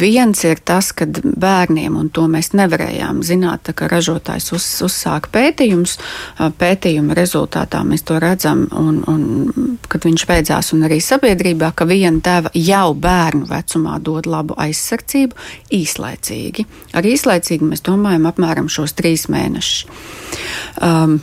viens 0.00 0.40
ir 0.48 0.62
tas, 0.64 0.88
ka 0.96 1.04
bērniem, 1.12 1.98
un 2.00 2.08
to 2.08 2.24
mēs 2.32 2.54
nevarējām 2.56 3.20
zināt, 3.26 3.66
tā, 3.68 3.74
ka 3.76 3.90
ražotājs 3.92 4.48
uz, 4.56 4.66
uzsāka 4.86 5.28
pētījumus. 5.34 5.98
Pētījuma 6.58 7.16
rezultātā 7.18 7.82
mēs 7.84 8.06
to 8.08 8.16
redzam, 8.22 8.64
un, 8.72 9.02
un, 9.10 9.78
kad 9.92 10.08
viņš 10.08 10.26
beidzās, 10.30 10.72
un 10.72 10.88
arī 10.88 11.00
sabiedrībā, 11.04 11.74
ka 11.76 11.84
viena 11.88 12.24
deva 12.24 12.52
jau 12.56 12.94
bērnu 12.96 13.50
vecumā 13.52 13.98
dod 14.00 14.26
labu 14.26 14.56
aizsardzību 14.56 15.36
īslaicīgi. 15.78 16.66
Ar 16.96 17.12
īslaicīgi 17.12 17.68
mēs 17.68 17.84
domājam 17.84 18.30
apmēram 18.32 18.72
šos 18.72 18.96
trīs 18.96 19.28
mēnešus. 19.28 19.84
Um, 20.80 21.20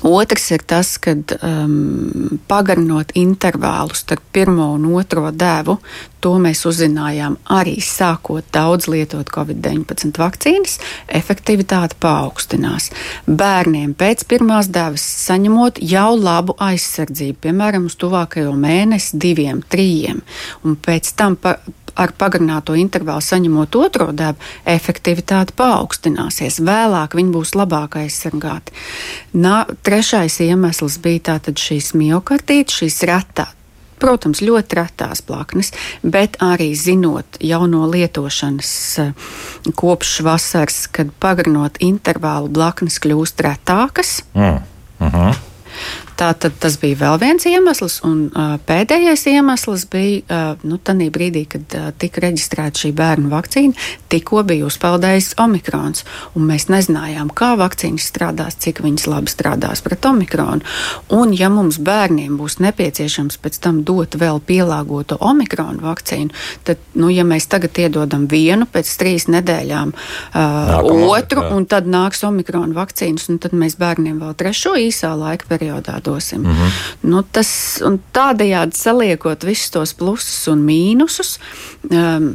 Otrs 0.00 0.46
ir 0.54 0.62
tas, 0.64 0.94
ka 1.02 1.12
um, 1.14 2.38
pagarinot 2.48 3.12
intervālu 3.18 3.92
starp 3.96 4.24
pirmo 4.32 4.70
un 4.76 4.86
otro 4.96 5.28
devu, 5.36 5.76
to 6.22 6.32
mēs 6.40 6.62
uzzinājām 6.68 7.36
arī 7.52 7.76
sākot 7.84 8.46
daudz 8.54 8.88
lietot 8.88 9.28
Covid-19 9.34 10.16
vakcīnas, 10.22 10.78
efektivitāte 11.12 11.98
paaugstinās. 12.00 12.88
Bērniem 13.26 13.92
pēc 13.98 14.24
pirmās 14.30 14.70
devas 14.72 15.04
saņemot 15.26 15.82
jau 15.84 16.08
labu 16.16 16.56
aizsardzību, 16.62 17.42
piemēram, 17.44 17.90
uz 17.90 17.98
tuvākajo 18.00 18.56
mēnesi, 18.56 19.20
diviem, 19.20 19.60
trījiem, 19.68 20.24
un 20.64 20.80
pēc 20.80 21.12
tam 21.20 21.36
pa, 21.36 21.58
ar 21.94 22.12
pagarināto 22.18 22.76
intervālu 22.78 23.24
saņemot 23.24 23.76
otro 23.80 24.10
devu, 24.16 24.38
efektivitāte 24.68 25.54
paaugstināsies. 25.58 26.60
Vēlāk 26.64 27.16
viņi 27.18 27.34
būs 27.34 27.54
labāk 27.58 27.98
aizsargāti. 28.02 28.74
Nā, 29.36 29.64
trešais 29.84 30.40
iemesls 30.44 30.98
bija 31.02 31.28
tātad 31.32 31.60
šīs 31.60 31.92
miocardītes, 31.98 32.82
šīs 32.82 33.02
retā. 33.08 33.48
Protams, 34.02 34.40
ļoti 34.42 34.76
retās 34.80 35.20
plaknes, 35.22 35.70
bet 36.02 36.40
arī 36.42 36.72
zinot 36.74 37.38
jau 37.38 37.60
no 37.70 37.84
lietošanas 37.86 38.72
eh, 38.98 39.12
kopš 39.78 40.16
vasaras, 40.26 40.88
kad 40.90 41.12
pagarinot 41.22 41.78
intervālu, 41.78 42.50
blaknes 42.50 42.98
kļūst 43.02 43.46
retākas. 43.46 44.20
Mm. 44.34 44.60
Uh 44.98 45.06
mhm. 45.06 45.51
-huh. 46.22 46.32
Tātad 46.32 46.54
tas 46.60 46.76
bija 46.78 46.96
vēl 47.00 47.18
viens 47.18 47.44
iemesls, 47.48 48.00
un 48.06 48.28
uh, 48.30 48.54
pēdējais 48.66 49.24
iemesls 49.26 49.86
bija 49.90 50.22
uh, 50.22 50.60
nu, 50.62 50.78
tajā 50.78 51.10
brīdī, 51.10 51.44
kad 51.50 51.74
uh, 51.74 51.88
tika 51.98 52.22
reģistrēta 52.22 52.84
šī 52.84 52.92
bērnu 52.94 53.30
vakcīna, 53.32 53.74
tikko 54.12 54.44
bija 54.46 54.68
uzpeldējis 54.68 55.32
omikrons. 55.42 56.04
Mēs 56.38 56.68
nezinājām, 56.70 57.32
kā 57.34 57.52
vakcīnas 57.58 58.06
strādās, 58.06 58.58
cik 58.62 58.82
viņas 58.84 59.08
labi 59.10 59.32
strādās 59.32 59.82
pret 59.82 60.06
omikronu. 60.06 60.62
Un, 61.10 61.32
ja 61.34 61.50
mums 61.50 61.80
bērniem 61.82 62.36
būs 62.38 62.60
nepieciešams 62.62 63.40
pēc 63.42 63.58
tam 63.64 63.82
dot 63.88 64.14
vēl 64.20 64.38
pielāgotu 64.46 65.18
omikronu 65.18 65.82
vakcīnu, 65.82 66.30
tad, 66.68 66.78
nu, 66.94 67.10
ja 67.10 67.26
mēs 67.26 67.48
tagad 67.50 67.82
iedodam 67.82 68.28
vienu, 68.30 68.68
pēc 68.70 68.94
trīs 69.00 69.26
nedēļām 69.32 69.90
uh, 69.90 70.38
Nākamā, 70.38 71.10
otru, 71.16 71.42
jā. 71.42 71.50
un 71.56 71.66
tad 71.66 71.90
nāks 71.90 72.22
omikronu 72.28 72.78
vakcīnas, 72.78 73.26
un 73.32 73.42
tad 73.42 73.58
mēs 73.58 73.78
bērniem 73.80 74.22
vēl 74.22 74.38
trešo 74.38 74.76
īsā 74.78 75.14
laika 75.18 75.50
periodā 75.50 75.98
dosim. 76.12 76.42
Mm 76.42 76.56
-hmm. 76.56 76.80
nu, 77.10 77.22
tas, 77.22 77.82
tādējādi 78.12 78.76
saliekot 78.76 79.44
visus 79.44 79.70
tos 79.70 79.94
plusus 79.94 80.48
un 80.48 80.64
mīnusus, 80.66 81.38
um, 81.90 82.28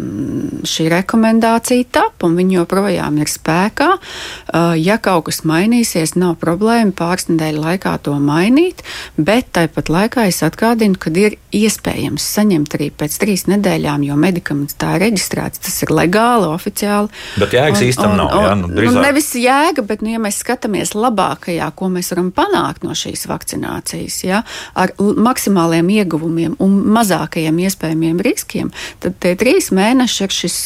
šī 0.63 0.89
rekomendācija 0.89 1.85
tap, 1.91 2.23
un 2.23 2.35
viņa 2.35 2.59
joprojām 2.59 3.17
ir 3.21 3.31
spēkā. 3.31 3.89
Uh, 3.93 4.73
ja 4.75 4.97
kaut 4.97 5.25
kas 5.29 5.43
mainīsies, 5.43 6.15
nav 6.15 6.35
problēma 6.41 6.91
pāris 6.91 7.27
nedēļu 7.29 7.63
laikā 7.63 7.97
to 8.03 8.15
mainīt, 8.19 8.83
bet 9.17 9.51
tāpat 9.57 9.89
laikā 9.89 10.27
es 10.27 10.43
atgādinu, 10.43 10.97
ka 10.99 11.11
ir 11.15 11.37
iespējams 11.55 12.23
saņemt 12.37 12.75
arī 12.77 12.89
pēc 12.91 13.17
trīs 13.21 13.45
nedēļām, 13.47 14.03
jo 14.07 14.15
medikaments 14.19 14.77
tā 14.79 14.95
ir 14.95 15.07
reģistrēts, 15.07 15.61
tas 15.65 15.81
ir 15.83 15.93
legāli, 15.95 16.49
oficiāli. 16.51 17.11
Bet 17.41 17.55
jēgas 17.55 17.83
īstenībā 17.87 18.17
nav. 18.19 18.33
Un, 18.37 18.43
jā, 18.43 18.53
nu, 18.61 18.67
nu, 18.91 19.01
nevis 19.01 19.31
jēga, 19.39 19.85
bet, 19.87 20.03
nu, 20.05 20.11
ja 20.13 20.21
mēs 20.21 20.41
skatāmies 20.43 20.93
labākajā, 20.97 21.69
ko 21.77 21.89
mēs 21.93 22.11
varam 22.13 22.31
panākt 22.35 22.85
no 22.87 22.95
šīs 22.97 23.27
vakcīnas, 23.29 23.56
vakcinācijas 23.57 24.23
ja, 24.23 24.43
ar 24.75 24.91
maksimāliem 24.97 25.89
ieguvumiem 25.89 26.55
un 26.59 26.77
mazākajiem 26.93 27.57
iespējamiem 27.65 28.21
riskiem, 28.21 28.71
tad 28.99 29.17
tie 29.19 29.35
trīs 29.35 29.71
mēneši 29.71 30.23
ir 30.23 30.31
šis, 30.33 30.57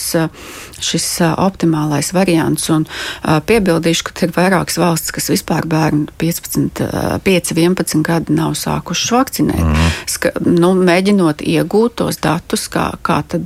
šis 0.81 1.07
optimālais 1.37 2.11
variants. 2.13 2.69
Un 2.71 2.85
piebildīšu, 3.23 4.05
ka 4.07 4.25
ir 4.25 4.33
vairākas 4.35 4.77
valstis, 4.81 5.11
kas 5.11 5.29
vispār 5.31 5.67
bērnu 5.69 6.07
15, 6.21 6.83
5, 7.23 7.53
11 7.55 8.03
gadi 8.05 8.35
nav 8.35 8.55
sākuši 8.59 9.15
vakcinēt, 9.15 9.63
mm. 9.65 9.89
Ska, 10.11 10.31
nu, 10.43 10.73
mēģinot 10.75 11.41
iegūt 11.45 11.97
tos 12.01 12.17
datus, 12.21 12.67
kā, 12.71 12.91
kā 13.05 13.21
tad. 13.27 13.45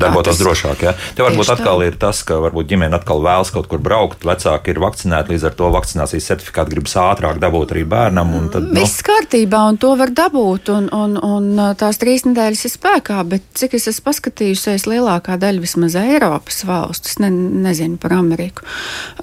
Darbotos 0.00 0.38
drošāk. 0.40 0.84
Ja? 0.86 0.94
Te 1.16 1.24
varbūt 1.24 1.50
atkal 1.52 1.82
tā. 1.82 1.90
ir 1.90 1.98
tas, 2.00 2.22
ka 2.26 2.38
varbūt 2.40 2.70
ģimene 2.70 2.96
atkal 2.96 3.22
vēlas 3.24 3.52
kaut 3.54 3.68
kur 3.70 3.82
braukt, 3.82 4.24
vecāki 4.26 4.72
ir 4.72 4.80
vakcinēti, 4.82 5.34
līdz 5.34 5.48
ar 5.50 5.56
to 5.58 5.70
vakcinācijas 5.74 6.30
certifikātu 6.32 6.74
gribas 6.74 6.96
ātrāk 7.00 7.40
dabūt 7.42 7.74
arī 7.74 7.84
bērnam. 7.90 8.32
Tad, 8.52 8.69
nu. 8.69 8.69
Viss 8.70 9.02
kārtībā, 9.02 9.60
un 9.72 9.78
to 9.80 9.90
var 9.98 10.12
dabūt, 10.14 10.70
un, 10.70 10.86
un, 10.94 11.16
un 11.18 11.74
tās 11.78 11.98
trīs 11.98 12.22
nedēļas 12.26 12.62
ir 12.68 12.72
spēkā, 12.72 13.18
bet 13.26 13.46
cik 13.58 13.74
es 13.78 13.88
esmu 13.90 14.06
paskatījusies, 14.06 14.86
lielākā 14.90 15.34
daļa 15.42 15.62
vismaz 15.64 15.96
Eiropas 15.98 16.62
valstis, 16.68 17.18
ne, 17.22 17.32
nezinu 17.66 17.98
par 18.00 18.14
Ameriku, 18.18 18.62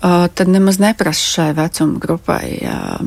uh, 0.01 0.27
tad 0.27 0.51
nemaz 0.51 0.81
neprasa 0.83 1.23
šai 1.31 1.47
vecuma 1.57 2.01
grupai 2.03 2.57
uh, 2.59 2.97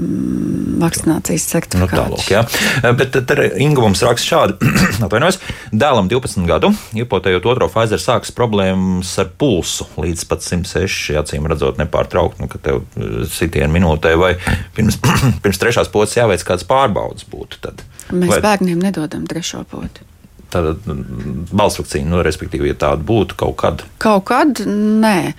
vakcinācijas 0.81 1.49
certifikātu. 1.51 2.17
Nu, 2.17 2.17
tālāk, 2.17 2.31
jā. 2.33 2.95
Bet 2.97 3.13
tad 3.19 3.45
Inga 3.61 3.85
mums 3.85 4.05
raksta 4.07 4.33
šādi, 4.33 4.73
atvainojos, 5.07 5.41
dēlam 5.77 6.09
12 6.09 6.49
gadu, 6.49 6.73
iepotējot 6.97 7.51
otro 7.53 7.69
Pfizer 7.69 8.01
sākas 8.01 8.33
problēmas 8.37 9.13
ar 9.21 9.29
pulsu 9.41 9.89
līdz 10.01 10.25
pat 10.31 10.47
106, 10.47 11.13
acīm 11.21 11.51
redzot, 11.51 11.77
nepārtraukt, 11.81 12.41
nu, 12.41 12.49
ka 12.49 12.63
tev 12.65 12.83
sitienu 13.29 13.73
minūtē 13.77 14.17
vai 14.21 14.35
pirms, 14.77 15.01
pirms 15.45 15.61
trešās 15.61 15.93
pocis 15.93 16.17
jā 16.17 16.30
jāveic 16.31 16.47
kādas 16.47 16.69
pārbaudas 16.69 17.27
būtu. 17.29 17.61
Tad. 17.65 17.83
Mēs 18.11 18.37
Vai... 18.37 18.41
bērniem 18.45 18.81
nedodam 18.81 19.27
trešo 19.27 19.65
potu. 19.71 20.07
Tāda 20.51 20.73
mm, 20.75 21.53
balss 21.55 21.79
vakcīna, 21.79 22.11
nu, 22.11 22.23
respektīvi, 22.27 22.73
ja 22.73 22.75
tāda 22.75 23.05
būtu 23.07 23.37
kaut 23.39 23.55
kad. 23.61 23.85
Kaut 24.03 24.25
kad, 24.27 24.59
nē, 24.67 25.33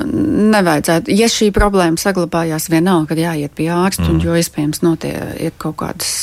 nevajadzētu. 0.00 1.12
Ja 1.12 1.28
šī 1.28 1.50
problēma 1.52 2.00
saglabājās, 2.00 2.70
vienalga, 2.72 3.10
kad 3.12 3.20
jāiet 3.20 3.52
pie 3.58 3.68
ārsta, 3.68 4.06
mm. 4.06 4.14
un 4.14 4.24
jo 4.24 4.38
iespējams 4.40 4.80
notie 4.80 5.12
ir 5.44 5.52
kaut 5.60 5.76
kādas 5.82 6.14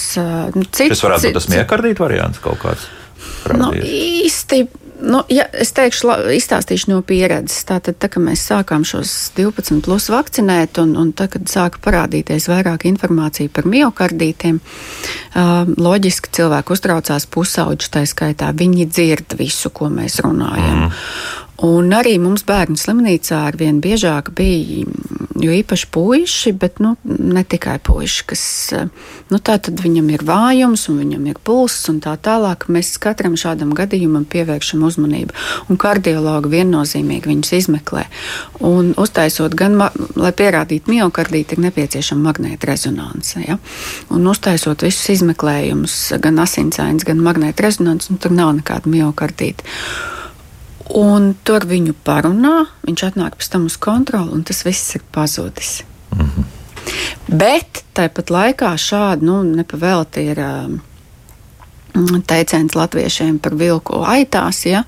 nu, 0.55 0.65
citas. 0.65 0.97
Tas 0.97 1.05
varētu 1.05 1.29
būt 1.29 1.37
tas 1.37 1.49
miekardīt 1.53 2.01
variants 2.01 2.41
kaut 2.41 2.57
kāds. 2.63 2.89
Nu, 3.57 3.71
īsti 3.75 4.65
Nu, 5.01 5.23
ja, 5.33 5.47
es 5.57 5.71
teikšu, 5.73 6.11
izstāstīšu 6.35 6.91
no 6.91 6.99
pieredzes. 7.05 7.63
Tātad, 7.65 7.97
tā, 7.97 8.05
kad 8.11 8.21
mēs 8.21 8.43
sākām 8.45 8.85
šos 8.85 9.31
12 9.37 9.81
plus 9.85 10.07
vakcinēt, 10.13 10.77
un, 10.83 10.93
un 10.99 11.09
tā, 11.17 11.25
kad 11.31 11.49
sāka 11.49 11.81
parādīties 11.81 12.45
vairāk 12.51 12.85
informācija 12.89 13.49
par 13.53 13.65
miocardītiem, 13.71 14.59
uh, 14.61 15.71
loģiski 15.81 16.33
cilvēki 16.37 16.75
uztraucās 16.75 17.25
pusauģi, 17.33 17.89
tā 17.93 18.05
skaitā 18.09 18.51
viņi 18.53 18.89
dzird 18.91 19.37
visu, 19.41 19.73
ko 19.73 19.89
mēs 19.89 20.21
runājam. 20.21 20.85
Mm. 20.85 20.99
Un 21.61 21.91
arī 21.93 22.15
mums 22.17 22.41
bērnu 22.47 22.79
slimnīcā 22.79 23.43
ar 23.51 23.57
vien 23.59 23.77
biežāk 23.83 24.31
bija, 24.33 24.81
jo 25.41 25.53
īpaši 25.53 25.87
puiši, 25.93 26.53
bet 26.57 26.79
nu, 26.81 26.95
ne 27.05 27.43
tikai 27.45 27.75
puiši, 27.85 28.23
kas 28.29 28.43
nu, 29.29 29.37
tā 29.37 29.59
tad 29.61 29.81
viņam 29.83 30.07
ir 30.09 30.23
vājums 30.25 30.87
un 30.89 30.97
viņam 31.03 31.27
ir 31.29 31.37
pulss 31.45 31.89
un 31.91 31.99
tā 32.01 32.15
tālāk. 32.17 32.65
Mēs 32.73 32.95
katram 33.01 33.37
šādam 33.37 33.75
gadījumam 33.77 34.25
pievēršam 34.31 34.81
uzmanību. 34.87 35.35
Un 35.69 35.77
kardiologi 35.81 36.49
viennozīmīgi 36.55 37.29
viņus 37.29 37.53
izmeklē. 37.59 38.07
Un 38.65 38.93
uztaisot 39.01 39.53
gan, 39.57 39.77
lai 39.77 40.31
pierādītu 40.37 40.95
miocardīti, 40.95 41.57
ir 41.57 41.65
nepieciešama 41.67 42.31
magnēta 42.31 42.71
rezonance. 42.71 43.37
Ja? 43.45 43.59
Un 44.09 44.25
uztaisot 44.33 44.87
visus 44.87 45.13
izmeklējumus, 45.19 45.99
gan 46.25 46.41
asinsainas, 46.41 47.05
gan 47.05 47.21
magnēta 47.21 47.67
rezonances, 47.67 48.09
nu, 48.09 48.17
tur 48.21 48.33
nav 48.33 48.55
nekāda 48.57 48.89
miocardīta. 48.89 49.69
Un 50.97 51.33
tur 51.47 51.65
viņu 51.69 51.95
parunā, 52.03 52.65
viņš 52.83 53.03
atnāk 53.07 53.37
pēc 53.39 53.51
tam 53.53 53.65
uz 53.69 53.77
kontroli, 53.79 54.31
un 54.35 54.43
tas 54.43 54.63
viss 54.67 54.95
ir 54.95 55.03
pazudis. 55.11 55.83
Mm 56.11 56.29
-hmm. 56.29 56.45
Bet 57.27 57.83
tāpat 57.95 58.29
laikā 58.29 58.73
šādi 58.77 59.23
nu, 59.23 59.43
nepavēlti 59.43 60.25
ir. 60.31 60.39
Um, 60.39 60.81
teiciens 62.27 62.75
latviešiem 62.75 63.39
par 63.39 63.55
vilku 63.55 64.03
aitās. 64.07 64.65
Ja? 64.65 64.83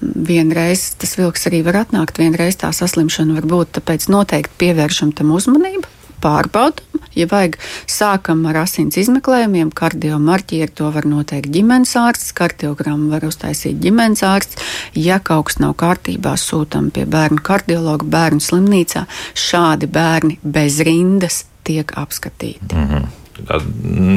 Vienreiz 0.00 0.94
tas 0.98 1.16
vilks 1.18 1.46
arī 1.50 1.62
var 1.64 1.84
atnākt, 1.84 2.18
vienreiz 2.18 2.56
tā 2.56 2.72
saslimšana 2.72 3.34
var 3.34 3.48
būt. 3.48 3.78
Tāpēc 3.78 4.08
noteikti 4.08 4.58
pievēršam 4.58 5.12
tam 5.12 5.32
uzmanību, 5.36 5.86
pārbaudam, 6.22 6.98
Ja 7.18 7.26
vajag, 7.26 7.56
sākam 7.90 8.44
ar 8.46 8.60
asins 8.62 8.94
izmeklējumiem, 9.00 9.72
kardiomarķieru 9.74 10.74
to 10.78 10.90
var 10.94 11.08
noteikt 11.08 11.50
ģimenes 11.54 11.96
ārsts, 11.98 12.34
kardiogramu 12.38 13.10
var 13.10 13.26
uztaisīt 13.26 13.80
ģimenes 13.82 14.22
ārsts. 14.26 14.60
Ja 14.94 15.18
kaut 15.18 15.48
kas 15.50 15.58
nav 15.62 15.74
kārtībā, 15.82 16.36
sūtam 16.38 16.92
pie 16.94 17.08
bērnu 17.10 17.42
kardiologa, 17.42 18.06
bērnu 18.06 18.44
slimnīcā. 18.44 19.06
Šādi 19.34 19.90
bērni 19.90 20.38
bez 20.44 20.78
rindas 20.86 21.46
tiek 21.66 21.96
apskatīti. 21.98 22.74
Mm 22.74 22.90
-hmm 22.92 23.27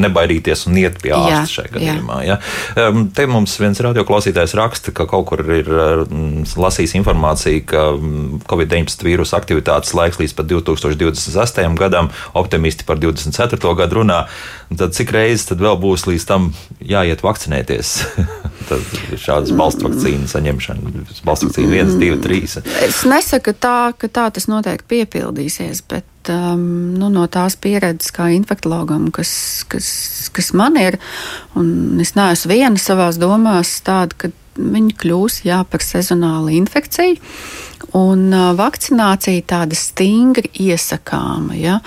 nebaidīties 0.01 0.65
un 0.69 0.79
iet 0.81 0.97
pie 1.01 1.13
ārsta 1.15 1.57
šajā 1.57 1.73
gadījumā. 1.75 2.19
Ja? 2.25 2.37
Te 3.15 3.27
mums 3.29 3.53
viens 3.61 3.81
radioklausītājs 3.83 4.55
raksta, 4.59 4.93
ka 4.95 5.07
kaut 5.09 5.27
kur 5.31 5.43
ir 5.55 5.69
lasījis 6.61 6.95
informāciju, 6.99 7.63
ka 7.69 7.85
Covid-19 8.51 9.05
vīrusu 9.07 9.37
aktivitātes 9.37 9.95
laiks 9.97 10.21
līdz 10.21 10.35
pat 10.37 10.51
2028. 10.51 11.77
gadam, 11.79 12.11
optimisti 12.37 12.87
par 12.87 13.01
24. 13.01 13.75
gadu 13.81 14.01
runā. 14.01 14.23
Tad 14.71 14.95
cik 14.95 15.11
reizes 15.15 15.49
tad 15.49 15.63
vēl 15.63 15.77
būs 15.81 16.07
līdz 16.07 16.27
tam 16.29 16.51
jāiet 16.79 17.23
vakcinēties? 17.25 17.95
tad 18.69 19.17
šādas 19.19 19.51
balstu 19.57 19.87
vakcīnu 19.87 20.29
saņemšana, 20.31 20.93
balstu 21.27 21.49
vakcīna 21.49 21.83
1, 21.83 21.97
2, 22.01 22.21
3. 22.23 22.63
Es 22.87 23.03
nesaku 23.09 23.55
tā, 23.57 23.91
ka 23.97 24.09
tā 24.11 24.29
tas 24.35 24.47
noteikti 24.51 24.89
piepildīsies, 24.95 25.83
bet 25.91 26.07
um, 26.29 26.93
nu, 26.99 27.09
no 27.13 27.25
tās 27.31 27.57
pieredzes, 27.57 28.11
kā 28.15 28.29
infektuologam, 28.35 29.09
kas, 29.15 29.31
kas, 29.71 29.87
kas 30.35 30.51
man 30.57 30.77
ir, 30.81 30.99
un 31.57 31.99
es 32.03 32.13
neesmu 32.17 32.53
viena 32.53 32.81
savā 32.81 33.09
domās, 33.17 33.79
tāda, 33.85 34.17
ka 34.17 34.31
viņi 34.61 34.95
kļūs 34.99 35.41
jā, 35.47 35.61
par 35.71 35.83
sezonālu 35.85 36.53
infekciju. 36.59 37.19
Un 37.97 38.29
uh, 38.31 38.51
vakcinācija 38.55 39.43
tāda 39.49 39.75
stingri 39.75 40.51
iesakāma, 40.63 41.57
ja, 41.59 41.79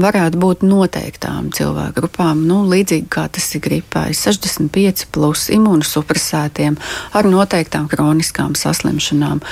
varētu 0.00 0.40
būt 0.42 0.64
noteiktām 0.66 1.52
cilvēku 1.54 2.00
grupām, 2.00 2.42
nu, 2.48 2.62
līdzīgi 2.70 3.06
kā 3.12 3.28
tas 3.30 3.46
ir 3.54 3.62
gripai, 3.62 4.08
65 4.16 5.06
plus 5.14 5.46
imunosupresētiem 5.54 6.78
ar 7.18 7.30
noteiktām 7.30 7.86
kroniskām 7.92 8.56
saslimšanām. 8.58 9.42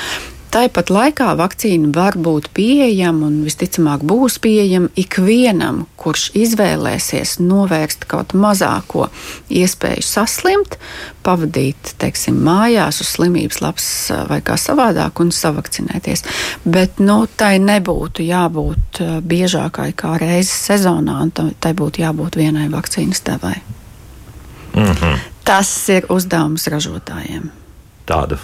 Tāpat 0.51 0.88
laikā 0.90 1.28
vakcīna 1.38 1.92
var 1.94 2.16
būt 2.18 2.48
pieejama 2.57 3.28
un 3.28 3.36
visticamāk 3.46 4.03
būs 4.03 4.40
pieejama 4.42 4.88
ikvienam, 4.98 5.84
kurš 6.01 6.24
izvēlēsies 6.34 7.36
novērst 7.38 8.09
kaut 8.11 8.34
mazāko 8.34 9.07
iespēju 9.46 10.03
saslimt, 10.03 10.74
pavadīt, 11.22 11.92
teiksim, 12.03 12.40
mājās 12.42 12.98
uz 13.05 13.12
slimības 13.12 13.61
labs 13.62 13.86
vai 14.26 14.40
kā 14.42 14.57
savādāk 14.59 15.22
un 15.22 15.30
savakcinēties. 15.30 16.26
Bet 16.66 16.98
nu, 16.98 17.20
tai 17.38 17.53
nebūtu 17.62 18.26
jābūt 18.26 19.05
biežākai 19.22 19.92
kā 19.94 20.16
reizes 20.18 20.66
sezonā, 20.66 21.20
un 21.28 21.55
tai 21.62 21.74
būtu 21.78 22.03
jābūt 22.03 22.40
vienai 22.42 22.66
vakcīnas 22.74 23.22
devai. 23.22 23.55
Mm 24.74 24.92
-hmm. 24.92 25.16
Tas 25.44 25.88
ir 25.88 26.11
uzdevums 26.11 26.66
ražotājiem. 26.66 27.51
Tādu 28.07 28.38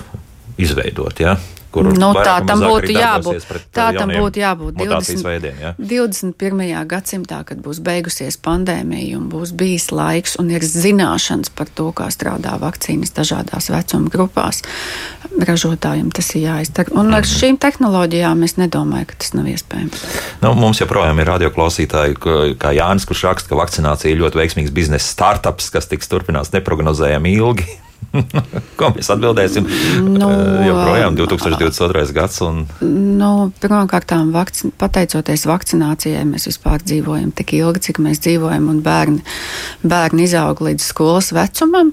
izveidot, 0.57 1.21
jā. 1.21 1.35
Ja? 1.35 1.57
Kur 1.77 1.91
nu, 1.93 2.11
tā 2.17 2.37
tam 2.49 2.63
būtu 2.65 2.95
jābūt. 2.97 3.47
Tā 3.77 3.91
tam 3.97 4.13
būtu 4.15 4.41
jābūt 4.41 4.79
20, 4.81 5.23
veidiem, 5.27 5.59
ja? 5.61 5.73
21. 5.79 6.65
gadsimtā, 6.89 7.43
kad 7.49 7.61
būs 7.65 7.83
beigusies 7.85 8.39
pandēmija 8.43 9.19
un 9.19 9.29
būs 9.33 9.53
bijis 9.57 9.91
laiks 9.95 10.39
un 10.41 10.51
ir 10.55 10.65
zināšanas 10.65 11.53
par 11.57 11.71
to, 11.77 11.91
kā 11.97 12.09
strādā 12.15 12.57
vakcīnas 12.63 13.13
dažādās 13.17 13.71
vecuma 13.73 14.13
grupās. 14.13 14.63
Ražotājiem 15.37 16.09
tas 16.17 16.31
ir 16.35 16.47
jāizdara. 16.47 16.95
Un 16.97 17.13
ar 17.13 17.25
mhm. 17.25 17.33
šīm 17.37 17.61
tehnoloģijām 17.61 18.45
es 18.47 18.57
nedomāju, 18.61 19.11
ka 19.13 19.21
tas 19.25 19.35
nav 19.37 19.51
iespējams. 19.53 20.05
Nu, 20.45 20.55
mums 20.57 20.81
joprojām 20.81 21.21
ir 21.21 21.31
radioklausītāji, 21.35 22.21
kā 22.61 22.73
Jānis, 22.77 23.09
kurš 23.09 23.27
raksta, 23.29 23.53
ka 23.53 23.61
vakcinācija 23.61 24.13
ir 24.13 24.23
ļoti 24.23 24.41
veiksmīgs 24.41 24.75
biznesa 24.77 25.11
startups, 25.11 25.69
kas 25.75 25.91
tiks 25.91 26.09
turpināts 26.13 26.55
neprognozējami 26.57 27.37
ilgi. 27.37 27.69
Ko 28.79 28.91
mēs 28.95 29.11
atbildēsim? 29.13 29.67
Nu, 30.07 30.29
joprojām 30.65 31.17
2022. 31.19 32.05
gads. 32.17 32.41
Un... 32.47 32.63
Nu, 33.21 33.51
Pirmkārt, 33.61 34.15
vakcin 34.33 34.73
pateicoties 34.79 35.47
vakcinācijai, 35.49 36.25
mēs 36.29 36.49
vispār 36.51 36.85
dzīvojam 36.85 37.33
tik 37.37 37.57
ilgi, 37.59 37.89
cik 37.89 38.01
mēs 38.05 38.23
dzīvojam, 38.25 38.71
un 38.73 38.81
bērni, 38.85 39.23
bērni 39.87 40.27
izaug 40.29 40.63
līdz 40.69 40.87
skolas 40.87 41.33
vecumam. 41.37 41.93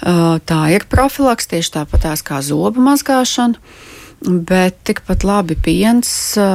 Tā 0.00 0.60
ir 0.72 0.86
profilaks, 0.88 1.50
tieši 1.50 1.74
tāpatās 1.80 2.24
kā 2.24 2.40
zobu 2.44 2.80
mazgāšana. 2.84 3.60
Bet 4.20 4.82
tikpat 4.84 5.22
labi 5.24 5.54
piens 5.56 6.08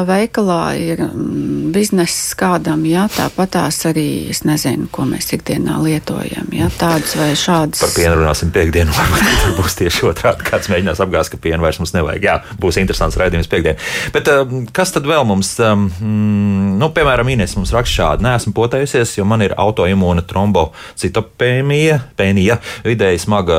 veikalā 0.05 0.76
ir 0.78 0.99
mm, 1.01 1.72
bizness 1.74 2.36
kādam, 2.38 2.84
jā, 2.86 3.07
tāpat 3.09 3.55
tās 3.55 3.80
arī, 3.89 4.03
es 4.30 4.43
nezinu, 4.45 4.86
ko 4.93 5.07
mēs 5.09 5.32
ikdienā 5.34 5.80
lietojam, 5.82 6.51
jā, 6.53 6.68
tādas 6.78 7.16
vai 7.18 7.32
šādas. 7.34 7.82
Par 7.82 7.95
pienu 7.95 8.20
runāsim 8.20 8.51
piekdienu, 8.53 8.93
varbūt 8.99 9.32
tur 9.41 9.55
būs 9.57 9.78
tieši 9.80 10.05
otrādi, 10.11 10.45
kāds 10.45 10.70
mēģinās 10.70 11.01
apgāzt, 11.01 11.34
ka 11.34 11.39
pienu 11.41 11.66
vairs 11.66 11.80
mums 11.82 11.95
nevajag. 11.95 12.28
Jā, 12.30 12.36
būs 12.61 12.78
interesants 12.78 13.18
raidījums 13.18 13.49
piekdien. 13.49 13.82
Bet 14.13 14.30
kas 14.78 14.93
tad 14.93 15.09
vēl 15.09 15.26
mums, 15.26 15.55
nu, 15.57 16.91
piemēram, 16.93 17.34
Ines 17.34 17.57
mums 17.57 17.74
raksta 17.74 17.95
šādi, 17.95 18.28
neesmu 18.28 18.53
potējusies, 18.59 19.16
jo 19.18 19.26
man 19.26 19.41
ir 19.41 19.57
autoimūna 19.57 20.22
trombocitopēmija, 20.30 21.97
pēnija, 22.13 22.59
vidēji 22.86 23.26
smaga, 23.26 23.57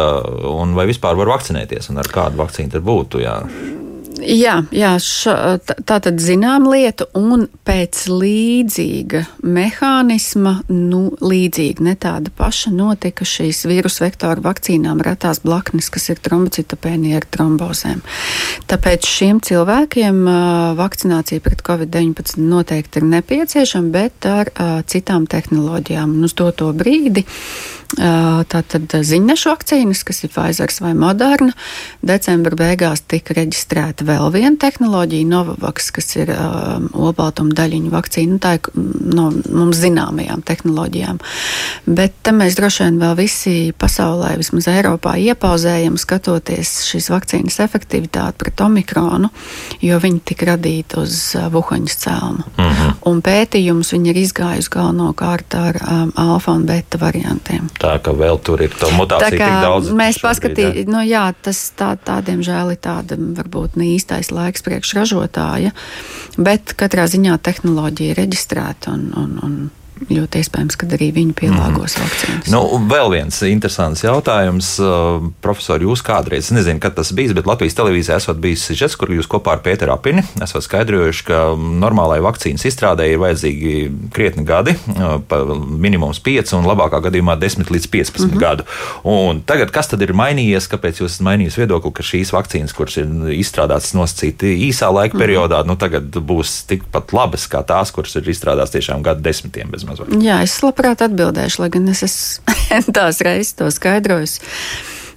un 0.55 0.79
vai 0.79 0.87
vispār 0.93 1.19
var 1.19 1.35
vakcinēties, 1.35 1.91
un 1.91 1.99
ar 2.05 2.13
kādu 2.15 2.39
vakcīnu 2.45 2.77
tad 2.77 2.87
būtu, 2.87 3.25
jā. 3.27 3.41
Jā, 4.17 4.63
jā 4.73 4.95
ša, 5.03 5.35
tā 5.85 5.99
tad 6.01 6.21
zinām 6.23 6.65
lietu, 6.71 7.05
un 7.19 7.45
pēc 7.69 8.07
līdzīga 8.09 9.23
mehānisma, 9.45 10.55
nu, 10.73 11.03
līdzīga, 11.21 11.85
ne 11.85 11.95
tāda 12.01 12.33
paša, 12.39 12.73
notika 12.73 13.27
šīs 13.29 13.67
vīrusu 13.69 14.07
vektoru 14.07 14.45
vakcīnām 14.47 15.03
retās 15.05 15.43
blaknes, 15.45 15.91
kas 15.93 16.09
ir 16.15 16.23
trombocitopēnija 16.25 17.21
ar 17.21 17.29
trombozēm. 17.37 18.01
Tāpēc 18.71 19.09
šiem 19.11 19.43
cilvēkiem 19.45 20.23
vakcinācija 20.81 21.45
pret 21.45 21.65
covid-19 21.67 22.41
noteikti 22.41 23.03
ir 23.03 23.11
nepieciešama, 23.19 23.93
bet 23.93 24.31
ar 24.31 24.53
citām 24.89 25.29
tehnoloģijām. 25.29 26.17
Un 26.17 26.31
uz 26.31 26.37
doto 26.39 26.73
brīdi 26.77 27.27
Tātad 27.95 28.91
ziņnešu 28.91 29.51
vakcīnas, 29.53 30.01
kas 30.07 30.25
ir 30.27 30.33
Pfizer 30.35 30.73
vai 30.83 30.91
Moderna, 30.99 31.53
decembra 32.03 32.59
beigās 32.59 33.05
tika 33.07 33.37
reģistrēta 33.39 34.06
vēl 34.07 34.31
viena 34.35 34.57
tehnoloģija, 34.61 35.29
Novavax, 35.31 35.91
kas 35.95 36.17
ir 36.17 36.33
um, 36.35 36.89
olbaltuma 37.07 37.55
daļiņu 37.57 37.93
vakcīna. 37.93 38.37
Nu, 38.37 38.41
tā 38.43 38.57
ir 38.59 38.71
no 39.17 39.29
mums 39.33 39.81
zināmajām 39.81 40.43
tehnoloģijām. 40.47 41.21
Bet 41.87 42.17
te 42.27 42.35
mēs 42.37 42.59
droši 42.59 42.85
vien 42.85 43.01
vēl 43.03 43.15
visi 43.19 43.55
pasaulē, 43.79 44.35
vismaz 44.41 44.69
Eiropā, 44.73 45.17
iepauzējam, 45.23 45.99
skatoties 46.01 46.73
šīs 46.89 47.11
vakcīnas 47.13 47.61
efektivitāti 47.65 48.41
pret 48.43 48.63
omikronu, 48.67 49.31
jo 49.85 50.01
viņi 50.03 50.23
tika 50.27 50.51
radīti 50.53 51.01
uz 51.03 51.19
vuhaņas 51.53 51.99
cēluma. 52.05 52.47
Mm 52.57 52.71
-hmm. 52.71 52.95
Un 53.11 53.23
pētījums 53.23 53.93
viņi 53.95 54.11
ir 54.13 54.23
izgājusi 54.25 54.73
galvenokārt 54.73 55.55
ar 55.55 55.81
um, 55.83 56.13
alfa 56.17 56.53
un 56.53 56.67
beta 56.67 56.99
variantiem. 57.01 57.69
Tā 57.81 57.97
ka 58.03 58.13
vēl 58.13 58.41
tur 58.43 58.63
ir 58.63 58.75
tā 58.75 58.91
mutācija 58.97 59.31
tā 59.31 59.31
tik 59.31 59.63
daudz. 59.67 59.91
Mēs 59.91 60.21
paskatījāmies, 60.23 60.91
nu 60.91 61.03
jā, 61.07 61.27
tas 61.43 61.61
tā, 61.79 61.95
tā 61.97 62.21
diemžēl 62.27 62.75
ir 62.75 62.81
tāda 62.83 63.19
varbūt 63.19 63.77
ne 63.81 63.96
īstais 63.97 64.33
laiks 64.35 64.65
priekš 64.67 64.95
ražotāja, 65.01 65.73
bet 66.37 66.77
katrā 66.79 67.09
ziņā 67.11 67.39
tehnoloģija 67.43 68.15
ir 68.15 68.23
reģistrēta 68.23 68.95
un, 68.95 69.11
un, 69.17 69.37
un 69.43 69.59
ļoti 70.11 70.43
iespējams, 70.43 70.77
ka 70.77 70.87
arī 70.93 71.09
viņi 71.17 71.35
pielāgos 71.37 71.97
mm. 71.97 72.03
vakcīnas. 72.05 72.51
Nu, 72.53 72.61
vēl 72.91 73.11
viens 73.15 73.39
interesants 73.49 74.05
jautājums. 74.05 74.75
Uh, 74.83 75.31
profesori, 75.45 75.87
jūs 75.89 76.03
kādreiz, 76.05 76.51
nezinu, 76.53 76.81
kad 76.83 76.97
tas 76.99 77.13
bijis, 77.17 77.33
bet 77.37 77.49
Latvijas 77.49 77.77
televīzijā 77.79 78.19
esat 78.21 78.41
bijis 78.43 78.67
sižets, 78.69 78.97
kur 79.01 79.13
jūs 79.15 79.29
kopā 79.31 79.57
ar 79.57 79.63
Pēteru 79.65 79.95
Apini 79.95 80.25
esat 80.45 80.67
skaidrojuši, 80.67 81.25
ka 81.31 81.41
normālai 81.57 82.19
vakcīnas 82.25 82.67
izstrādē 82.69 83.09
ir 83.09 83.23
vajadzīgi 83.23 83.73
krietni 84.15 84.45
gadi, 84.49 84.77
uh, 84.97 85.17
minimums 85.87 86.21
5 86.25 86.55
un 86.59 86.69
labākā 86.69 87.01
gadījumā 87.09 87.39
10 87.41 87.73
līdz 87.73 87.89
15 87.95 88.27
mm 88.27 88.31
-hmm. 88.31 88.43
gadu. 88.45 88.69
Un 89.09 89.41
tagad, 89.49 89.73
kas 89.73 89.89
tad 89.89 90.05
ir 90.05 90.13
mainījies, 90.13 90.69
kāpēc 90.73 91.01
jūs 91.01 91.17
esat 91.17 91.27
mainījis 91.27 91.59
viedokli, 91.63 91.95
ka 91.97 92.05
šīs 92.05 92.35
vakcīnas, 92.37 92.77
kuras 92.77 93.01
ir 93.01 93.09
izstrādātas 93.33 93.95
nosacīti 93.97 94.53
īsā 94.69 94.93
laika 94.93 95.17
mm 95.17 95.21
-hmm. 95.21 95.25
periodā, 95.25 95.65
nu 95.67 95.77
tagad 95.77 96.05
būs 96.13 96.67
tikpat 96.69 97.13
labas 97.13 97.49
kā 97.49 97.65
tās, 97.65 97.93
kuras 97.93 98.15
ir 98.17 98.29
izstrādātas 98.29 98.77
tiešām 98.77 99.03
gadu 99.03 99.23
desmitiem 99.23 99.71
bez 99.71 99.86
Vai? 99.87 100.21
Jā, 100.25 100.43
es 100.47 100.59
labprāt 100.65 101.05
atbildēšu, 101.07 101.63
lai 101.63 101.71
gan 101.75 101.89
es 101.93 102.05
esmu 102.07 102.93
tās 102.97 103.23
reizes 103.25 103.57
to 103.59 103.71
skaidrojis. 103.73 104.41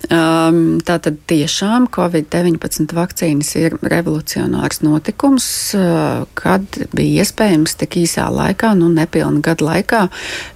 Um, 0.10 0.80
Tātad 0.88 1.18
tiešām 1.28 1.90
Covid-19 1.92 2.94
vakcīnas 2.96 3.50
ir 3.60 3.74
revolucionārs 3.84 4.80
notikums, 4.80 5.48
uh, 5.76 6.24
kad 6.40 6.64
bija 6.96 7.26
iespējams 7.26 7.76
tik 7.82 7.98
īsā 8.06 8.30
laikā, 8.32 8.72
nu 8.80 8.88
nepilnu 8.94 9.44
gadu 9.44 9.68
laikā, 9.68 10.06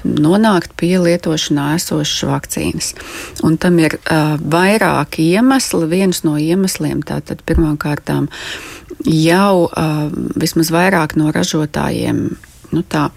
nonākt 0.07 0.77
pie 0.79 0.95
lietošanā 1.03 1.73
esošas 1.75 2.23
vakcīnas. 2.31 2.93
Un 3.43 3.59
tam 3.59 3.81
ir 3.83 3.97
uh, 3.99 4.39
vairāki 4.39 5.33
iemesli. 5.35 5.91
Viens 5.91 6.23
no 6.23 6.37
iemesliem 6.39 7.03
tātad 7.03 7.43
pirmkārtām 7.43 8.31
jau 9.03 9.67
uh, 9.67 10.07
vismaz 10.39 10.71
vairāk 10.71 11.17
no 11.19 11.35
ražotājiem 11.35 12.29
nu 12.73 12.81
tā, 12.89 13.09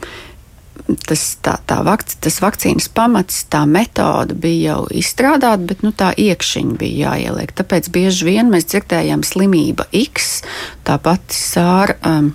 tas, 1.09 1.24
tā, 1.43 1.57
tā 1.66 1.80
vakc, 1.87 2.16
tas 2.22 2.39
vakcīnas 2.43 2.89
pamats, 2.95 3.43
tā 3.53 3.64
metode 3.68 4.37
bija 4.39 4.76
jau 4.76 4.87
izstrādāta, 4.95 5.66
bet 5.72 5.84
nu, 5.87 5.93
tā 5.97 6.12
iekšķiņa 6.14 6.78
bija 6.80 7.12
jāieliek. 7.12 7.55
Tāpēc 7.59 7.91
bieži 7.95 8.30
vien 8.30 8.51
mēs 8.53 8.68
dzirdējām 8.70 9.26
slimība 9.26 9.89
X, 10.07 10.41
tā 10.87 10.99
pati 11.03 11.37
sāra. 11.37 11.99
Um, 12.07 12.34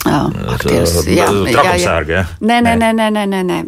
Aktieris, 0.00 0.94
jā, 1.04 1.26
jā, 1.28 1.62
jā. 1.76 1.96
jā. 2.08 2.20
Nē, 2.40 2.60
nē, 2.64 2.72
nē, 2.80 2.88
nē, 2.96 3.08
nē, 3.12 3.24
nē, 3.28 3.40
nē. 3.44 3.58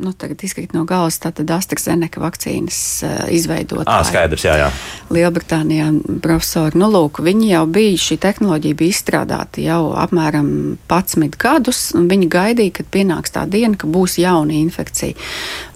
Nu, 0.00 0.12
tagad 0.16 0.40
izkrīt 0.44 0.72
no 0.72 0.86
galvas, 0.88 1.18
tātad 1.20 1.50
AstraZeneca 1.52 2.22
vakcīnas 2.22 2.78
uh, 3.04 3.12
izveidot. 3.32 3.84
Ah, 3.84 4.00
skaidrs, 4.06 4.46
jā, 4.46 4.56
jā. 4.62 4.70
Lielbritānijā 5.12 5.90
profesori, 6.24 6.80
nu, 6.80 6.88
lūk, 6.88 7.20
viņi 7.24 7.50
jau 7.52 7.62
bija, 7.68 7.98
šī 8.00 8.16
tehnoloģija 8.22 8.78
bija 8.80 8.94
izstrādāta 8.96 9.60
jau 9.64 9.92
apmēram 10.00 10.48
11 10.88 11.36
gadus, 11.40 11.82
un 11.98 12.08
viņi 12.08 12.30
gaidīja, 12.32 12.78
kad 12.80 12.88
pienāks 12.96 13.36
tā 13.36 13.44
diena, 13.50 13.76
ka 13.76 13.90
būs 13.90 14.16
jauna 14.22 14.56
infekcija. 14.56 15.18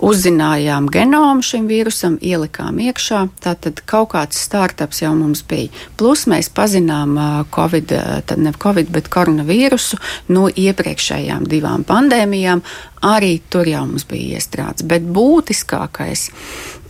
Uzzinājām 0.09 0.89
genomu 0.93 1.45
šim 1.45 1.69
vīrusam, 1.69 2.17
ielikām 2.25 2.81
iekšā, 2.89 3.27
tātad 3.45 3.85
kaut 3.85 4.15
kāds 4.17 4.41
startups 4.41 5.05
jau 5.05 5.13
mums 5.21 5.45
bija. 5.45 5.69
Plus 6.01 6.25
mēs 6.31 6.49
pazinām 6.49 7.17
Covid, 7.53 7.93
tad 8.25 8.41
ne 8.41 8.57
Covid, 8.57 8.89
bet 8.95 9.13
koronavīrusu 9.13 9.98
no 10.35 10.49
iepriekšējām 10.49 11.47
divām 11.49 11.85
pandēmijām. 11.89 12.63
Arī 13.09 13.39
tur 13.51 13.69
jau 13.71 13.85
mums 13.87 14.07
bija 14.09 14.39
iestrādes. 14.39 14.87
Bet 14.89 15.07
būtiskākais. 15.07 16.29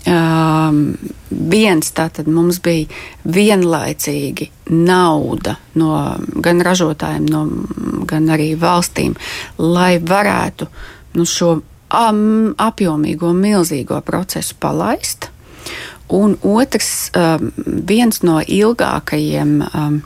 Um, 0.08 0.94
viens 1.28 1.90
tātad 1.92 2.28
mums 2.32 2.62
bija 2.64 2.86
vienlaicīgi 3.28 4.46
nauda 4.70 5.56
no 5.76 5.90
gan 6.44 6.62
ražotājiem, 6.64 7.26
no, 7.28 7.42
gan 8.08 8.30
arī 8.32 8.52
valstīm, 8.56 9.18
lai 9.58 9.98
varētu 10.00 10.68
nu, 11.18 11.26
šo 11.28 11.50
um, 11.58 12.54
apjomīgo, 12.56 13.32
milzīgo 13.36 14.00
procesu 14.06 14.56
palaist. 14.60 15.28
Un 16.08 16.38
otrs, 16.40 17.10
um, 17.12 17.50
viens 17.88 18.22
no 18.24 18.38
ilgākajiem 18.40 19.58
um, 19.66 19.98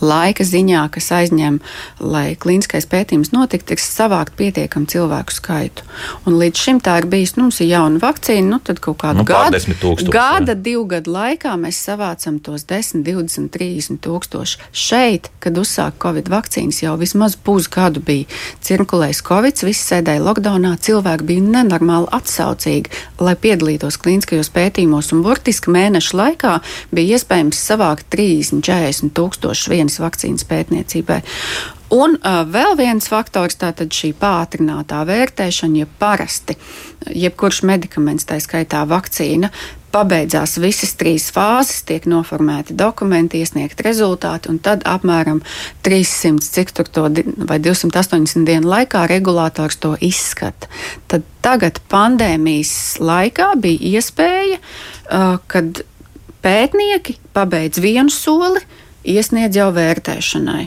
laika 0.00 0.44
ziņā, 0.44 0.84
kas 0.92 1.08
aizņem, 1.14 1.58
lai 2.00 2.36
klīniskais 2.40 2.88
pētījums 2.90 3.32
notiktu, 3.32 3.74
ir 3.76 3.82
savākt 3.82 4.36
pietiekamu 4.38 4.88
cilvēku 4.90 5.34
skaitu. 5.34 5.86
Un 6.28 6.36
līdz 6.40 6.62
šim 6.66 6.80
tā 6.84 6.98
ir 7.00 7.08
bijis, 7.10 7.36
nu, 7.36 7.46
mums 7.46 7.60
ir 7.62 7.70
jauna 7.70 8.00
vakcīna, 8.02 8.46
nu, 8.50 8.60
tad 8.64 8.80
kaut 8.84 8.98
kādu 9.02 9.22
nu, 9.22 9.26
gadu, 9.28 9.56
tūkstoši, 9.56 10.12
gada, 10.12 10.52
jā. 10.52 10.62
divu 10.68 10.84
gadu 10.90 11.14
laikā 11.14 11.54
mēs 11.60 11.80
savācam 11.88 12.38
tos 12.44 12.66
10, 12.68 13.04
20, 13.06 13.48
30 13.54 14.00
tūkstoši. 14.04 14.60
Šeit, 14.76 15.30
kad 15.42 15.56
uzsāk 15.60 15.96
Covid 16.02 16.28
vakcīnas, 16.32 16.82
jau 16.84 16.96
vismaz 17.00 17.38
pusgadu 17.38 18.02
bija 18.04 18.28
cirkulējis 18.66 19.22
Covid, 19.26 19.64
visi 19.66 19.84
sēdēja 19.86 20.24
lockdownā, 20.26 20.74
cilvēki 20.82 21.28
bija 21.30 21.46
nenormāli 21.46 22.10
atsaucīgi, 22.16 22.92
lai 23.22 23.36
piedalītos 23.40 23.98
klīniskajos 24.02 24.52
pētījumos, 24.54 25.12
un 25.14 25.24
burtiski 25.24 25.72
mēnešu 25.72 26.18
laikā 26.20 26.58
bija 26.94 27.16
iespējams 27.16 27.62
savākt 27.70 28.10
30, 28.12 28.64
40 28.66 29.14
tūkstoši 29.16 29.72
vienu 29.72 29.85
vienas 29.86 30.00
vakcīnas 30.02 30.46
pētniecībai. 30.48 31.22
Un 31.94 32.16
uh, 32.18 32.42
vēl 32.50 32.74
viens 32.76 33.06
faktors- 33.06 33.56
tātad 33.62 33.94
šī 33.94 34.12
pātrinātā 34.18 35.04
vērtēšana, 35.06 35.84
ja 35.84 35.86
parasti 35.86 36.56
jebkurš 37.06 37.62
medikaments, 37.62 38.26
tā 38.26 38.40
skaitā 38.42 38.82
vakcīna, 38.86 39.50
pabeidzās 39.92 40.58
visas 40.58 40.94
trīs 40.98 41.30
fāzes, 41.30 41.84
tiek 41.86 42.04
noformēti 42.04 42.74
dokumenti, 42.74 43.38
iesniegt 43.38 43.80
rezultāti, 43.80 44.50
un 44.50 44.58
tad 44.58 44.82
apmēram 44.84 45.40
300, 45.82 46.42
cik 46.42 46.72
tur 46.74 46.90
to 46.90 47.06
vai 47.46 47.58
280 47.62 48.44
dienu 48.44 48.66
laikā 48.66 49.06
regulators 49.08 49.76
to 49.76 49.96
izskata. 50.00 50.66
Tad 51.06 51.22
tagad 51.40 51.78
pandēmijas 51.88 52.98
laikā 52.98 53.54
bija 53.62 53.94
iespēja, 53.94 54.58
uh, 54.58 55.38
kad 55.46 55.84
pētnieki 56.42 57.16
pabeidz 57.32 57.78
vienu 57.78 58.10
soli, 58.10 58.60
iesniedz 59.06 59.56
jau 59.56 59.70
vērtēšanai. 59.76 60.66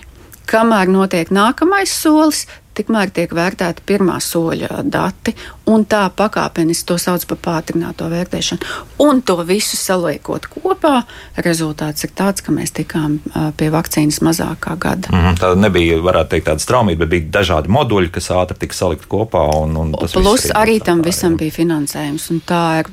Kamēr 0.49 0.89
notiek 0.89 1.29
nākamais 1.29 1.91
solis, 1.93 2.47
tikmēr 2.79 3.11
tiek 3.13 3.31
vērtēti 3.35 3.83
pirmā 3.87 4.15
soļa 4.23 4.83
dati, 4.87 5.33
un 5.69 5.83
tā 5.89 6.05
pakāpeniski 6.15 6.87
to 6.89 6.97
sauc 7.01 7.25
par 7.29 7.39
pātrināto 7.43 8.07
vērtēšanu. 8.11 8.69
Un 9.03 9.21
to 9.25 9.35
visu 9.47 9.77
saliekot 9.77 10.47
kopā, 10.53 11.03
rezultāts 11.45 12.07
ir 12.07 12.13
tāds, 12.17 12.43
ka 12.45 12.55
mēs 12.55 12.73
tikām 12.77 13.19
pie 13.59 13.69
vakcīnas 13.73 14.21
mazākā 14.25 14.77
gada. 14.79 15.11
Mm 15.11 15.25
-hmm, 15.25 15.39
tā 15.41 15.51
nebija, 15.59 15.99
varētu 16.05 16.35
teikt, 16.35 16.47
tāda 16.47 16.65
straumība, 16.65 17.05
bet 17.05 17.09
bija 17.09 17.29
dažādi 17.39 17.75
moduļi, 17.75 18.11
kas 18.15 18.31
ātri 18.31 18.57
tika 18.59 18.75
salikt 18.75 19.05
kopā. 19.07 19.43
Un, 19.63 19.77
un 19.77 19.95
Plus 20.13 20.49
arī 20.55 20.79
tam 20.83 21.01
visam 21.01 21.37
bija 21.37 21.51
finansējums, 21.51 22.31
un 22.31 22.41
tā 22.47 22.79
ir 22.79 22.91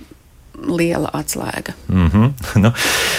liela 0.65 1.11
atslēga. 1.13 1.73
Mm 1.89 2.09
-hmm. 2.09 2.33
nu, 2.63 2.73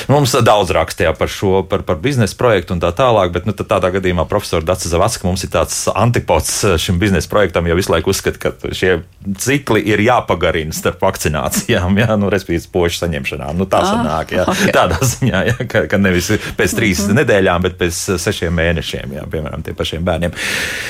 mums 0.08 0.36
daudz 0.42 0.72
rakstīja 0.72 1.14
par 1.14 1.28
šo, 1.28 1.64
par, 1.64 1.82
par 1.82 1.96
biznesa 1.96 2.36
projektu 2.38 2.74
un 2.74 2.82
tā 2.82 2.92
tālāk, 2.92 3.32
bet 3.32 3.46
nu, 3.46 3.54
tādā 3.54 3.92
gadījumā 3.94 4.26
profesors 4.26 4.66
Dārsa 4.66 4.88
Zavacka 4.88 5.28
mums 5.28 5.44
ir 5.44 5.50
tāds 5.50 5.88
antipods 5.96 6.66
šim 6.78 7.00
biznesa 7.00 7.30
projektam, 7.30 7.68
jo 7.68 7.76
visu 7.76 7.92
laiku 7.92 8.10
uzskata, 8.10 8.38
ka 8.40 8.74
šie 8.74 9.02
cikli 9.38 9.82
ir 9.82 10.00
jāpagarina 10.00 10.74
starp 10.74 11.02
vakcinācijām, 11.02 11.98
jā, 12.04 12.18
nu, 12.18 12.30
respektīvi, 12.30 12.72
pošu 12.72 13.06
saņemšanām. 13.06 13.58
Nu, 13.58 13.66
tā 13.66 13.82
sanāk, 13.86 14.32
jā, 14.32 14.46
okay. 14.48 14.72
tādā 14.74 14.98
ziņā, 15.02 15.44
jā, 15.48 15.68
ka, 15.68 15.86
ka 15.88 15.98
nevis 15.98 16.32
pēc 16.58 16.76
trīs 16.76 17.00
mm 17.00 17.10
-hmm. 17.10 17.20
nedēļām, 17.22 17.62
bet 17.62 17.78
pēc 17.78 18.18
sešiem 18.18 18.54
mēnešiem, 18.54 19.14
jā, 19.14 19.26
piemēram, 19.32 19.64
tiem 19.64 19.76
pašiem 19.76 20.04
bērniem. 20.04 20.32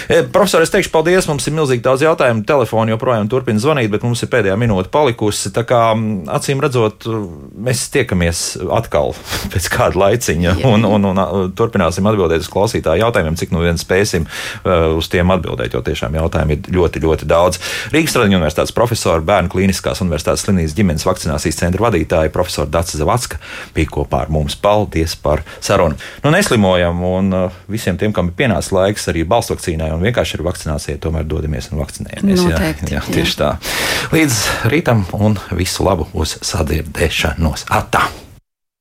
E, 0.09 0.23
profesor, 0.23 0.61
es 0.61 0.69
teikšu 0.69 0.91
paldies, 0.91 1.27
mums 1.27 1.47
ir 1.47 1.53
milzīgi 1.53 1.81
daudz 1.81 2.01
jautājumu, 2.01 2.45
telefoni 2.45 2.91
joprojām 2.91 3.27
turpina 3.27 3.59
zvanīt, 3.59 3.89
bet 3.89 4.03
mums 4.03 4.23
ir 4.23 4.29
pēdējā 4.29 4.55
minūte 4.55 4.89
palikusi 4.89 5.51
acīm 6.37 6.61
redzot, 6.63 7.07
mēs 7.67 7.87
tiekamies 7.93 8.43
atkal 8.77 9.13
pēc 9.53 9.69
kāda 9.73 10.01
laiciņa 10.03 10.57
un, 10.67 10.85
un, 10.87 11.09
un, 11.11 11.21
un 11.23 11.53
turpināsim 11.57 12.07
atbildēt 12.09 12.45
uz 12.45 12.51
klausītāju 12.53 13.03
jautājumiem, 13.05 13.37
cik 13.39 13.53
nu 13.55 13.63
vien 13.63 13.79
spēsim 13.81 14.27
uh, 14.27 14.97
uz 14.97 15.09
tiem 15.11 15.33
atbildēt, 15.33 15.75
jo 15.75 15.83
tiešām 15.85 16.17
jautājumi 16.19 16.57
ir 16.57 16.71
ļoti, 16.77 17.03
ļoti 17.03 17.29
daudz. 17.29 17.61
Rīgas 17.93 18.15
Tradiņu 18.15 18.39
universitātes 18.39 18.75
profesora, 18.75 19.23
Bērnu 19.27 19.51
klīniskās 19.53 20.01
universitātes 20.05 20.45
slimnīcas 20.45 20.75
ģimenes 20.77 21.05
vakcinācijas 21.07 21.59
centra 21.59 21.87
vadītāja 21.87 22.33
profesora 22.33 22.69
Dācis 22.71 23.01
Zavacka 23.01 23.41
bija 23.75 23.91
kopā 23.97 24.23
ar 24.25 24.33
mums. 24.33 24.57
Paldies 24.61 25.15
par 25.21 25.43
sarunu. 25.63 25.97
Nu, 26.23 26.31
neslimojam 26.33 27.03
un 27.07 27.33
uh, 27.35 27.59
visiem 27.71 27.97
tiem, 27.99 28.13
kam 28.15 28.31
ir 28.31 28.37
pienācis 28.39 28.73
laiks 28.75 29.07
arī 29.11 29.25
balstvakcīnai 29.27 29.91
un 29.95 30.03
vienkārši 30.05 30.39
ar 30.39 30.45
vakcinācijai, 30.47 30.99
tomēr 31.03 31.27
dodamies 31.29 31.71
un 31.71 31.81
vakcinējamies. 31.81 32.45
Noteikti, 32.47 32.91
jā, 32.93 33.01
jā, 33.01 33.15
tieši 33.17 33.35
jā. 33.35 33.39
tā. 33.41 33.51
Līdz 34.15 34.39
rītam 34.73 35.05
un 35.17 35.37
visu 35.57 35.85
labu 35.87 36.07
uz 36.27 36.37
sadzirdēšanos. 36.43 37.69
Atā! 37.71 38.07